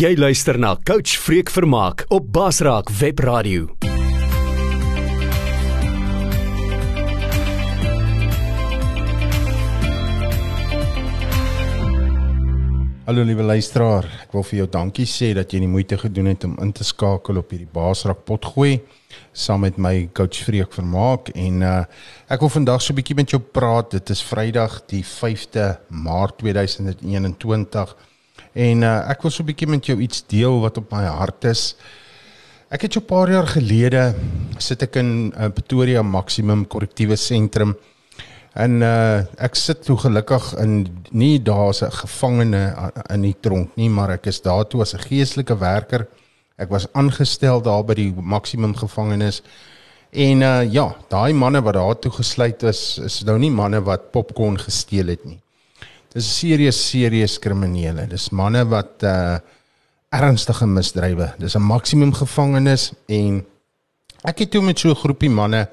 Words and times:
Jy 0.00 0.14
luister 0.16 0.56
na 0.56 0.78
Coach 0.80 1.18
Freek 1.20 1.50
Vermaak 1.52 2.06
op 2.08 2.30
Basraak 2.32 2.88
Webradio. 2.88 3.66
Hallo 13.04 13.26
liewe 13.28 13.44
luisteraar, 13.44 14.08
ek 14.24 14.32
wil 14.32 14.48
vir 14.48 14.62
jou 14.62 14.70
dankie 14.72 15.04
sê 15.04 15.34
dat 15.36 15.52
jy 15.52 15.66
die 15.66 15.68
moeite 15.68 16.00
gedoen 16.00 16.32
het 16.32 16.48
om 16.48 16.56
in 16.64 16.72
te 16.72 16.86
skakel 16.88 17.44
op 17.44 17.52
hierdie 17.52 17.68
Basraak 17.68 18.24
potgooi 18.24 18.78
saam 19.36 19.66
met 19.68 19.76
my 19.76 20.08
coach 20.16 20.46
Freek 20.48 20.72
Vermaak 20.72 21.28
en 21.36 21.60
uh 21.60 21.80
ek 22.32 22.40
wil 22.40 22.56
vandag 22.56 22.80
so 22.80 22.94
'n 22.94 23.02
bietjie 23.02 23.20
met 23.20 23.36
jou 23.36 23.42
praat. 23.42 23.90
Dit 23.90 24.08
is 24.08 24.24
Vrydag 24.24 24.80
die 24.88 25.04
5de 25.04 25.76
Maart 25.92 26.38
2021 26.38 28.08
en 28.54 28.82
uh 28.82 29.10
ek 29.10 29.22
wil 29.22 29.30
so 29.30 29.42
'n 29.42 29.46
bietjie 29.46 29.68
met 29.68 29.86
jou 29.86 29.98
iets 30.00 30.26
deel 30.26 30.60
wat 30.60 30.78
op 30.78 30.90
my 30.92 31.04
hart 31.04 31.44
is. 31.44 31.76
Ek 32.70 32.82
het 32.82 32.92
so 32.92 33.00
'n 33.00 33.06
paar 33.06 33.30
jaar 33.30 33.46
gelede 33.46 34.14
sit 34.58 34.82
ek 34.82 34.96
in 34.96 35.32
uh, 35.36 35.48
Pretoria 35.48 36.02
Maximum 36.02 36.66
Korrektiewe 36.66 37.16
Sentrum 37.16 37.76
En 38.58 38.80
uh 38.82 39.22
ek 39.38 39.54
sit 39.54 39.84
toe 39.86 39.94
gelukkig 39.96 40.54
in 40.58 40.88
nie 41.10 41.38
daar 41.38 41.68
as 41.70 41.82
'n 41.82 41.90
gevangene 41.90 42.92
in 43.10 43.22
die 43.22 43.36
tronk 43.40 43.76
nie, 43.76 43.88
maar 43.88 44.10
ek 44.10 44.26
is 44.26 44.40
daar 44.40 44.66
toe 44.66 44.80
as 44.80 44.94
'n 44.94 44.98
geestelike 44.98 45.58
werker. 45.58 46.08
Ek 46.58 46.68
was 46.68 46.86
aangestel 46.92 47.62
daar 47.62 47.84
by 47.84 47.94
die 47.94 48.12
maksimum 48.12 48.74
gevangenis. 48.74 49.42
En 50.10 50.42
uh 50.42 50.72
ja, 50.72 50.96
daai 51.08 51.32
manne 51.32 51.62
wat 51.62 51.74
daar 51.74 51.98
toe 51.98 52.10
gesluit 52.10 52.62
is, 52.62 52.98
is 52.98 53.22
nou 53.22 53.38
nie 53.38 53.50
manne 53.50 53.80
wat 53.80 54.10
popcorn 54.10 54.58
gesteel 54.58 55.06
het 55.06 55.24
nie. 55.24 55.40
Dis 56.10 56.26
serieus 56.40 56.78
serieus 56.88 57.38
kriminele. 57.38 58.08
Dis 58.10 58.30
manne 58.30 58.64
wat 58.66 59.06
uh 59.06 59.38
ernstige 60.10 60.66
misdrywe. 60.66 61.34
Dis 61.38 61.54
'n 61.54 61.62
maksimum 61.62 62.12
gevangenis 62.12 62.92
en 63.06 63.46
ek 64.24 64.38
het 64.38 64.50
toe 64.50 64.62
met 64.62 64.78
so 64.78 64.90
'n 64.90 64.96
groepie 64.96 65.30
manne 65.30 65.68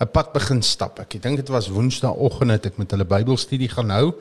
'n 0.00 0.10
pad 0.12 0.32
begin 0.32 0.62
stap. 0.62 1.00
Ek 1.00 1.22
dink 1.22 1.36
dit 1.36 1.48
was 1.48 1.68
Woensdaagoggend 1.68 2.50
het 2.50 2.66
ek 2.66 2.78
met 2.78 2.90
hulle 2.90 3.04
Bybelstudie 3.04 3.68
gaan 3.68 3.90
hou. 3.90 4.14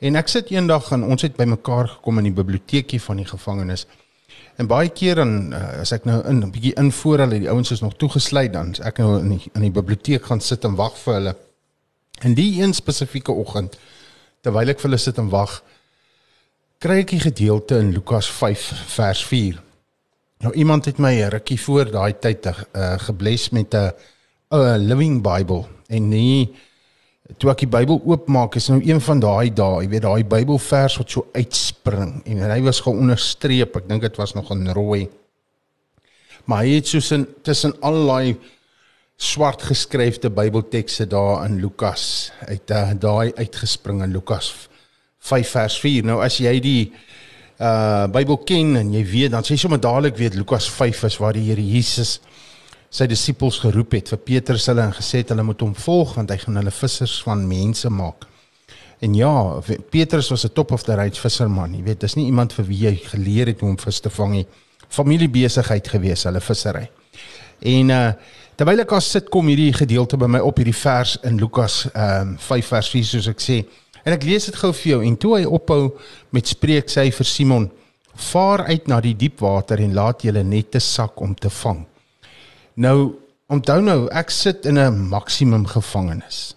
En 0.00 0.16
ek 0.16 0.28
sit 0.28 0.50
eendag 0.50 0.92
en 0.92 1.04
ons 1.04 1.22
het 1.22 1.36
bymekaar 1.36 1.88
gekom 1.88 2.18
in 2.18 2.24
die 2.24 2.32
biblioteekie 2.32 3.00
van 3.00 3.16
die 3.16 3.26
gevangenis. 3.26 3.86
En 4.56 4.66
baie 4.66 4.88
keer 4.88 5.14
dan 5.14 5.52
uh, 5.52 5.80
as 5.80 5.92
ek 5.92 6.04
nou 6.04 6.26
in 6.26 6.42
'n 6.42 6.50
bietjie 6.50 6.74
in 6.74 6.92
voor 6.92 7.18
hulle 7.18 7.38
die 7.38 7.50
ouens 7.50 7.70
is 7.70 7.80
nog 7.80 7.96
toegesluit 7.96 8.52
dan 8.52 8.74
ek 8.82 8.98
nou 8.98 9.20
in 9.20 9.28
die, 9.28 9.50
in 9.54 9.60
die 9.60 9.70
biblioteek 9.70 10.24
gaan 10.24 10.40
sit 10.40 10.64
en 10.64 10.74
wag 10.74 10.98
vir 10.98 11.14
hulle. 11.14 11.36
En 12.20 12.34
die 12.34 12.62
een 12.62 12.74
spesifieke 12.74 13.32
oggend 13.32 13.78
terwyl 14.42 14.70
ek 14.72 14.80
vir 14.80 14.90
hulle 14.90 15.00
sit 15.02 15.18
en 15.18 15.30
wag, 15.32 15.58
kry 16.78 17.00
ek 17.02 17.14
die 17.16 17.24
gedeelte 17.24 17.80
in 17.82 17.92
Lukas 17.94 18.28
5 18.30 18.68
vers 18.94 19.24
4. 19.26 19.58
Nou 20.46 20.52
iemand 20.54 20.86
het 20.86 21.00
my 21.02 21.14
rukkie 21.34 21.58
voor 21.58 21.90
daai 21.90 22.14
tyd 22.22 22.46
uh, 22.46 22.94
gebless 23.02 23.50
met 23.50 23.74
'n 23.74 23.90
'n 24.54 24.86
Living 24.86 25.22
Bible 25.22 25.66
en 25.88 26.08
nie 26.08 26.54
toe 27.36 27.50
ek 27.52 27.66
die 27.66 27.68
Bybel 27.68 28.00
oopmaak 28.08 28.56
is 28.56 28.70
nou 28.72 28.78
een 28.80 29.00
van 29.04 29.20
daai 29.20 29.50
dae, 29.52 29.82
jy 29.82 29.88
weet 29.92 30.02
daai 30.06 30.24
Bybelvers 30.24 30.96
wat 30.96 31.10
so 31.10 31.26
uitspring 31.34 32.22
en 32.24 32.44
hy 32.48 32.60
was 32.64 32.80
geonderstreep. 32.80 33.76
Ek 33.76 33.88
dink 33.88 34.06
dit 34.06 34.16
was 34.16 34.32
nog 34.34 34.50
in 34.54 34.64
rooi. 34.72 35.08
Maar 36.48 36.64
hy 36.64 36.78
het 36.78 36.88
soos 36.88 37.10
in 37.12 37.26
tussen 37.44 37.74
allerlei 37.84 38.38
swart 39.18 39.62
geskryfde 39.66 40.30
Bybeltekste 40.30 41.06
daar 41.06 41.44
in 41.44 41.58
Lukas 41.60 42.30
uit 42.46 42.70
uh, 42.70 42.90
daai 42.94 43.32
uitgespring 43.34 44.02
in 44.02 44.12
Lukas 44.14 44.68
5 45.18 45.50
vers 45.50 45.78
4. 45.82 46.06
Nou 46.06 46.20
as 46.22 46.38
jy 46.38 46.54
die 46.62 46.82
uh 47.58 48.06
Bybel 48.14 48.38
ken 48.46 48.76
en 48.78 48.92
jy 48.94 49.02
weet 49.02 49.32
dan 49.34 49.42
sê 49.42 49.56
jy 49.56 49.64
sommer 49.64 49.80
dadelik 49.82 50.14
weet 50.20 50.38
Lukas 50.38 50.68
5 50.70 51.02
is 51.10 51.16
waar 51.18 51.34
die 51.34 51.48
Here 51.48 51.64
Jesus 51.64 52.20
sy 52.94 53.08
disippels 53.10 53.58
geroep 53.64 53.98
het 53.98 54.12
vir 54.14 54.20
Petrus 54.22 54.68
hulle 54.70 54.86
en 54.86 54.94
gesê 54.94 55.24
het 55.24 55.34
hulle 55.34 55.42
moet 55.42 55.66
hom 55.66 55.74
volg 55.74 56.14
want 56.14 56.30
hy 56.30 56.38
gaan 56.44 56.62
hulle 56.62 56.72
vissers 56.72 57.18
van 57.26 57.42
mense 57.48 57.90
maak. 57.90 58.28
En 59.02 59.14
ja, 59.14 59.32
Petrus 59.90 60.30
was 60.30 60.44
'n 60.44 60.54
top 60.54 60.72
of 60.72 60.82
the 60.82 60.94
range 60.94 61.18
visserman, 61.20 61.74
jy 61.74 61.82
weet, 61.82 62.00
dis 62.00 62.14
nie 62.14 62.26
iemand 62.26 62.52
vir 62.52 62.64
wie 62.64 62.78
jy 62.86 62.94
geleer 62.96 63.46
het 63.46 63.60
hoe 63.60 63.70
om 63.70 63.78
vis 63.78 64.00
te 64.00 64.10
vang 64.10 64.32
nie. 64.32 64.46
Familiebesigheid 64.88 65.88
gewees, 65.88 66.24
hulle 66.24 66.40
vissery. 66.40 66.90
En 67.60 67.90
uh 67.90 68.12
terwyl 68.58 68.82
ek 68.82 68.92
as 68.96 69.06
sit 69.14 69.28
kom 69.30 69.46
hierdie 69.46 69.70
gedeelte 69.76 70.18
by 70.18 70.26
my 70.26 70.40
op 70.42 70.58
hierdie 70.58 70.76
vers 70.76 71.14
in 71.28 71.38
Lukas 71.38 71.84
ehm 71.92 72.34
um, 72.34 72.38
5 72.42 72.72
vers 72.74 72.88
4 72.90 73.06
soos 73.06 73.28
ek 73.30 73.42
sê. 73.42 73.58
En 74.02 74.14
ek 74.16 74.24
lees 74.26 74.48
dit 74.48 74.56
gou 74.58 74.72
vir 74.72 74.90
jou 74.92 75.00
en 75.06 75.16
toe 75.20 75.36
hy 75.36 75.44
ophou 75.46 75.82
met 76.34 76.50
spreek 76.50 76.90
sê 76.90 77.06
hy 77.06 77.12
vir 77.14 77.28
Simon: 77.28 77.68
"Vaar 78.32 78.64
uit 78.66 78.88
na 78.90 79.00
die 79.04 79.14
diep 79.14 79.40
water 79.44 79.78
en 79.78 79.94
laat 79.94 80.24
julle 80.26 80.42
nette 80.42 80.80
sak 80.80 81.20
om 81.20 81.34
te 81.34 81.50
vang." 81.50 81.84
Nou, 82.78 83.14
onthou 83.50 83.80
nou, 83.82 84.08
ek 84.10 84.30
sit 84.30 84.66
in 84.66 84.78
'n 84.78 85.08
maksimum 85.08 85.66
gevangenis. 85.66 86.54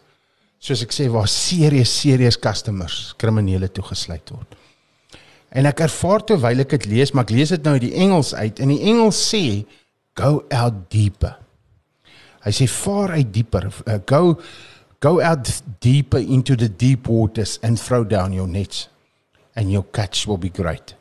Soos 0.59 0.81
ek 0.81 0.93
sê, 0.93 1.09
waar 1.09 1.27
serieus 1.27 1.89
serieus 2.01 2.37
customers, 2.37 3.13
kriminele 3.17 3.67
toegesluit 3.67 4.29
word. 4.29 4.55
En 5.51 5.65
ek 5.65 5.79
ervaar 5.79 6.23
terwyl 6.23 6.59
ek 6.59 6.69
dit 6.69 6.85
lees, 6.85 7.13
maar 7.13 7.23
ek 7.23 7.33
lees 7.33 7.49
dit 7.49 7.63
nou 7.63 7.73
uit 7.73 7.81
die 7.89 7.95
Engels 7.95 8.33
uit 8.33 8.59
en 8.59 8.67
die 8.67 8.81
Engels 8.81 9.17
sê 9.33 9.65
go 10.15 10.43
out 10.49 10.89
deeper. 10.89 11.40
Hy 12.45 12.51
sê 12.51 12.67
vaar 12.67 13.17
uit 13.19 13.33
dieper, 13.33 13.67
uh, 13.85 13.99
go 14.05 14.39
go 15.01 15.19
out 15.19 15.49
deeper 15.81 16.19
into 16.19 16.55
the 16.55 16.69
deep 16.69 17.07
waters 17.07 17.57
and 17.63 17.79
throw 17.79 18.03
down 18.03 18.33
your 18.33 18.47
nets 18.47 18.87
and 19.55 19.71
your 19.71 19.83
catch 19.91 20.27
will 20.27 20.37
be 20.37 20.49
great. 20.49 20.95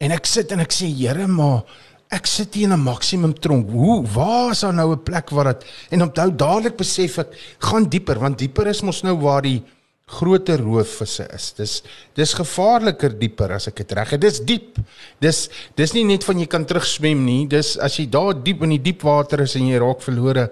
En 0.00 0.12
ek 0.16 0.26
sit 0.26 0.52
en 0.52 0.60
ek 0.64 0.72
sê, 0.72 0.88
Here, 0.88 1.26
maar 1.28 1.66
ek 2.10 2.26
sit 2.26 2.56
hier 2.56 2.66
in 2.66 2.72
'n 2.72 2.82
maksimum 2.82 3.34
tronk. 3.34 3.70
Hoe 3.70 4.02
waar 4.02 4.50
is 4.50 4.60
daar 4.60 4.74
nou 4.74 4.92
'n 4.92 5.02
plek 5.02 5.30
waar 5.30 5.52
dit 5.52 5.64
en 5.90 6.02
onthou 6.02 6.30
dadelik 6.34 6.76
besef 6.76 7.18
ek 7.18 7.36
gaan 7.58 7.84
dieper 7.84 8.18
want 8.18 8.38
dieper 8.38 8.66
is 8.66 8.82
mos 8.82 9.02
nou 9.02 9.16
waar 9.20 9.42
die 9.42 9.62
groter 10.10 10.60
roofvisse 10.60 11.26
is. 11.34 11.52
Dis 11.58 11.82
dis 12.18 12.34
gevaarliker 12.34 13.14
dieper 13.18 13.54
as 13.56 13.68
ek 13.70 13.82
dit 13.82 13.92
reg 13.98 14.16
het. 14.16 14.20
Dis 14.20 14.40
diep. 14.46 14.80
Dis 15.22 15.48
dis 15.78 15.94
nie 15.94 16.04
net 16.04 16.26
van 16.26 16.38
jy 16.38 16.48
kan 16.50 16.66
terugswem 16.66 17.24
nie. 17.24 17.46
Dis 17.50 17.76
as 17.78 17.98
jy 18.00 18.08
daar 18.10 18.34
diep 18.34 18.62
in 18.66 18.76
die 18.76 18.84
diep 18.90 19.02
water 19.06 19.44
is 19.46 19.56
en 19.56 19.68
jy 19.70 19.80
raak 19.80 20.02
verlore 20.02 20.50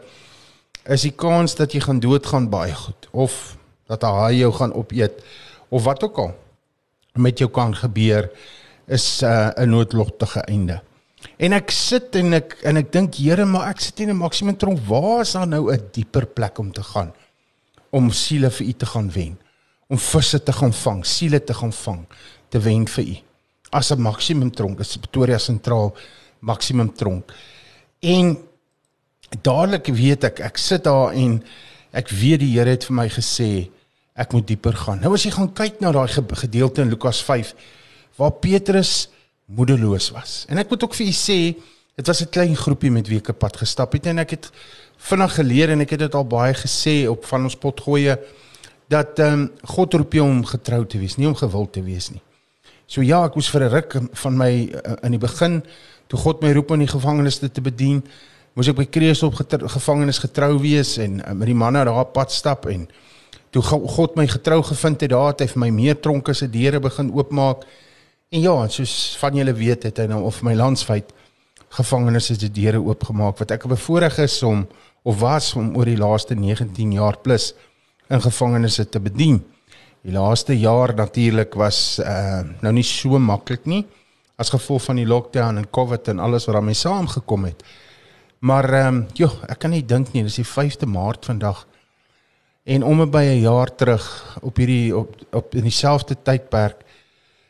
is 0.88 1.04
die 1.04 1.12
kans 1.12 1.56
dat 1.58 1.74
jy 1.74 1.82
gaan 1.84 2.00
doodgaan 2.00 2.48
baie 2.48 2.72
goed 2.72 3.08
of 3.12 3.58
dat 3.88 4.02
'n 4.02 4.14
haai 4.20 4.38
jou 4.38 4.52
gaan 4.52 4.72
opeet 4.72 5.20
of 5.68 5.84
wat 5.84 6.02
ook 6.02 6.18
al 6.18 6.32
met 7.14 7.38
jou 7.38 7.50
kan 7.50 7.74
gebeur 7.74 8.30
is 8.86 9.22
uh, 9.22 9.50
'n 9.56 9.62
uh, 9.62 9.66
noodlottige 9.66 10.40
einde. 10.40 10.80
En 11.36 11.52
ek 11.52 11.70
sit 11.70 12.14
en 12.16 12.34
ek 12.34 12.56
en 12.62 12.76
ek 12.76 12.92
dink 12.92 13.14
Here, 13.14 13.44
maar 13.44 13.70
ek 13.70 13.80
sit 13.80 14.00
in 14.00 14.10
'n 14.10 14.16
maksimum 14.16 14.56
tronk. 14.56 14.78
Waar 14.86 15.20
is 15.20 15.32
daar 15.32 15.46
nou 15.46 15.72
'n 15.72 15.88
dieper 15.92 16.26
plek 16.26 16.58
om 16.58 16.72
te 16.72 16.82
gaan? 16.82 17.12
Om 17.90 18.10
siele 18.10 18.50
vir 18.50 18.66
U 18.66 18.72
te 18.72 18.86
gaan 18.86 19.10
wen. 19.10 19.38
Om 19.88 19.98
visse 19.98 20.42
te 20.42 20.52
gaan 20.52 20.72
vang, 20.72 21.06
siele 21.06 21.40
te 21.44 21.54
gaan 21.54 21.72
vang, 21.72 22.02
te 22.52 22.60
wen 22.60 22.84
vir 22.88 23.04
U. 23.04 23.16
As 23.70 23.90
'n 23.92 24.00
maksimum 24.00 24.50
tronk, 24.50 24.80
is 24.80 24.96
Pretoria 24.96 25.38
sentraal 25.38 25.96
maksimum 26.40 26.94
tronk. 26.94 27.32
En 28.00 28.38
dadelik 29.42 29.86
weet 29.86 30.24
ek, 30.24 30.40
ek 30.40 30.56
sit 30.56 30.84
daar 30.84 31.12
en 31.12 31.42
ek 31.92 32.08
weet 32.08 32.40
die 32.40 32.52
Here 32.58 32.70
het 32.70 32.84
vir 32.84 32.94
my 32.94 33.08
gesê 33.08 33.70
ek 34.18 34.32
moet 34.34 34.46
dieper 34.46 34.74
gaan. 34.74 35.00
Nou 35.00 35.14
as 35.14 35.24
jy 35.24 35.30
gaan 35.30 35.52
kyk 35.54 35.80
na 35.80 35.92
daai 35.94 36.08
gedeelte 36.10 36.82
in 36.82 36.90
Lukas 36.90 37.22
5 37.22 37.54
waar 38.18 38.34
Petrus 38.42 39.08
moedeloos 39.46 40.10
was. 40.10 40.44
En 40.48 40.58
ek 40.58 40.70
moet 40.70 40.82
ook 40.84 40.94
vir 40.98 41.06
u 41.06 41.14
sê, 41.14 41.54
dit 41.96 42.06
was 42.06 42.22
'n 42.22 42.30
klein 42.30 42.56
groepie 42.56 42.90
met 42.90 43.08
wie 43.08 43.18
ek 43.18 43.28
op 43.28 43.38
pad 43.38 43.56
gestap 43.56 43.92
het 43.92 44.06
en 44.06 44.18
ek 44.18 44.30
het 44.30 44.50
vinnig 44.96 45.34
geleer 45.34 45.70
en 45.70 45.80
ek 45.80 45.90
het 45.90 45.98
dit 46.00 46.14
al 46.14 46.26
baie 46.26 46.54
gesê 46.54 47.08
op 47.08 47.24
van 47.24 47.44
ons 47.44 47.56
potgoeie 47.56 48.18
dat 48.88 49.18
ehm 49.18 49.32
um, 49.32 49.50
God 49.74 49.94
roep 49.94 50.12
jou 50.12 50.24
om 50.26 50.44
getrou 50.44 50.84
te 50.86 50.98
wees, 50.98 51.16
nie 51.16 51.28
om 51.28 51.36
gewild 51.36 51.72
te 51.72 51.82
wees 51.82 52.10
nie. 52.10 52.22
So 52.86 53.02
ja, 53.04 53.24
ek 53.24 53.34
moes 53.36 53.50
vir 53.50 53.64
'n 53.64 53.72
ruk 53.72 53.96
van 54.12 54.36
my 54.36 54.52
uh, 54.72 54.96
in 55.02 55.12
die 55.12 55.20
begin 55.20 55.62
toe 56.08 56.18
God 56.18 56.42
my 56.42 56.52
roep 56.52 56.70
om 56.70 56.78
die 56.78 56.88
gevangenes 56.88 57.38
te 57.38 57.60
bedien, 57.60 58.02
moes 58.54 58.68
ek 58.68 58.76
by 58.76 58.84
Kreeus 58.84 59.22
op 59.22 59.34
gevangenes 59.34 60.18
getrou 60.18 60.58
wees 60.58 60.98
en 60.98 61.20
uh, 61.20 61.32
met 61.32 61.46
die 61.46 61.54
manne 61.54 61.84
daar 61.84 62.04
pad 62.04 62.32
stap 62.32 62.66
en 62.66 62.88
toe 63.50 63.62
God 63.62 64.16
my 64.16 64.26
getrou 64.26 64.62
gevind 64.62 65.00
het, 65.00 65.10
daar 65.10 65.32
het 65.32 65.40
hy 65.40 65.46
vir 65.46 65.60
my 65.60 65.70
meer 65.70 66.00
tronke 66.00 66.34
se 66.34 66.48
deure 66.48 66.80
begin 66.80 67.12
oopmaak 67.12 67.64
En 68.28 68.40
ja, 68.40 68.68
soos 68.68 69.16
van 69.16 69.38
julle 69.40 69.54
weet 69.56 69.86
het 69.88 70.02
hy 70.02 70.04
nou 70.10 70.20
of 70.28 70.42
my 70.44 70.52
landswyd 70.52 71.14
gevangenes 71.72 72.26
het 72.28 72.42
die 72.42 72.50
deure 72.52 72.82
oopgemaak 72.84 73.38
wat 73.40 73.54
ek 73.56 73.64
bevoorreg 73.70 74.18
is 74.20 74.34
om 74.44 74.66
of 75.08 75.22
was 75.22 75.54
om 75.56 75.70
oor 75.76 75.88
die 75.88 75.96
laaste 75.96 76.36
19 76.36 76.92
jaar 76.92 77.16
plus 77.24 77.54
in 78.08 78.22
gevangenes 78.22 78.80
te 78.90 79.00
bedien. 79.00 79.42
Die 80.02 80.12
laaste 80.12 80.56
jaar 80.58 80.94
natuurlik 80.94 81.54
was 81.54 81.98
uh 81.98 82.42
nou 82.62 82.72
nie 82.72 82.86
so 82.86 83.18
maklik 83.18 83.66
nie 83.66 83.84
as 84.38 84.52
gevolg 84.54 84.84
van 84.86 84.96
die 84.96 85.06
lockdown 85.06 85.58
en 85.58 85.70
COVID 85.70 86.08
en 86.08 86.18
alles 86.22 86.46
wat 86.46 86.54
daarmee 86.54 86.74
saamgekom 86.74 87.44
het. 87.44 87.64
Maar 88.38 88.72
ehm 88.72 88.94
um, 88.94 89.06
joh, 89.14 89.34
ek 89.48 89.58
kan 89.58 89.70
nie 89.70 89.82
dink 89.82 90.12
nie, 90.12 90.22
dis 90.22 90.38
die 90.38 90.46
5de 90.46 90.86
Maart 90.86 91.24
vandag. 91.26 91.66
En 92.64 92.84
om 92.84 93.10
by 93.10 93.24
'n 93.24 93.40
jaar 93.40 93.74
terug 93.74 94.38
op 94.42 94.56
hierdie 94.56 94.96
op 94.96 95.16
op 95.32 95.54
in 95.54 95.62
dieselfde 95.62 96.16
tydperk 96.22 96.86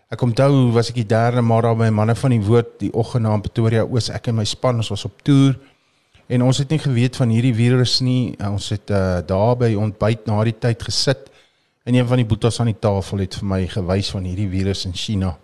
Ek 0.08 0.22
onthou 0.25 0.70
was 0.72 0.88
ek 0.88 1.02
die 1.02 1.08
derde 1.08 1.43
maar 1.44 1.66
daar 1.66 1.76
by 1.76 1.90
manne 1.93 2.14
van 2.16 2.32
die 2.32 2.40
woord 2.40 2.78
die 2.81 2.88
oggend 2.96 3.26
na 3.26 3.34
Pretoria 3.44 3.82
Oos 3.84 4.08
ek 4.08 4.31
en 4.31 4.38
my 4.38 4.44
span 4.49 4.81
ons 4.81 4.88
was 4.88 5.04
op 5.04 5.19
toer 5.22 5.58
en 6.28 6.44
ons 6.44 6.58
het 6.60 6.70
nie 6.70 6.80
geweet 6.82 7.16
van 7.16 7.32
hierdie 7.32 7.54
virus 7.56 7.98
nie. 8.04 8.36
Ons 8.44 8.69
het 8.75 8.90
uh, 8.92 9.19
daar 9.26 9.56
by 9.56 9.72
ontbyt 9.80 10.26
na 10.28 10.42
die 10.44 10.56
tyd 10.60 10.82
gesit 10.84 11.30
en 11.88 11.96
een 11.96 12.06
van 12.06 12.20
die 12.20 12.28
boetas 12.28 12.60
aan 12.60 12.69
die 12.72 12.80
tafel 12.80 13.25
het 13.25 13.38
vir 13.40 13.48
my 13.48 13.60
gewys 13.72 14.10
van 14.12 14.26
hierdie 14.28 14.48
virus 14.52 14.84
in 14.88 14.96
China 14.96 15.34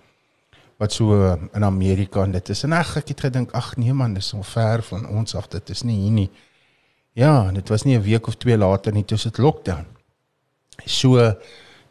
wat 0.82 0.92
so 0.92 1.14
uh, 1.16 1.36
in 1.54 1.64
Amerika 1.64 2.25
en 2.26 2.34
dit 2.34 2.50
is 2.52 2.64
en 2.66 2.75
ag 2.76 2.96
ek 3.00 3.14
het 3.14 3.22
gedink 3.28 3.54
ag 3.56 3.76
nee 3.81 3.94
man 3.94 4.16
dis 4.16 4.32
so 4.34 4.42
ver 4.42 4.82
van 4.90 5.06
ons 5.08 5.36
af 5.38 5.48
dit 5.52 5.70
is 5.70 5.84
nie 5.86 5.96
hier 6.02 6.16
nie. 6.19 6.31
Ja, 7.14 7.50
dit 7.54 7.69
was 7.70 7.84
nie 7.84 7.96
'n 7.96 8.02
week 8.02 8.26
of 8.26 8.36
twee 8.36 8.56
later 8.58 8.92
nie 8.92 9.04
toe 9.04 9.19
dit 9.19 9.38
lockdown. 9.38 9.86
So 10.84 11.32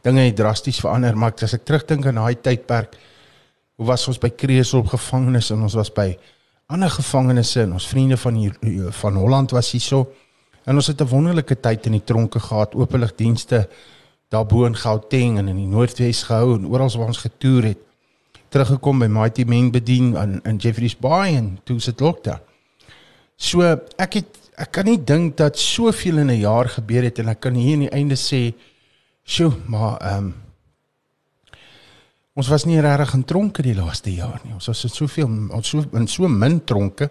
dinge 0.01 0.21
het 0.21 0.35
drasties 0.35 0.79
verander, 0.79 1.15
maar 1.17 1.33
as 1.41 1.53
ek 1.53 1.63
terugdink 1.65 2.05
aan 2.05 2.19
daai 2.19 2.35
tydperk, 2.35 2.97
hoe 3.75 3.85
was 3.87 4.07
ons 4.07 4.19
by 4.19 4.29
Kreeusel 4.29 4.83
gevangenes 4.83 5.49
en 5.51 5.61
ons 5.61 5.73
was 5.73 5.89
by 5.93 6.17
ander 6.73 6.89
gevangenes 6.89 7.55
en 7.61 7.73
ons 7.77 7.87
vriende 7.87 8.17
van 8.17 8.33
hier 8.33 8.55
van 8.97 9.15
Holland 9.15 9.51
was 9.53 9.71
hierso. 9.71 10.07
En 10.65 10.75
ons 10.75 10.87
het 10.87 11.01
'n 11.01 11.07
wonderlike 11.07 11.59
tyd 11.59 11.85
in 11.85 11.91
die 11.91 12.03
tronke 12.03 12.39
gehad, 12.39 12.75
openligdienste 12.75 13.69
daarbo 14.29 14.65
in 14.65 14.75
Gauteng 14.75 15.37
en 15.37 15.47
in 15.47 15.55
die 15.55 15.67
Noordwes 15.67 16.23
gehou 16.23 16.57
en 16.57 16.67
oral 16.67 16.89
waar 16.97 17.07
ons 17.07 17.25
getoer 17.25 17.63
het. 17.63 17.77
Teruggekom 18.49 18.99
by 18.99 19.05
Mighty 19.05 19.43
Men 19.43 19.71
bedien 19.71 20.15
in 20.15 20.39
in 20.43 20.57
Jeffreys 20.57 20.97
Bay 20.97 21.35
en 21.35 21.59
toe 21.63 21.79
sit 21.79 21.99
lockdown. 21.99 22.39
So 23.35 23.61
ek 23.97 24.13
het 24.13 24.39
ek 24.55 24.71
kan 24.71 24.85
nie 24.85 25.03
dink 25.03 25.37
dat 25.37 25.59
soveel 25.59 26.17
in 26.17 26.31
'n 26.31 26.39
jaar 26.39 26.69
gebeur 26.69 27.03
het 27.03 27.19
en 27.19 27.27
ek 27.27 27.39
kan 27.39 27.53
hier 27.53 27.73
aan 27.73 27.79
die 27.79 27.89
einde 27.89 28.15
sê 28.15 28.53
Sjoe, 29.23 29.53
maar 29.65 29.97
ehm 30.01 30.17
um, 30.17 30.42
ons 32.33 32.49
was 32.49 32.65
nie 32.65 32.81
regtig 32.81 33.13
in 33.17 33.25
tronke 33.29 33.63
die 33.65 33.75
laaste 33.77 34.13
jaar 34.13 34.41
nie. 34.43 34.53
Ons 34.55 34.69
was 34.71 34.81
so 34.83 34.91
soveel 34.91 35.29
ons 35.53 35.69
so 35.69 35.83
in 35.97 36.07
so 36.09 36.29
min 36.29 36.59
tronke 36.65 37.09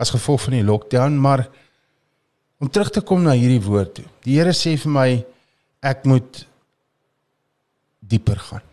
as 0.00 0.12
gevolg 0.14 0.46
van 0.46 0.56
die 0.56 0.66
lockdown, 0.66 1.18
maar 1.20 1.44
om 2.60 2.70
terug 2.72 2.90
te 2.90 3.02
kom 3.06 3.22
na 3.24 3.36
hierdie 3.36 3.62
woord 3.62 3.94
toe. 3.98 4.06
Die 4.24 4.38
Here 4.38 4.54
sê 4.56 4.74
vir 4.80 4.92
my 4.92 5.08
ek 5.84 6.06
moet 6.08 6.44
dieper 8.00 8.40
gaan. 8.40 8.64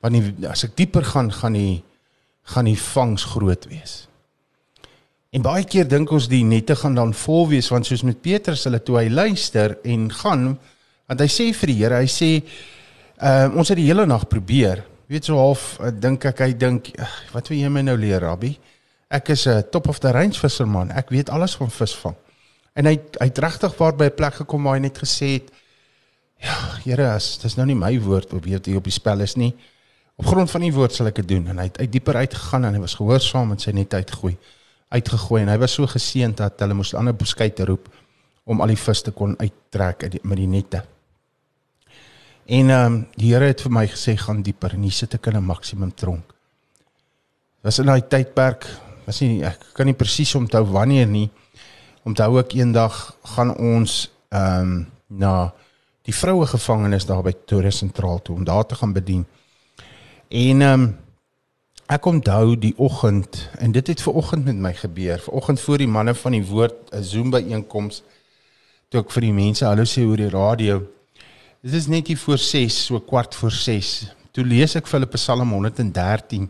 Want 0.00 0.16
die, 0.16 0.48
as 0.48 0.64
ek 0.64 0.74
dieper 0.80 1.06
gaan, 1.06 1.30
gaan 1.32 1.56
die 1.58 1.80
gaan 2.50 2.66
die 2.66 2.78
vangs 2.80 3.22
groot 3.30 3.66
wees. 3.70 4.08
En 5.30 5.44
baie 5.44 5.62
keer 5.68 5.86
dink 5.86 6.10
ons 6.10 6.26
die 6.26 6.42
nette 6.42 6.74
gaan 6.74 6.96
dan 6.98 7.12
vol 7.14 7.44
wees 7.52 7.68
want 7.70 7.86
soos 7.86 8.02
met 8.02 8.18
Petrus 8.24 8.64
hulle 8.66 8.80
toe 8.82 8.96
hy 8.98 9.04
luister 9.12 9.76
en 9.86 10.08
gaan 10.10 10.46
Want 11.10 11.24
hy 11.24 11.26
sê 11.26 11.48
vir 11.58 11.72
die 11.72 11.78
Here, 11.80 11.98
hy 12.04 12.10
sê 12.10 12.28
uh, 13.22 13.48
ons 13.56 13.68
het 13.68 13.78
die 13.78 13.86
hele 13.86 14.06
nag 14.06 14.26
probeer. 14.28 14.84
Jy 15.06 15.16
weet 15.16 15.28
so 15.28 15.38
half 15.38 15.78
uh, 15.80 15.90
dink 15.92 16.24
ek 16.24 16.42
hy 16.44 16.52
dink 16.56 16.90
wat 17.34 17.50
wil 17.50 17.58
jy 17.58 17.70
my 17.72 17.82
nou 17.86 17.96
leer, 18.00 18.20
Rabbi? 18.24 18.54
Ek 19.10 19.32
is 19.34 19.46
'n 19.46 19.64
top 19.70 19.88
of 19.88 19.98
the 20.00 20.12
range 20.12 20.38
visserman. 20.38 20.90
Ek 20.90 21.10
weet 21.10 21.30
alles 21.30 21.56
van 21.56 21.70
visvang. 21.70 22.16
En 22.74 22.86
hy 22.86 22.96
hy 23.18 23.26
het 23.26 23.38
regtig 23.38 23.76
waar 23.76 23.96
by 23.96 24.06
'n 24.10 24.16
plek 24.16 24.34
gekom 24.34 24.62
waar 24.62 24.74
hy 24.74 24.82
net 24.86 24.98
gesê 24.98 25.40
het 25.40 25.50
ja, 26.40 26.54
Here, 26.84 27.12
as 27.12 27.38
dis 27.38 27.56
nou 27.56 27.66
nie 27.66 27.76
my 27.76 28.00
woord 28.00 28.32
op 28.32 28.44
weet 28.44 28.66
jy 28.66 28.76
op 28.76 28.84
die 28.84 28.92
spel 28.92 29.20
is 29.20 29.36
nie. 29.36 29.54
Op 30.16 30.26
grond 30.26 30.50
van 30.50 30.60
die 30.60 30.72
woord 30.72 30.92
sal 30.92 31.06
ek 31.06 31.16
dit 31.16 31.28
doen 31.28 31.48
en 31.48 31.58
hy 31.58 31.64
het 31.64 31.78
uit 31.78 31.92
dieper 31.92 32.16
uitgegaan 32.16 32.64
en 32.64 32.74
hy 32.74 32.80
was 32.80 32.94
gehoorsaam 32.94 33.52
en 33.52 33.58
sy 33.58 33.72
net 33.72 33.94
uitgegooi 33.94 34.36
uitgegooi 34.90 35.42
en 35.42 35.48
hy 35.52 35.58
was 35.58 35.74
so 35.78 35.86
geseënd 35.86 36.40
dat 36.40 36.58
hulle 36.60 36.74
moes 36.74 36.94
ander 36.98 37.14
beskuite 37.14 37.64
roep 37.68 37.88
om 38.44 38.60
al 38.60 38.72
die 38.72 38.80
vis 38.80 39.02
te 39.06 39.12
kon 39.14 39.36
uittrek 39.38 40.02
uit 40.04 40.12
die, 40.16 40.20
met 40.26 40.40
die 40.40 40.48
nette. 40.50 40.82
En 42.50 42.70
ehm 42.70 42.84
um, 42.84 43.06
die 43.14 43.30
Here 43.30 43.46
het 43.46 43.60
vir 43.62 43.70
my 43.70 43.84
gesê 43.86 44.16
gaan 44.18 44.40
dieper 44.42 44.72
en 44.74 44.82
hier 44.82 44.94
sit 44.94 45.12
ek 45.14 45.26
in 45.30 45.36
'n 45.36 45.44
maksimum 45.46 45.92
tronk. 45.94 46.34
Was 47.62 47.78
in 47.78 47.86
daai 47.86 48.02
tydperk, 48.02 48.66
was 49.06 49.20
nie 49.20 49.44
ek 49.44 49.70
kan 49.72 49.86
nie 49.86 49.94
presies 49.94 50.34
onthou 50.34 50.64
wanneer 50.64 51.06
nie. 51.06 51.30
Onthou 52.02 52.38
ek 52.40 52.54
eendag 52.54 53.16
gaan 53.22 53.54
ons 53.56 54.10
ehm 54.30 54.62
um, 54.62 54.86
na 55.06 55.52
die 56.02 56.14
vroue 56.14 56.46
gevangenis 56.46 57.06
daar 57.06 57.22
by 57.22 57.32
Tourist 57.46 57.78
Sentraal 57.78 58.22
toe 58.22 58.36
om 58.36 58.44
daar 58.44 58.66
te 58.66 58.74
gaan 58.74 58.92
bedien. 58.92 59.26
En 60.28 60.62
ehm 60.62 60.82
um, 60.82 60.98
ek 61.86 62.06
onthou 62.06 62.58
die 62.58 62.74
oggend 62.76 63.48
en 63.58 63.72
dit 63.72 63.86
het 63.86 64.02
ver 64.02 64.12
oggend 64.12 64.44
met 64.44 64.56
my 64.56 64.74
gebeur. 64.74 65.18
Ver 65.18 65.32
oggend 65.32 65.60
voor 65.60 65.78
die 65.78 65.88
manne 65.88 66.14
van 66.14 66.32
die 66.32 66.46
woord 66.46 66.74
'n 66.92 67.02
Zoom 67.02 67.30
byeenkoms 67.30 68.02
toe 68.88 69.00
ek 69.00 69.10
vir 69.10 69.20
die 69.20 69.32
mense 69.32 69.64
hallo 69.64 69.84
sê 69.84 70.02
oor 70.02 70.16
die 70.16 70.30
radio. 70.30 70.86
Dit 71.60 71.74
is 71.76 71.90
net 71.92 72.06
hier 72.08 72.16
voor 72.16 72.38
6, 72.38 72.84
so 72.86 72.98
kwart 73.04 73.34
voor 73.36 73.52
6. 73.52 73.88
Toe 74.32 74.44
lees 74.48 74.72
ek 74.78 74.86
Filippe 74.88 75.18
Psalm 75.20 75.50
113. 75.52 76.46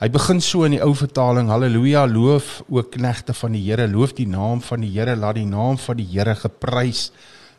Hy 0.00 0.06
begin 0.12 0.38
so 0.40 0.64
in 0.64 0.72
die 0.72 0.80
ou 0.80 0.94
vertaling: 0.96 1.50
Halleluja, 1.52 2.06
loof 2.08 2.62
o 2.64 2.80
knegte 2.80 3.34
van 3.36 3.52
die 3.52 3.60
Here, 3.66 3.84
loof 3.84 4.14
die 4.16 4.24
naam 4.24 4.62
van 4.64 4.80
die 4.80 4.88
Here, 4.94 5.18
laat 5.20 5.36
die 5.36 5.44
naam 5.44 5.76
van 5.82 6.00
die 6.00 6.06
Here 6.08 6.32
geprys 6.32 7.10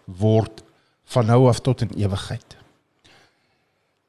word 0.09 0.63
van 1.13 1.29
nou 1.29 1.43
af 1.51 1.61
tot 1.61 1.83
in 1.85 1.93
ewigheid. 1.93 2.55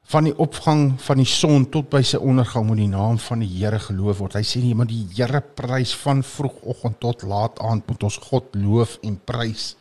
Van 0.09 0.25
die 0.25 0.33
opgang 0.41 0.95
van 1.05 1.21
die 1.21 1.29
son 1.29 1.67
tot 1.69 1.91
by 1.93 2.01
sy 2.01 2.17
ondergang 2.17 2.65
moet 2.65 2.81
die 2.81 2.89
naam 2.89 3.21
van 3.27 3.45
die 3.45 3.51
Here 3.59 3.83
geloof 3.91 4.23
word. 4.23 4.39
Hy 4.41 4.47
sê 4.55 4.65
nie 4.65 4.73
maar 4.73 4.89
die 4.89 5.05
Here 5.19 5.45
prys 5.45 5.93
van 6.01 6.25
vroegoggend 6.25 6.97
tot 7.05 7.29
laat 7.29 7.61
aand 7.61 7.85
moet 7.93 8.09
ons 8.09 8.17
God 8.31 8.57
loof 8.57 8.97
en 9.05 9.21
prys. 9.21 9.75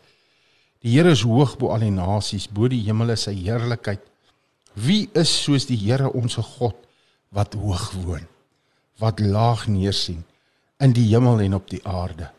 Die 0.86 0.94
Here 0.94 1.12
is 1.12 1.24
hoog 1.26 1.56
bo 1.58 1.72
al 1.74 1.88
die 1.88 1.94
nasies, 1.94 2.48
bo 2.48 2.70
die 2.70 2.84
hemel 2.86 3.16
is 3.16 3.26
sy 3.26 3.34
heerlikheid. 3.40 4.04
Wie 4.78 5.08
is 5.18 5.32
soos 5.44 5.66
die 5.66 5.78
Here 5.80 6.12
ons 6.14 6.38
God 6.38 6.78
wat 7.34 7.58
hoog 7.58 7.90
woon, 8.04 8.28
wat 9.02 9.22
laag 9.22 9.66
neersien 9.72 10.24
in 10.84 10.94
die 10.94 11.08
hemel 11.10 11.42
en 11.48 11.58
op 11.58 11.70
die 11.72 11.82
aarde? 11.82 12.30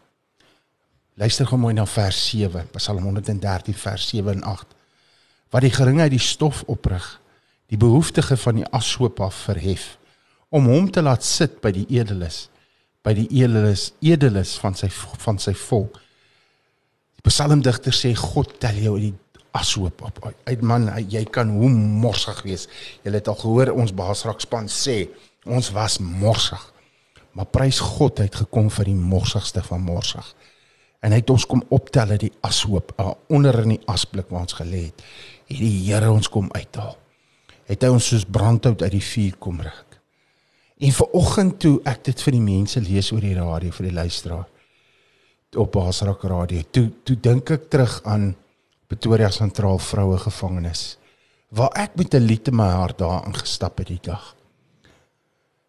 Luister 1.18 1.48
gou 1.50 1.58
mooi 1.58 1.74
na 1.74 1.82
vers 1.90 2.18
7, 2.30 2.68
Psalm 2.76 3.02
113 3.08 3.74
vers 3.74 4.04
7 4.12 4.36
en 4.36 4.44
8. 4.46 4.76
Wat 5.50 5.64
die 5.64 5.74
geringheid 5.74 6.14
die 6.14 6.22
stof 6.22 6.62
oprig, 6.70 7.06
die 7.68 7.80
behoeftige 7.80 8.36
van 8.38 8.60
die 8.60 8.68
ashoop 8.70 9.18
af 9.24 9.46
verhef 9.48 9.96
om 10.48 10.70
hom 10.70 10.86
te 10.88 11.02
laat 11.02 11.26
sit 11.26 11.58
by 11.60 11.72
die 11.74 11.84
edeles, 11.92 12.46
by 13.04 13.12
die 13.18 13.26
edeles, 13.42 13.90
edeles 14.00 14.54
van 14.62 14.78
sy 14.78 14.88
van 15.24 15.42
sy 15.42 15.52
volk 15.58 15.98
Die 17.18 17.26
psalmdigter 17.26 17.94
sê 17.94 18.12
God 18.14 18.52
tel 18.62 18.78
jou 18.84 18.94
die 19.02 19.14
ashoop 19.58 20.04
op. 20.06 20.20
Uit 20.46 20.62
man, 20.62 20.86
jy 21.10 21.24
kan 21.32 21.50
hoe 21.50 21.70
morsig 21.70 22.42
wees. 22.46 22.68
Jy 23.02 23.14
het 23.16 23.30
al 23.30 23.38
gehoor 23.40 23.72
ons 23.74 23.94
baasrakspan 23.96 24.70
sê 24.70 25.08
ons 25.48 25.72
was 25.74 25.98
morsig. 26.02 26.62
Maar 27.34 27.48
prys 27.50 27.80
God 27.82 28.22
het 28.22 28.38
gekom 28.44 28.70
vir 28.70 28.90
die 28.90 28.98
morsigste 28.98 29.62
van 29.66 29.82
morsig. 29.86 30.26
En 31.02 31.14
hy 31.14 31.20
het 31.20 31.30
ons 31.30 31.46
kom 31.46 31.62
optel 31.74 32.14
uit 32.14 32.24
die 32.26 32.32
ashoop 32.46 32.94
onder 33.30 33.60
in 33.62 33.76
die 33.76 33.84
asblik 33.90 34.30
waar 34.30 34.46
ons 34.46 34.58
gelê 34.58 34.88
het. 34.88 35.04
Het 35.50 35.60
die 35.62 35.74
Here 35.86 36.10
ons 36.10 36.30
kom 36.30 36.50
uithaal. 36.54 36.96
Het 37.68 37.84
hy 37.84 37.92
ons 37.92 38.08
soos 38.10 38.26
brandhout 38.26 38.82
uit 38.82 38.94
die 38.94 39.04
vuur 39.04 39.38
kom 39.42 39.60
ruk. 39.62 39.98
En 40.78 40.94
vir 40.94 41.14
oggend 41.18 41.58
toe 41.62 41.74
ek 41.90 42.04
dit 42.06 42.22
vir 42.22 42.38
die 42.38 42.44
mense 42.44 42.80
lees 42.82 43.10
oor 43.14 43.22
die 43.22 43.34
radio 43.34 43.74
vir 43.74 43.90
die 43.90 43.96
luisteraar 43.98 44.46
op 45.56 45.72
Basrak 45.72 46.22
Radio. 46.22 46.62
Toe 46.70 46.90
toe 47.02 47.16
dink 47.16 47.50
ek 47.50 47.68
terug 47.72 48.00
aan 48.04 48.34
Pretoria 48.88 49.30
Sentraal 49.32 49.78
Vroue 49.80 50.18
Gevangenis 50.20 50.98
waar 51.48 51.72
ek 51.80 51.96
met 51.96 52.14
'n 52.14 52.26
lied 52.28 52.48
in 52.48 52.56
my 52.56 52.68
hart 52.68 52.98
daar 52.98 53.24
ingestap 53.26 53.78
het 53.78 53.86
die 53.86 54.00
dag. 54.02 54.36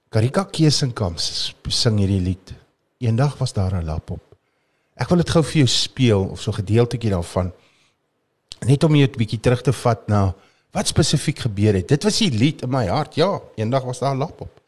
Karika 0.09 0.43
Kesenkamp 0.43 1.19
sing 1.19 1.97
hierdie 1.97 2.21
lied. 2.21 2.53
Eendag 2.97 3.37
was 3.37 3.53
daar 3.53 3.73
'n 3.73 3.85
lap 3.85 4.11
op. 4.11 4.35
Ek 4.95 5.09
wil 5.09 5.17
dit 5.17 5.29
gou 5.29 5.43
vir 5.43 5.57
jou 5.57 5.67
speel 5.67 6.23
of 6.23 6.41
so 6.41 6.51
'n 6.51 6.59
gedeeltjie 6.59 7.09
daarvan. 7.09 7.53
Net 8.65 8.83
om 8.83 8.95
jou 8.95 9.07
'n 9.07 9.17
bietjie 9.17 9.39
terug 9.39 9.61
te 9.61 9.73
vat 9.73 10.07
na 10.07 10.35
wat 10.71 10.87
spesifiek 10.87 11.39
gebeur 11.39 11.73
het. 11.73 11.87
Dit 11.87 12.03
was 12.03 12.17
die 12.17 12.31
lied 12.31 12.61
in 12.61 12.69
my 12.69 12.87
hart. 12.87 13.15
Ja, 13.15 13.39
eendag 13.55 13.83
was 13.83 13.99
daar 13.99 14.15
'n 14.15 14.17
lap 14.17 14.41
op. 14.41 14.61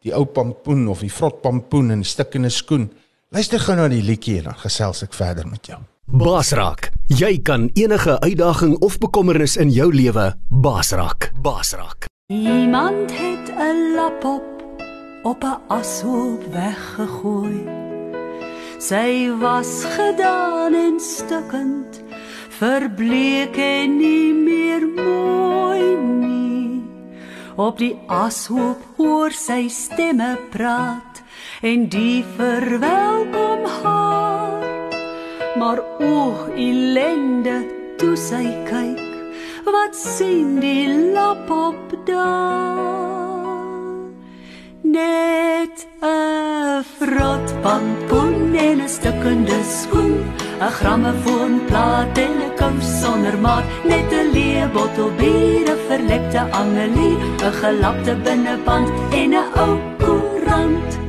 Die 0.00 0.14
ou 0.14 0.24
pampoen 0.24 0.88
of 0.88 1.00
die 1.00 1.12
vrot 1.12 1.40
pampoen 1.40 1.90
in 1.90 2.04
'n 2.44 2.50
skoen. 2.50 2.90
Luister 3.34 3.58
gou 3.58 3.74
na 3.74 3.88
die 3.90 3.98
liedjie 3.98 4.36
en 4.38 4.44
dan 4.52 4.58
gesels 4.62 5.00
ek 5.02 5.14
verder 5.18 5.48
met 5.50 5.66
jou. 5.66 5.80
Basrak, 6.06 6.92
jy 7.10 7.32
kan 7.42 7.64
enige 7.74 8.14
uitdaging 8.22 8.76
of 8.86 9.00
bekommernis 9.02 9.56
in 9.58 9.72
jou 9.74 9.88
lewe 9.90 10.28
basrak. 10.62 11.32
Basrak. 11.42 12.06
Iemand 12.30 13.10
het 13.10 13.50
'n 13.50 13.96
lap 13.96 14.22
op 14.24 14.46
op 15.24 15.42
'n 15.42 15.58
ashoop 15.66 16.46
weggegooi. 16.52 17.58
Sy 18.78 19.34
was 19.40 19.82
gedaan 19.96 20.74
en 20.74 21.00
stukkend, 21.00 22.02
verbleek 22.48 23.56
en 23.56 23.96
nie 23.96 24.32
meer 24.34 24.86
mooi 24.86 25.96
nie. 25.96 26.82
Op 27.56 27.78
die 27.78 27.98
ashoop 28.06 28.78
hoor 28.96 29.32
sy 29.32 29.68
stemme 29.68 30.38
praat 30.50 31.13
en 31.64 31.88
die 31.88 32.24
verwelkom 32.36 33.64
haar. 33.82 34.64
Maar 35.58 35.80
o 35.98 36.16
ellende 36.56 37.56
toe 37.96 38.16
sy 38.20 38.44
kyk 38.68 39.00
wat 39.64 39.96
sien 39.96 40.58
die 40.60 40.84
lap 41.14 41.48
op 41.50 41.94
daar? 42.04 42.82
Net 44.82 45.86
'n 46.02 46.84
vrot 46.98 47.54
pampoen 47.62 48.54
en 48.66 48.80
'n 48.80 48.88
stukkende 48.88 49.58
skoen 49.78 50.20
'n 50.60 50.74
grammofoonplaat 50.78 52.18
en 52.26 52.34
'n 52.40 52.52
kous 52.60 52.88
sonder 53.00 53.38
maat 53.38 53.64
net 53.84 54.12
'n 54.12 54.32
leë 54.36 54.68
bottel 54.74 55.10
bier 55.20 55.66
'n 55.72 55.80
verlekte 55.88 56.40
angelie 56.60 57.16
'n 57.48 57.52
gelapte 57.62 58.14
binneband 58.24 58.88
en 59.20 59.30
'n 59.32 59.48
ou 59.64 59.74
koerant 60.04 61.03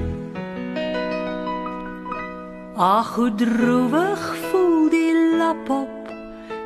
Ag 2.76 3.16
hoe 3.16 3.36
droewig 3.36 4.24
voel 4.52 4.90
die 4.90 5.38
lap 5.40 5.70
op 5.70 6.10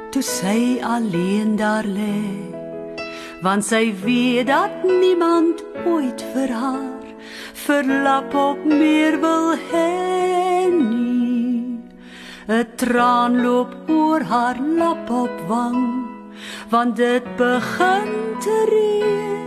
toe 0.10 0.24
sy 0.26 0.80
alleen 0.82 1.56
daar 1.56 1.86
lê. 1.86 2.26
Want 3.46 3.66
sy 3.66 3.94
weet 4.02 4.48
dat 4.50 4.82
niemand 4.84 5.62
ooit 5.86 6.24
vir 6.34 6.50
haar 6.50 7.06
verlap 7.54 8.34
op 8.34 8.66
meer 8.66 9.20
wil 9.22 9.54
hê 9.70 10.66
nie. 10.74 11.78
'n 12.50 12.66
traan 12.76 13.42
loop 13.46 13.76
oor 13.86 14.22
haar 14.34 14.58
lap 14.58 15.10
op 15.10 15.36
wang 15.48 16.10
want 16.70 16.96
dit 16.96 17.26
begin 17.38 18.10
te 18.42 18.56
reën 18.74 19.39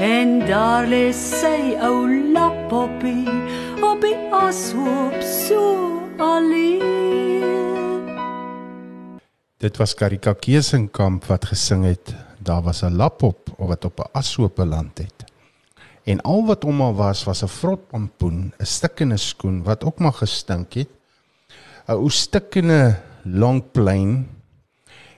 en 0.00 0.38
daar 0.44 0.84
lê 0.84 1.08
sy 1.12 1.72
ou 1.80 2.04
lap 2.34 2.72
op 2.72 3.00
die 3.00 4.16
ashoop 4.32 5.16
so 5.24 6.02
alleen 6.20 6.84
Dit 9.56 9.78
was 9.80 9.94
Karika 9.96 10.34
Kesenkamp 10.36 11.24
wat 11.30 11.48
gesing 11.48 11.86
het. 11.88 12.12
Daar 12.38 12.62
was 12.62 12.82
'n 12.84 12.96
lap 12.96 13.22
op 13.22 13.50
of 13.56 13.68
wat 13.68 13.84
op 13.84 13.98
'n 13.98 14.10
ashoop 14.12 14.56
beland 14.56 14.98
het. 14.98 15.24
En 16.04 16.20
al 16.20 16.46
wat 16.46 16.62
hom 16.62 16.76
maar 16.76 16.94
was 16.94 17.24
was 17.24 17.42
'n 17.42 17.48
vrot 17.48 17.88
pampoen, 17.88 18.52
'n 18.58 18.64
stikkende 18.64 19.16
skoen 19.16 19.62
wat 19.62 19.84
ook 19.84 19.98
maar 19.98 20.12
gestink 20.12 20.72
het. 20.72 20.88
'n 21.88 21.92
Ou 21.92 22.10
stikkende 22.10 23.00
long 23.22 23.62
plain 23.72 24.28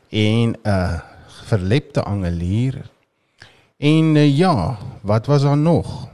en 0.09 0.57
'n 0.63 1.03
verlepte 1.49 2.03
angelier. 2.03 2.91
En 3.79 4.15
uh, 4.15 4.37
ja, 4.37 4.79
wat 5.03 5.27
was 5.27 5.43
daar 5.43 5.59
nog? 5.59 6.09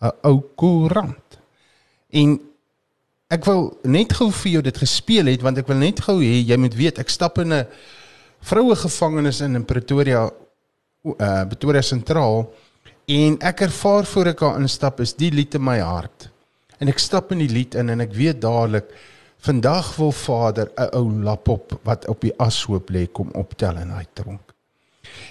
'n 0.00 0.12
Ou 0.22 0.40
koerant. 0.54 1.38
En 2.10 2.40
ek 3.32 3.44
wil 3.48 3.78
net 3.82 4.12
gou 4.12 4.28
vir 4.32 4.50
jou 4.50 4.62
dit 4.62 4.78
gespeel 4.78 5.30
het 5.32 5.42
want 5.44 5.58
ek 5.58 5.70
wil 5.70 5.80
net 5.80 6.02
gou 6.04 6.18
hê 6.20 6.42
jy 6.44 6.58
moet 6.60 6.76
weet 6.76 7.00
ek 7.02 7.08
stap 7.08 7.38
in 7.42 7.52
'n 7.52 7.66
vroue 8.44 8.76
gevangenis 8.76 9.40
in 9.40 9.56
in 9.56 9.64
Pretoria 9.64 10.30
uh 11.04 11.44
Pretoria 11.48 11.82
sentraal 11.82 12.52
en 13.08 13.38
ek 13.40 13.60
ervaar 13.60 14.04
voor 14.04 14.26
ek 14.26 14.38
daar 14.38 14.60
instap 14.60 15.00
is 15.00 15.16
die 15.16 15.30
lied 15.30 15.54
in 15.54 15.64
my 15.64 15.78
hart. 15.78 16.28
En 16.78 16.88
ek 16.88 16.98
stap 16.98 17.32
in 17.32 17.38
die 17.38 17.52
lied 17.52 17.74
in 17.74 17.88
en 17.88 18.00
ek 18.00 18.12
weet 18.12 18.40
dadelik 18.40 18.92
vandag 19.38 19.96
wil 19.96 20.12
Vader 20.12 20.70
'n 20.76 20.88
ou 20.92 21.06
lap 21.22 21.48
op 21.48 21.80
wat 21.82 22.08
op 22.08 22.20
die 22.20 22.36
ashoop 22.38 22.90
lê 22.90 23.06
kom 23.12 23.30
optel 23.32 23.76
in 23.76 23.90
hy 23.90 24.04
tronk. 24.12 24.43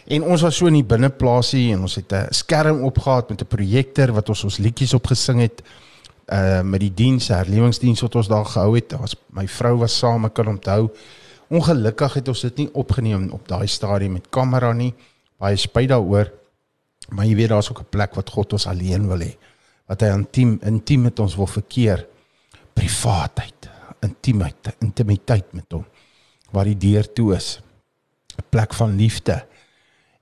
En 0.08 0.24
ons 0.24 0.42
was 0.42 0.58
so 0.58 0.68
in 0.68 0.74
die 0.74 0.84
binneplaasie 0.84 1.74
en 1.74 1.82
ons 1.82 1.96
het 1.96 2.12
'n 2.14 2.28
skerm 2.34 2.84
opgehaat 2.84 3.30
met 3.30 3.42
'n 3.42 3.48
projektor 3.48 4.12
wat 4.12 4.30
ons 4.30 4.44
ons 4.44 4.58
liedjies 4.58 4.94
opgesing 4.94 5.40
het 5.40 5.64
uh 6.28 6.62
met 6.62 6.80
die 6.80 6.94
diens, 6.94 7.28
herlewingsdiens 7.28 8.02
wat 8.02 8.16
ons 8.16 8.28
daar 8.28 8.46
gehou 8.46 8.76
het. 8.76 8.94
Was 9.00 9.16
my 9.30 9.48
vrou 9.48 9.78
was 9.78 9.98
saam, 9.98 10.26
ek 10.26 10.34
kan 10.34 10.48
onthou. 10.48 10.90
Ongelukkig 11.50 12.14
het 12.14 12.28
ons 12.28 12.42
dit 12.42 12.64
nie 12.64 12.70
opgeneem 12.74 13.30
op 13.32 13.48
daai 13.48 13.68
stadium 13.68 14.14
met 14.18 14.30
kamera 14.30 14.72
nie. 14.74 14.94
Baie 15.38 15.58
spyt 15.60 15.90
daaroor. 15.90 16.32
Maar 17.10 17.26
jy 17.26 17.36
weet 17.36 17.50
daar's 17.50 17.70
ook 17.70 17.80
'n 17.80 17.90
plek 17.90 18.16
wat 18.16 18.30
God 18.30 18.54
ons 18.54 18.68
alleen 18.68 19.08
wil 19.08 19.20
hê. 19.20 19.36
Wat 19.88 20.02
hy 20.02 20.08
intiem 20.08 20.60
intiem 20.64 21.02
met 21.02 21.20
ons 21.20 21.36
wil 21.36 21.48
verkeer. 21.48 22.08
Privaatheid, 22.74 23.70
intimiteit, 24.02 24.76
intimiteit 24.80 25.54
met 25.54 25.72
hom. 25.72 25.86
Waar 26.52 26.66
die 26.66 26.78
deur 26.78 27.14
toe 27.14 27.36
is. 27.36 27.62
'n 28.38 28.44
Plek 28.50 28.74
van 28.74 28.96
liefde. 28.96 29.46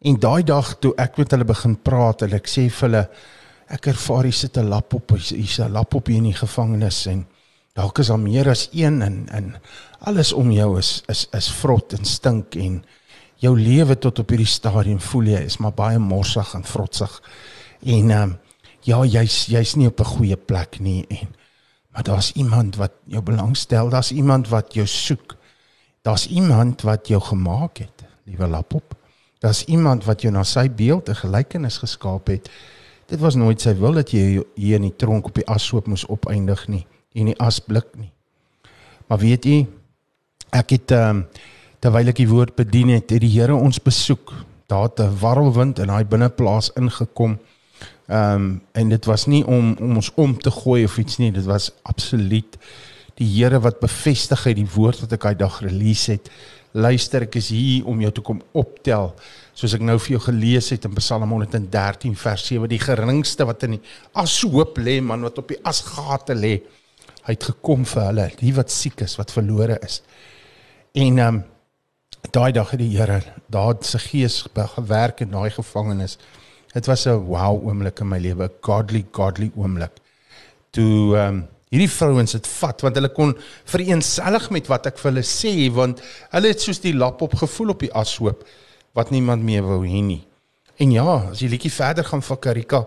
En 0.02 0.18
daai 0.18 0.44
dag 0.44 0.74
toe 0.82 0.96
ek 0.98 1.20
met 1.22 1.32
hulle 1.32 1.46
begin 1.46 1.76
praat 1.78 2.24
en 2.26 2.34
ek 2.34 2.48
sê 2.50 2.64
vir 2.74 2.88
hulle 2.88 3.02
ek 3.72 3.92
ervaar 3.94 4.26
hier 4.26 4.34
sit 4.34 4.58
'n 4.58 4.70
lap 4.70 4.94
op, 4.94 5.12
hier's 5.12 5.60
'n 5.60 5.72
lap 5.72 5.94
op 5.94 6.08
hier 6.08 6.18
in 6.18 6.32
die 6.32 6.42
gevangenis 6.42 7.06
en 7.06 7.26
dalk 7.76 8.00
is 8.00 8.08
daar 8.08 8.20
meer 8.20 8.50
as 8.50 8.70
een 8.74 9.02
en 9.02 9.28
en 9.30 9.56
alles 10.00 10.34
om 10.34 10.52
jou 10.52 10.78
is 10.80 11.04
is 11.08 11.28
is 11.34 11.52
vrot 11.52 11.94
en 11.94 12.06
stink 12.06 12.56
en 12.56 12.84
jou 13.36 13.54
lewe 13.60 13.98
tot 13.98 14.20
op 14.20 14.30
hierdie 14.30 14.48
stadium 14.48 15.00
voel 15.00 15.24
jy 15.24 15.42
is 15.46 15.58
maar 15.58 15.74
baie 15.74 16.00
morsig 16.00 16.54
en 16.54 16.64
vrotsig. 16.64 17.22
En 17.86 18.10
ehm 18.12 18.22
um, 18.24 18.38
ja, 18.82 19.06
jy's 19.06 19.46
jy's 19.46 19.76
nie 19.76 19.88
op 19.88 20.00
'n 20.00 20.14
goeie 20.18 20.38
plek 20.38 20.80
nie 20.80 21.06
en 21.10 21.28
maar 21.92 22.04
daar's 22.04 22.32
iemand 22.32 22.76
wat 22.76 22.92
jou 23.06 23.22
belangstel, 23.22 23.90
daar's 23.90 24.12
iemand 24.12 24.48
wat 24.48 24.74
jou 24.74 24.88
soek. 24.88 25.36
Daar's 26.02 26.28
iemand 26.28 26.82
wat 26.82 27.08
jou 27.08 27.22
gemaak 27.22 27.78
het, 27.78 28.04
liewe 28.24 28.48
lapop. 28.48 29.01
Daar's 29.42 29.64
iemand 29.66 30.06
wat 30.06 30.22
jou 30.22 30.34
na 30.34 30.44
sy 30.46 30.68
beeld 30.70 31.10
en 31.10 31.18
gelykenis 31.18 31.80
geskaap 31.82 32.30
het. 32.30 32.50
Dit 33.10 33.20
was 33.20 33.36
nooit 33.36 33.62
sy 33.62 33.74
wil 33.80 33.98
dat 33.98 34.14
jy 34.14 34.44
hier 34.56 34.78
in 34.78 34.86
die 34.86 34.96
tronk 34.96 35.32
op 35.32 35.40
die 35.40 35.48
ashoop 35.50 35.90
moes 35.90 36.06
opeindig 36.14 36.68
nie, 36.70 36.84
in 37.18 37.32
die 37.32 37.40
asblik 37.42 37.90
nie. 37.98 38.12
Maar 39.10 39.20
weet 39.24 39.48
jy, 39.50 39.64
ek 40.54 40.78
het 40.78 40.94
ehm 40.96 41.24
um, 41.24 41.26
terwyl 41.82 42.12
ek 42.12 42.20
die 42.22 42.30
woord 42.30 42.54
bedien 42.54 42.92
het, 42.94 43.10
het 43.10 43.24
die 43.24 43.32
Here 43.34 43.56
ons 43.58 43.80
besoek. 43.82 44.30
Daar 44.70 44.84
het 44.84 45.00
'n 45.02 45.18
warrelwind 45.18 45.80
in 45.80 45.90
daai 45.90 46.06
binneplaas 46.06 46.70
ingekom. 46.78 47.40
Ehm 48.08 48.36
um, 48.36 48.62
en 48.72 48.90
dit 48.90 49.06
was 49.06 49.26
nie 49.26 49.46
om 49.46 49.76
om 49.80 49.96
ons 49.96 50.12
om 50.16 50.38
te 50.38 50.52
gooi 50.52 50.84
of 50.84 50.98
iets 50.98 51.18
nie, 51.18 51.32
dit 51.32 51.46
was 51.46 51.72
absoluut 51.82 52.58
die 53.16 53.28
Here 53.28 53.60
wat 53.60 53.80
bevestig 53.80 54.44
het 54.44 54.56
die 54.56 54.70
woord 54.76 55.00
wat 55.00 55.12
ek 55.12 55.22
daai 55.22 55.36
dag 55.36 55.60
release 55.62 56.12
het. 56.12 56.30
Luister, 56.72 57.26
ek 57.28 57.36
is 57.36 57.50
hier 57.52 57.88
om 57.90 58.00
jou 58.00 58.12
te 58.16 58.24
kom 58.24 58.40
optel. 58.56 59.10
Soos 59.58 59.74
ek 59.76 59.84
nou 59.84 59.98
vir 60.00 60.16
jou 60.16 60.22
gelees 60.30 60.70
het 60.72 60.86
in 60.88 60.96
Psalm 60.96 61.34
113 61.34 62.16
vers 62.16 62.46
7, 62.48 62.70
die 62.72 62.80
geringste 62.80 63.48
wat 63.50 63.66
in 63.68 63.76
die 63.76 63.82
ashoop 64.22 64.80
lê, 64.80 65.02
man 65.04 65.28
wat 65.28 65.42
op 65.42 65.52
die 65.52 65.60
asgate 65.68 66.38
lê, 66.38 66.62
hy 67.26 67.36
het 67.36 67.50
gekom 67.52 67.84
vir 67.86 68.06
hulle, 68.08 68.28
die 68.40 68.54
wat 68.56 68.72
siek 68.72 69.04
is, 69.04 69.18
wat 69.20 69.34
verlore 69.36 69.78
is. 69.84 70.00
En 70.98 71.20
um, 71.26 71.42
daai 72.32 72.52
dag 72.56 72.72
het 72.72 72.80
die 72.80 72.94
Here 72.96 73.20
daar 73.52 73.76
se 73.84 74.00
gees 74.00 74.46
gewerk 74.76 75.22
in 75.26 75.36
daai 75.36 75.52
gevangenis. 75.52 76.18
Dit 76.74 76.88
was 76.88 77.06
'n 77.06 77.28
wow 77.28 77.68
oomblik 77.68 78.00
in 78.00 78.08
my 78.08 78.20
lewe, 78.20 78.50
godly 78.62 79.06
godly 79.12 79.52
oomblik. 79.56 79.92
Toe 80.72 81.18
um, 81.20 81.48
hierdie 81.72 81.92
vrouens 81.92 82.36
het 82.36 82.48
vat 82.60 82.84
want 82.84 82.98
hulle 83.00 83.12
kon 83.16 83.36
vereenselig 83.72 84.50
met 84.52 84.68
wat 84.72 84.90
ek 84.92 85.00
vir 85.00 85.12
hulle 85.12 85.28
sê 85.28 85.54
want 85.74 86.04
hulle 86.34 86.52
het 86.52 86.64
soos 86.64 86.84
die 86.84 86.98
lap 86.98 87.24
op 87.24 87.38
gevoel 87.40 87.76
op 87.76 87.86
die 87.86 87.94
ashoop 88.04 88.44
wat 88.98 89.14
niemand 89.16 89.48
meer 89.48 89.64
wou 89.64 89.86
hê 89.88 90.02
nie. 90.04 90.20
En 90.82 90.90
ja, 90.90 91.06
as 91.30 91.42
jy 91.44 91.52
liedjie 91.52 91.70
verder 91.74 92.06
gaan 92.08 92.24
vir 92.26 92.38
Karika, 92.42 92.80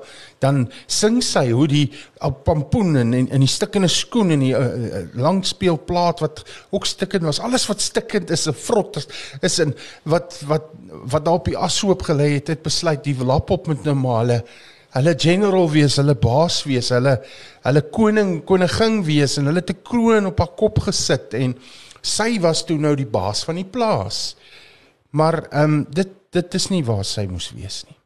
dan 0.42 0.64
sing 0.90 1.20
sy 1.22 1.44
hoe 1.52 1.66
die 1.70 1.84
pampoen 2.18 2.98
en 2.98 3.12
in 3.14 3.44
die 3.44 3.50
stikkende 3.50 3.90
skoen 3.92 4.34
en 4.34 4.42
die 4.42 4.50
uh, 4.56 4.64
uh, 4.64 5.02
langspeelplaat 5.14 6.24
wat 6.24 6.42
ook 6.74 6.88
stikkend 6.90 7.28
was. 7.28 7.38
Alles 7.44 7.68
wat 7.70 7.84
stikkend 7.84 8.32
is, 8.34 8.48
'n 8.50 8.56
vrot 8.66 8.98
is, 8.98 9.06
is 9.46 9.58
in 9.62 9.76
wat 10.02 10.40
wat 10.50 10.72
wat 11.12 11.24
daar 11.24 11.38
op 11.38 11.46
die 11.46 11.58
ashoop 11.58 12.02
gelê 12.02 12.34
het, 12.34 12.48
het 12.48 12.66
besluit 12.66 13.04
die 13.04 13.16
lap 13.22 13.50
op 13.50 13.66
met 13.70 13.84
nou 13.84 13.94
maar 13.94 14.24
hulle 14.24 14.42
hulle 14.94 15.14
general 15.18 15.66
wees, 15.70 15.96
hulle 15.98 16.14
baas 16.14 16.60
wees, 16.68 16.90
hulle 16.94 17.16
hulle 17.64 17.82
koning 17.94 18.36
koningin 18.46 19.00
wees 19.06 19.38
en 19.40 19.50
hulle 19.50 19.64
te 19.66 19.74
kroon 19.74 20.30
op 20.30 20.42
haar 20.42 20.54
kop 20.58 20.84
gesit 20.86 21.34
en 21.38 21.56
sy 22.04 22.36
was 22.44 22.62
toe 22.68 22.76
nou 22.78 22.94
die 22.98 23.08
baas 23.08 23.42
van 23.48 23.58
die 23.58 23.68
plaas. 23.76 24.36
Maar 25.16 25.46
ehm 25.50 25.80
um, 25.80 25.82
dit 25.90 26.20
dit 26.34 26.54
is 26.58 26.66
nie 26.72 26.82
waar 26.82 27.04
sy 27.06 27.28
moes 27.30 27.52
wees 27.54 27.84
nie. 27.86 27.96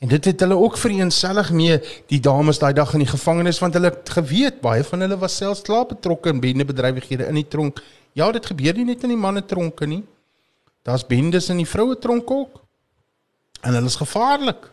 En 0.00 0.08
dit 0.08 0.24
het 0.24 0.40
hulle 0.40 0.56
ook 0.56 0.76
vereenselig 0.80 1.50
mee 1.52 1.76
die 2.08 2.20
dames 2.20 2.58
daai 2.60 2.72
dag 2.76 2.92
in 2.96 3.04
die 3.04 3.10
gevangenis 3.10 3.60
want 3.60 3.76
hulle 3.76 3.92
het 3.92 4.12
geweet 4.16 4.60
baie 4.64 4.84
van 4.84 5.04
hulle 5.04 5.18
was 5.20 5.36
selfs 5.36 5.64
klaar 5.64 5.86
betrokke 5.88 6.32
in 6.32 6.40
bendebedrywighede 6.40 7.28
in 7.28 7.40
die 7.40 7.48
tronk. 7.48 7.82
Ja, 8.16 8.30
dit 8.32 8.46
gebeur 8.46 8.76
nie 8.76 8.88
net 8.92 9.04
in 9.04 9.12
die 9.12 9.20
manne 9.20 9.44
tronke 9.44 9.86
nie. 9.88 10.02
Daar's 10.84 11.06
bendes 11.06 11.48
in 11.52 11.60
die 11.60 11.68
vroue 11.68 11.98
tronk 12.00 12.30
ook. 12.30 12.60
En 13.60 13.76
hulle 13.76 13.92
is 13.92 14.00
gevaarlik. 14.00 14.70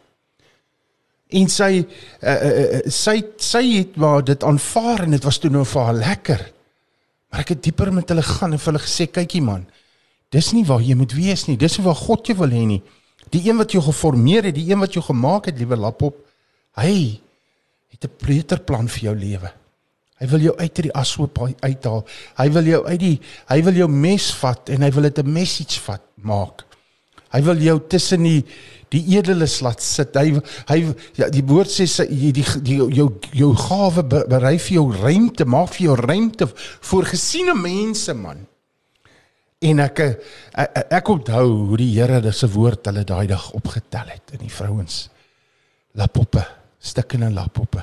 En 1.30 1.50
sy 1.52 1.72
uh, 1.84 2.36
uh, 2.36 2.82
sy 2.88 3.18
sy 3.44 3.64
het 3.74 3.98
maar 4.00 4.24
dit 4.24 4.44
aanvaar 4.44 5.04
en 5.04 5.12
dit 5.12 5.24
was 5.28 5.40
toe 5.44 5.52
nou 5.52 5.66
vir 5.68 5.84
haar 5.84 6.00
lekker. 6.00 6.44
Maar 7.30 7.44
ek 7.44 7.56
het 7.56 7.64
dieper 7.66 7.92
met 7.94 8.08
hulle 8.14 8.24
gaan 8.24 8.56
en 8.56 8.62
vir 8.62 8.72
hulle 8.72 8.84
gesê 8.86 9.10
kykie 9.12 9.44
man, 9.44 9.66
dis 10.32 10.54
nie 10.56 10.64
waar 10.68 10.84
jy 10.84 10.96
moet 10.96 11.14
wees 11.18 11.48
nie. 11.50 11.58
Dis 11.60 11.78
nie 11.78 11.86
waar 11.86 12.00
God 12.00 12.28
jou 12.28 12.38
wil 12.40 12.56
hê 12.56 12.64
nie. 12.70 12.82
Die 13.34 13.44
een 13.50 13.60
wat 13.60 13.76
jou 13.76 13.84
geformeer 13.84 14.48
het, 14.48 14.56
die 14.56 14.70
een 14.72 14.80
wat 14.80 14.96
jou 14.96 15.04
gemaak 15.04 15.50
het, 15.52 15.58
liewe 15.60 15.76
lapop, 15.76 16.22
hy 16.80 17.20
het 17.92 18.06
'n 18.06 18.16
beter 18.24 18.60
plan 18.60 18.88
vir 18.88 19.12
jou 19.12 19.16
lewe. 19.16 19.52
Hy 20.18 20.28
wil 20.28 20.40
jou 20.40 20.56
uit 20.58 20.80
die 20.82 20.94
ashoop 20.94 21.38
uithaal. 21.62 22.06
Hy 22.38 22.50
wil 22.50 22.64
jou 22.64 22.86
uit 22.86 23.00
die 23.00 23.20
hy 23.50 23.62
wil 23.64 23.74
jou 23.74 23.88
mes 23.88 24.32
vat 24.40 24.70
en 24.70 24.82
hy 24.82 24.92
wil 24.92 25.04
dit 25.04 25.20
'n 25.20 25.34
message 25.34 25.80
vat 25.86 26.02
maak. 26.16 26.66
Hy 27.32 27.42
wil 27.42 27.58
jou 27.58 27.80
tussen 27.88 28.24
die 28.24 28.46
die 28.94 29.04
edeles 29.18 29.60
laat 29.66 29.82
sit. 29.84 30.16
Hy 30.16 30.40
hy 30.70 30.80
ja, 31.20 31.30
die 31.34 31.44
woord 31.48 31.72
sê 31.72 31.88
sy, 31.90 32.06
die, 32.08 32.32
die, 32.36 32.46
die 32.64 32.78
jou 32.78 33.10
jou 33.36 33.52
gawe 33.56 34.04
berei 34.08 34.58
vir 34.58 34.78
jou 34.80 34.86
ruimte, 34.94 35.46
maak 35.46 35.74
vir 35.76 35.90
jou 35.90 35.98
ruimte 36.00 36.48
vir 36.92 37.10
gesiene 37.12 37.58
mense 37.58 38.16
man. 38.18 38.46
En 39.60 39.82
ek 39.82 40.00
ek, 40.06 40.82
ek 41.00 41.10
onthou 41.10 41.46
hoe 41.72 41.78
die 41.82 41.94
Here 41.96 42.32
se 42.32 42.50
woord 42.54 42.86
hulle 42.86 43.04
daai 43.08 43.28
dag 43.28 43.52
opgetel 43.58 44.14
het 44.14 44.36
in 44.38 44.46
die 44.46 44.54
vrouens 44.54 45.08
lapoppe, 45.98 46.44
stikkende 46.78 47.32
lapoppe. 47.34 47.82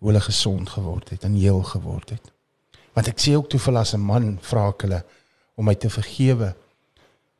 Hoe 0.00 0.08
hulle 0.08 0.22
gesond 0.24 0.70
geword 0.72 1.12
het 1.12 1.26
en 1.28 1.34
heel 1.36 1.60
geword 1.62 2.14
het. 2.14 2.30
Want 2.96 3.10
ek 3.12 3.20
sê 3.20 3.36
ook 3.36 3.50
toe 3.52 3.60
vir 3.60 3.76
as 3.78 3.94
'n 3.94 4.00
man 4.00 4.38
vra 4.40 4.68
ek 4.68 4.82
hulle 4.82 5.02
om 5.56 5.64
my 5.64 5.74
te 5.74 5.90
vergewe 5.90 6.54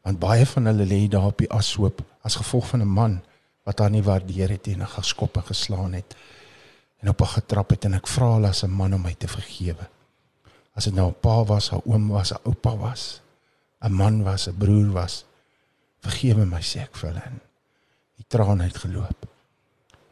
want 0.02 0.18
baie 0.18 0.46
van 0.46 0.66
hulle 0.70 0.86
lê 0.86 1.08
daar 1.08 1.30
op 1.30 1.38
die 1.38 1.50
ashoop 1.50 2.02
as 2.22 2.38
gevolg 2.40 2.68
van 2.68 2.82
'n 2.82 2.94
man 3.00 3.22
wat 3.64 3.78
haar 3.78 3.90
nie 3.90 4.02
waardeer 4.02 4.50
het 4.50 4.66
en 4.66 4.80
haar 4.80 4.96
geskop 4.98 5.36
en 5.36 5.46
geslaan 5.46 5.92
het 5.92 6.16
en 7.00 7.08
op 7.08 7.18
haar 7.18 7.34
getrap 7.38 7.70
het 7.70 7.84
en 7.84 7.94
ek 7.94 8.06
vra 8.06 8.32
hulle 8.34 8.48
as 8.48 8.62
'n 8.62 8.70
man 8.70 8.94
om 8.94 9.02
my 9.02 9.14
te 9.14 9.28
vergewe. 9.28 9.88
As 10.74 10.84
dit 10.84 10.94
nou 10.94 11.08
'n 11.08 11.20
pa 11.20 11.44
was, 11.44 11.72
'n 11.72 11.82
oom 11.84 12.08
was, 12.08 12.32
'n 12.32 12.40
oupa 12.44 12.76
was, 12.76 13.20
'n 13.80 13.92
man 13.92 14.22
was, 14.22 14.48
'n 14.48 14.56
broer 14.56 14.92
was 14.92 15.24
vergewe 16.02 16.46
my 16.46 16.60
sê 16.60 16.82
ek 16.82 16.96
vir 16.96 17.12
hulle 17.12 17.24
en 17.26 17.40
die 18.18 18.26
trane 18.28 18.66
het 18.66 18.78
geloop 18.84 19.28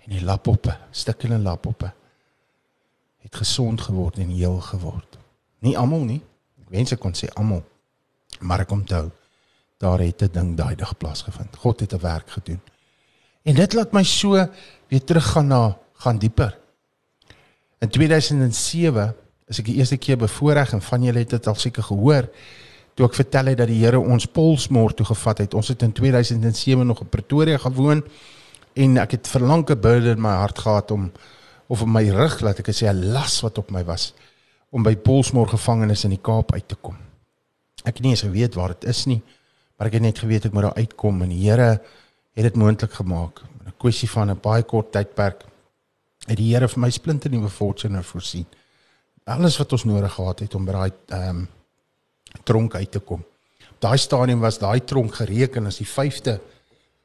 en 0.04 0.14
die 0.14 0.22
lapoppe 0.24 0.76
stukkende 0.90 1.38
lapoppe 1.38 1.90
het 3.20 3.36
gesond 3.36 3.80
geword 3.80 4.16
en 4.18 4.30
heel 4.32 4.60
geword. 4.64 5.18
Nie 5.60 5.76
almal 5.78 6.06
nie. 6.08 6.22
Ek 6.62 6.70
wens 6.72 6.92
ek 6.94 7.02
kon 7.02 7.12
sê 7.12 7.28
almal 7.34 7.64
maar 8.40 8.62
ek 8.64 8.72
onthou 8.72 9.10
daar 9.80 9.98
het 9.98 10.22
'n 10.22 10.32
ding 10.32 10.56
daai 10.56 10.74
dag 10.76 10.96
plaasgevind. 10.96 11.56
God 11.56 11.80
het 11.80 11.92
'n 11.92 12.00
werk 12.00 12.30
gedoen. 12.30 12.60
En 13.42 13.54
dit 13.54 13.72
laat 13.72 13.92
my 13.92 14.02
so 14.02 14.48
weer 14.88 15.04
teruggaan 15.04 15.46
na 15.46 15.78
gaan 15.92 16.18
dieper. 16.18 16.58
In 17.78 17.88
2007 17.88 19.14
is 19.46 19.58
ek 19.58 19.64
die 19.64 19.74
eerste 19.74 19.96
keer 19.96 20.16
bevoorreg 20.16 20.72
en 20.72 20.82
van 20.82 21.02
julle 21.02 21.18
het 21.18 21.30
dit 21.30 21.46
al 21.46 21.54
seker 21.54 21.82
gehoor 21.82 22.28
toe 22.94 23.06
ek 23.06 23.14
vertel 23.14 23.44
het 23.44 23.58
dat 23.58 23.68
die 23.68 23.84
Here 23.84 23.98
ons 23.98 24.26
Polsmoor 24.26 24.94
toe 24.94 25.06
gevat 25.06 25.38
het. 25.38 25.54
Ons 25.54 25.68
het 25.68 25.82
in 25.82 25.92
2007 25.92 26.86
nog 26.86 27.00
in 27.00 27.08
Pretoria 27.08 27.58
gewoon 27.58 28.04
en 28.72 28.96
ek 28.96 29.10
het 29.10 29.28
verlang 29.28 29.70
'n 29.70 29.80
burden 29.80 30.16
in 30.16 30.20
my 30.20 30.34
hart 30.34 30.58
gehad 30.58 30.90
om 30.90 31.12
of 31.66 31.80
in 31.80 31.92
my 31.92 32.08
rug 32.08 32.40
laat 32.40 32.58
ek 32.58 32.68
sê 32.68 32.88
'n 32.88 33.12
las 33.12 33.40
wat 33.40 33.58
op 33.58 33.70
my 33.70 33.84
was 33.84 34.14
om 34.70 34.82
by 34.82 34.96
Polsmoor 34.96 35.48
gevangenis 35.48 36.04
in 36.04 36.10
die 36.10 36.22
Kaap 36.22 36.52
uit 36.52 36.68
te 36.68 36.74
kom. 36.74 36.96
Ek 37.84 37.96
het 37.96 38.00
nie 38.02 38.10
eens 38.10 38.22
geweet 38.22 38.54
waar 38.54 38.68
dit 38.68 38.84
is 38.84 39.04
nie 39.06 39.22
maar 39.80 39.88
ek 39.88 39.94
het 39.96 40.04
net 40.04 40.18
geweet 40.20 40.44
ek 40.44 40.52
moet 40.52 40.66
daar 40.66 40.76
uitkom 40.76 41.22
en 41.24 41.30
die 41.32 41.46
Here 41.46 41.70
het 42.36 42.44
dit 42.44 42.56
moontlik 42.60 42.92
gemaak. 42.92 43.40
In 43.64 43.72
'n 43.72 43.78
kwessie 43.80 44.10
van 44.10 44.30
'n 44.30 44.40
baie 44.40 44.62
kort 44.62 44.92
tydperk 44.92 45.40
het 46.28 46.36
die 46.36 46.52
Here 46.52 46.68
vir 46.68 46.80
my 46.80 46.90
splinte 46.90 47.28
nuwe 47.28 47.48
fortuner 47.48 48.04
voorsien. 48.04 48.44
Alles 49.24 49.56
wat 49.56 49.72
ons 49.72 49.84
nodig 49.84 50.12
gehad 50.12 50.40
het 50.40 50.54
om 50.54 50.64
by 50.64 50.72
daai 50.72 50.92
ehm 51.08 51.28
um, 51.28 51.48
tronk 52.44 52.74
uit 52.74 52.90
te 52.90 52.98
kom. 52.98 53.24
Daai 53.78 53.98
stadium 53.98 54.40
was 54.40 54.58
daai 54.58 54.84
tronk 54.84 55.14
gereken 55.14 55.66
as 55.66 55.78
die 55.78 55.88
5de 55.88 56.38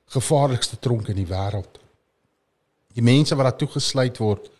gevaarlikste 0.05 0.79
tronk 0.79 1.07
in 1.07 1.15
die 1.15 1.31
wêreld. 1.31 1.79
Die 2.93 3.03
mense 3.03 3.35
wat 3.35 3.45
daar 3.45 3.57
toegesluit 3.57 4.17
word, 4.17 4.51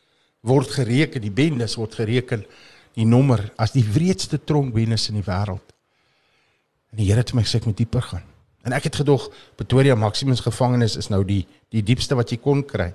word 0.42 0.70
gereken, 0.70 1.22
die 1.22 1.32
bendes 1.32 1.76
word 1.76 1.96
gereken 1.96 2.46
die 2.94 3.06
nommer 3.06 3.52
as 3.58 3.72
die 3.72 3.84
wreedste 3.84 4.44
tronk 4.44 4.74
bendes 4.74 5.10
in 5.10 5.16
die 5.16 5.28
wêreld. 5.28 5.75
En 6.96 7.02
die 7.02 7.10
Here 7.10 7.20
het 7.20 7.34
my 7.36 7.44
gesê 7.44 7.60
ek 7.60 7.66
moet 7.68 7.76
dieper 7.76 8.06
gaan. 8.08 8.24
En 8.64 8.72
ek 8.72 8.86
het 8.88 9.02
gedog 9.02 9.28
Pretoria 9.60 9.98
Maximus 10.00 10.40
gevangenis 10.46 10.96
is 10.96 11.10
nou 11.12 11.26
die 11.28 11.44
die 11.76 11.84
diepste 11.84 12.16
wat 12.16 12.32
jy 12.32 12.38
kon 12.40 12.64
kry. 12.64 12.94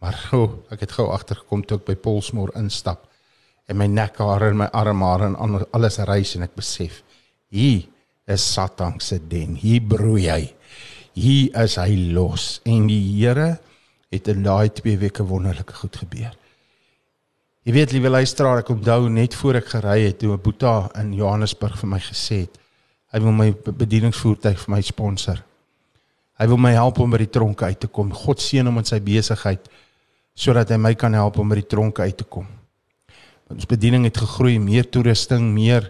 Maar 0.00 0.16
oh, 0.38 0.54
ek 0.72 0.86
het 0.86 0.94
gou 0.96 1.10
agtergekom 1.12 1.66
toe 1.68 1.76
ek 1.76 1.84
by 1.90 1.98
Polsmoor 2.00 2.54
instap 2.56 3.04
en 3.68 3.76
my 3.76 3.90
nekhare 3.92 4.48
en 4.54 4.62
my 4.62 4.70
armhare 4.72 5.28
en 5.28 5.36
alles 5.76 6.00
reis 6.08 6.32
en 6.38 6.46
ek 6.48 6.56
besef 6.56 7.02
hier 7.52 7.84
is 8.24 8.40
Satan 8.40 8.96
se 9.04 9.20
den. 9.20 9.52
Hier 9.60 9.84
broei 9.84 10.30
hy. 10.30 10.42
Hier 11.12 11.52
is 11.60 11.76
hy 11.76 11.92
los 12.16 12.62
en 12.64 12.88
die 12.88 13.02
Here 13.20 13.58
het 14.08 14.32
in 14.32 14.46
daai 14.48 14.72
2 14.72 14.96
weke 15.04 15.28
wonderlike 15.28 15.76
goed 15.76 16.00
gebeur. 16.06 16.32
Jy 17.68 17.74
weet 17.74 17.92
liewe 17.92 18.16
luisteraar, 18.16 18.62
ek 18.62 18.72
onthou 18.72 19.10
net 19.12 19.34
voor 19.36 19.60
ek 19.60 19.74
gery 19.76 20.06
het 20.06 20.22
toe 20.22 20.32
'n 20.32 20.40
boeta 20.40 20.88
in 21.02 21.12
Johannesburg 21.12 21.76
vir 21.76 21.92
my 21.92 22.00
gesê 22.00 22.46
het 22.46 22.62
Hy 23.16 23.22
wil 23.24 23.32
my 23.32 23.46
bedieningsvoertuig 23.64 24.58
vir 24.60 24.72
my 24.74 24.82
sponsor. 24.84 25.38
Hy 26.36 26.46
wil 26.50 26.58
my 26.60 26.74
help 26.76 26.98
om 27.00 27.14
by 27.14 27.22
die 27.22 27.30
tronke 27.32 27.64
uit 27.64 27.78
te 27.80 27.88
kom. 27.88 28.10
God 28.12 28.42
seën 28.44 28.66
hom 28.68 28.82
in 28.82 28.84
sy 28.84 28.98
besigheid 29.00 29.70
sodat 30.36 30.68
hy 30.68 30.76
my 30.76 30.90
kan 31.00 31.14
help 31.16 31.38
om 31.40 31.48
by 31.48 31.56
die 31.62 31.70
tronke 31.70 32.04
uit 32.04 32.18
te 32.20 32.26
kom. 32.28 32.44
Ons 33.48 33.64
bediening 33.64 34.04
het 34.04 34.20
gegroei, 34.20 34.58
meer 34.60 34.84
toerusting, 34.92 35.46
meer 35.54 35.88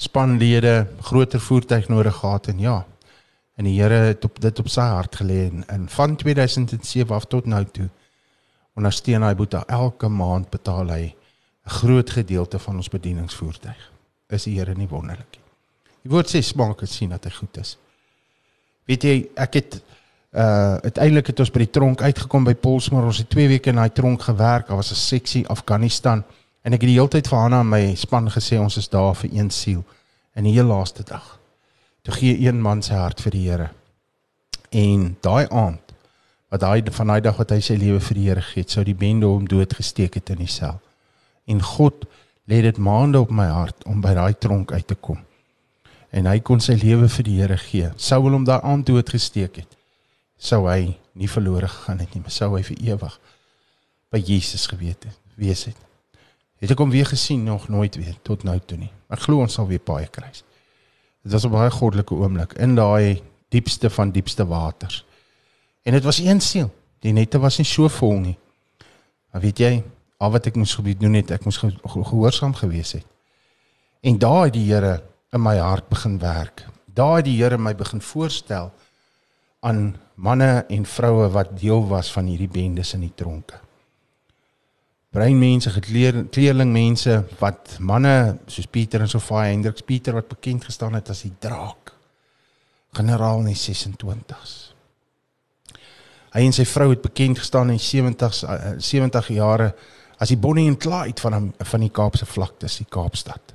spanlede, 0.00 0.86
groter 1.04 1.42
voertuig 1.44 1.90
nodig 1.92 2.16
gehad 2.22 2.48
en 2.54 2.62
ja. 2.64 2.78
En 3.60 3.68
die 3.68 3.74
Here 3.76 3.98
het 4.08 4.24
op 4.24 4.40
dit 4.40 4.64
op 4.64 4.72
sy 4.72 4.88
hart 4.94 5.20
gelê 5.20 5.42
en, 5.50 5.66
en 5.68 5.84
van 5.92 6.16
2007 6.16 7.12
af 7.12 7.28
tot 7.28 7.50
nou 7.52 7.60
toe 7.68 7.90
ondersteun 8.80 9.28
hy 9.28 9.34
Boeta 9.36 9.60
elke 9.68 10.08
maand 10.08 10.48
betaal 10.48 10.88
hy 10.88 11.04
'n 11.12 11.76
groot 11.82 12.10
gedeelte 12.10 12.58
van 12.58 12.80
ons 12.80 12.88
bedieningsvoertuig. 12.88 13.90
Is 14.32 14.48
die 14.48 14.56
Here 14.56 14.74
nie 14.74 14.88
wonderlik 14.88 15.36
nie? 15.36 15.41
Die 16.02 16.10
woord 16.10 16.30
sê 16.30 16.42
smaak 16.42 16.82
en 16.82 16.90
sien 16.90 17.12
dat 17.14 17.26
hy 17.28 17.32
goed 17.36 17.58
is. 17.62 17.76
Weet 18.90 19.06
jy, 19.06 19.16
ek 19.38 19.58
het 19.60 19.80
uh 20.32 20.78
uiteindelik 20.80 21.28
het 21.28 21.40
ons 21.44 21.50
by 21.52 21.60
die 21.60 21.74
tronk 21.76 22.00
uitgekom 22.02 22.46
by 22.48 22.54
Polsmoor. 22.56 23.04
Ons 23.10 23.20
het 23.20 23.28
2 23.30 23.50
weke 23.50 23.70
in 23.70 23.76
daai 23.76 23.92
tronk 23.92 24.24
gewerk. 24.24 24.66
Daar 24.68 24.80
was 24.80 24.90
'n 24.90 24.98
seksie 24.98 25.46
Afghanistan 25.48 26.24
en 26.62 26.72
ek 26.72 26.80
het 26.80 26.88
die 26.88 26.98
hele 26.98 27.08
tyd 27.08 27.28
vir 27.28 27.38
Hanna 27.38 27.60
en 27.60 27.68
my 27.68 27.94
span 27.94 28.30
gesê 28.30 28.58
ons 28.58 28.76
is 28.76 28.88
daar 28.88 29.14
vir 29.14 29.30
een 29.32 29.50
siel. 29.50 29.84
En 30.34 30.44
die 30.44 30.52
heel 30.52 30.66
laaste 30.66 31.02
dag 31.04 31.38
toe 32.02 32.14
gee 32.14 32.46
een 32.46 32.60
man 32.60 32.82
sy 32.82 32.94
hart 32.94 33.20
vir 33.20 33.30
die 33.30 33.50
Here. 33.50 33.70
En 34.70 35.16
daai 35.20 35.46
aand 35.48 35.80
wat 36.48 36.62
hy 36.62 36.82
van 36.90 37.06
daai 37.06 37.20
dag 37.20 37.36
wat 37.36 37.50
hy 37.50 37.60
sy 37.60 37.74
lewe 37.74 38.00
vir 38.00 38.14
die 38.14 38.28
Here 38.28 38.40
gegee 38.40 38.62
het, 38.62 38.70
sou 38.70 38.84
die 38.84 38.94
bende 38.94 39.26
hom 39.26 39.46
doodgesteek 39.48 40.14
het 40.14 40.30
in 40.30 40.38
die 40.38 40.46
sel. 40.46 40.80
En 41.46 41.62
God 41.62 42.04
lê 42.48 42.62
dit 42.62 42.78
maande 42.78 43.20
op 43.20 43.30
my 43.30 43.46
hart 43.46 43.84
om 43.84 44.00
by 44.00 44.14
daai 44.14 44.34
tronk 44.38 44.72
uit 44.72 44.86
te 44.86 44.94
kom 44.94 45.18
en 46.12 46.28
hy 46.28 46.38
kon 46.44 46.60
sy 46.60 46.76
lewe 46.76 47.08
vir 47.08 47.26
die 47.26 47.38
Here 47.40 47.56
gee. 47.56 47.90
Sou 47.96 48.20
hulle 48.22 48.36
hom 48.36 48.44
daaraan 48.48 48.84
dood 48.84 49.08
gesteek 49.08 49.62
het, 49.62 49.78
sou 50.36 50.66
hy 50.68 50.94
nie 51.18 51.28
verlore 51.28 51.68
gegaan 51.68 52.02
het 52.02 52.14
nie, 52.14 52.22
maar 52.24 52.34
sou 52.34 52.50
hy 52.56 52.62
vir 52.66 52.84
ewig 52.92 53.18
by 54.12 54.20
Jesus 54.20 54.66
geweet 54.68 55.08
het, 55.08 55.18
wees 55.40 55.64
het. 55.70 55.78
Het 56.62 56.74
ek 56.74 56.78
hom 56.78 56.92
weer 56.92 57.08
gesien 57.08 57.44
nog 57.44 57.68
nooit 57.72 57.96
weer 57.98 58.14
tot 58.22 58.44
nou 58.46 58.58
toe 58.60 58.78
nie. 58.78 58.92
Ek 59.10 59.24
glo 59.24 59.42
ons 59.42 59.56
sal 59.58 59.66
weer 59.66 59.82
baie 59.82 60.06
kry. 60.06 60.30
Dit 61.22 61.32
was 61.32 61.44
'n 61.44 61.50
baie 61.50 61.70
goddelike 61.70 62.14
oomblik 62.14 62.52
in 62.52 62.74
daai 62.74 63.22
diepste 63.48 63.90
van 63.90 64.10
diepste 64.10 64.46
waters. 64.46 65.04
En 65.82 65.92
dit 65.92 66.04
was 66.04 66.18
een 66.18 66.40
siel. 66.40 66.70
Die 67.00 67.12
nette 67.12 67.38
was 67.38 67.58
nie 67.58 67.66
so 67.66 67.88
vol 67.88 68.18
nie. 68.18 68.38
Maar 69.32 69.40
weet 69.40 69.58
jy, 69.58 69.82
al 70.18 70.30
wat 70.30 70.46
ek 70.46 70.56
moes 70.56 70.74
gebied 70.74 71.00
doen 71.00 71.14
het, 71.14 71.30
ek 71.30 71.44
moes 71.44 71.58
gehoorsaam 71.58 72.54
gewees 72.54 72.92
het. 72.92 73.06
En 74.00 74.18
daai 74.18 74.50
die 74.50 74.72
Here 74.72 75.02
in 75.32 75.40
my 75.40 75.56
hart 75.56 75.88
begin 75.88 76.18
werk. 76.20 76.66
Daar 76.84 77.16
het 77.16 77.24
die 77.24 77.38
Here 77.40 77.58
my 77.58 77.74
begin 77.74 78.00
voorstel 78.04 78.72
aan 79.60 79.96
manne 80.14 80.64
en 80.68 80.84
vroue 80.86 81.28
wat 81.32 81.54
deel 81.60 81.86
was 81.88 82.12
van 82.12 82.26
hierdie 82.28 82.50
bendes 82.50 82.92
in 82.94 83.06
die 83.06 83.14
tronke. 83.14 83.60
Breinmense, 85.12 85.70
gekleerlingmense 85.70 87.18
wat 87.40 87.76
manne 87.80 88.38
soos 88.46 88.66
Pieter 88.66 89.04
en 89.04 89.08
Sofia 89.08 89.48
Hendriks 89.50 89.84
Pieter 89.84 90.16
wat 90.16 90.28
bekend 90.28 90.64
gestaan 90.64 90.96
het 90.96 91.10
as 91.12 91.24
die 91.26 91.34
draak. 91.38 91.92
Generaal 92.96 93.44
in 93.44 93.52
die 93.52 93.58
26s. 93.60 94.54
Hy 96.32 96.44
en 96.48 96.56
sy 96.56 96.64
vrou 96.68 96.90
het 96.92 97.04
bekend 97.04 97.40
gestaan 97.40 97.72
in 97.72 97.80
70s 97.80 98.44
70 98.80 99.30
eh, 99.30 99.36
jare 99.36 99.72
as 100.16 100.32
die 100.32 100.40
Bonnie 100.40 100.68
en 100.68 100.78
Clyde 100.80 101.20
van 101.20 101.52
van 101.56 101.84
die 101.84 101.92
Kaapse 101.92 102.28
vlaktes, 102.28 102.78
die 102.80 102.88
Kaapstad. 102.88 103.52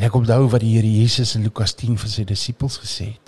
En 0.00 0.06
ek 0.06 0.14
onthou 0.16 0.46
wat 0.48 0.62
die 0.64 0.78
Here 0.78 0.88
Jesus 0.88 1.34
in 1.36 1.42
Lukas 1.44 1.74
10 1.76 1.98
vir 2.00 2.08
sy 2.08 2.22
disippels 2.24 2.78
gesê 2.80 3.10
het. 3.10 3.26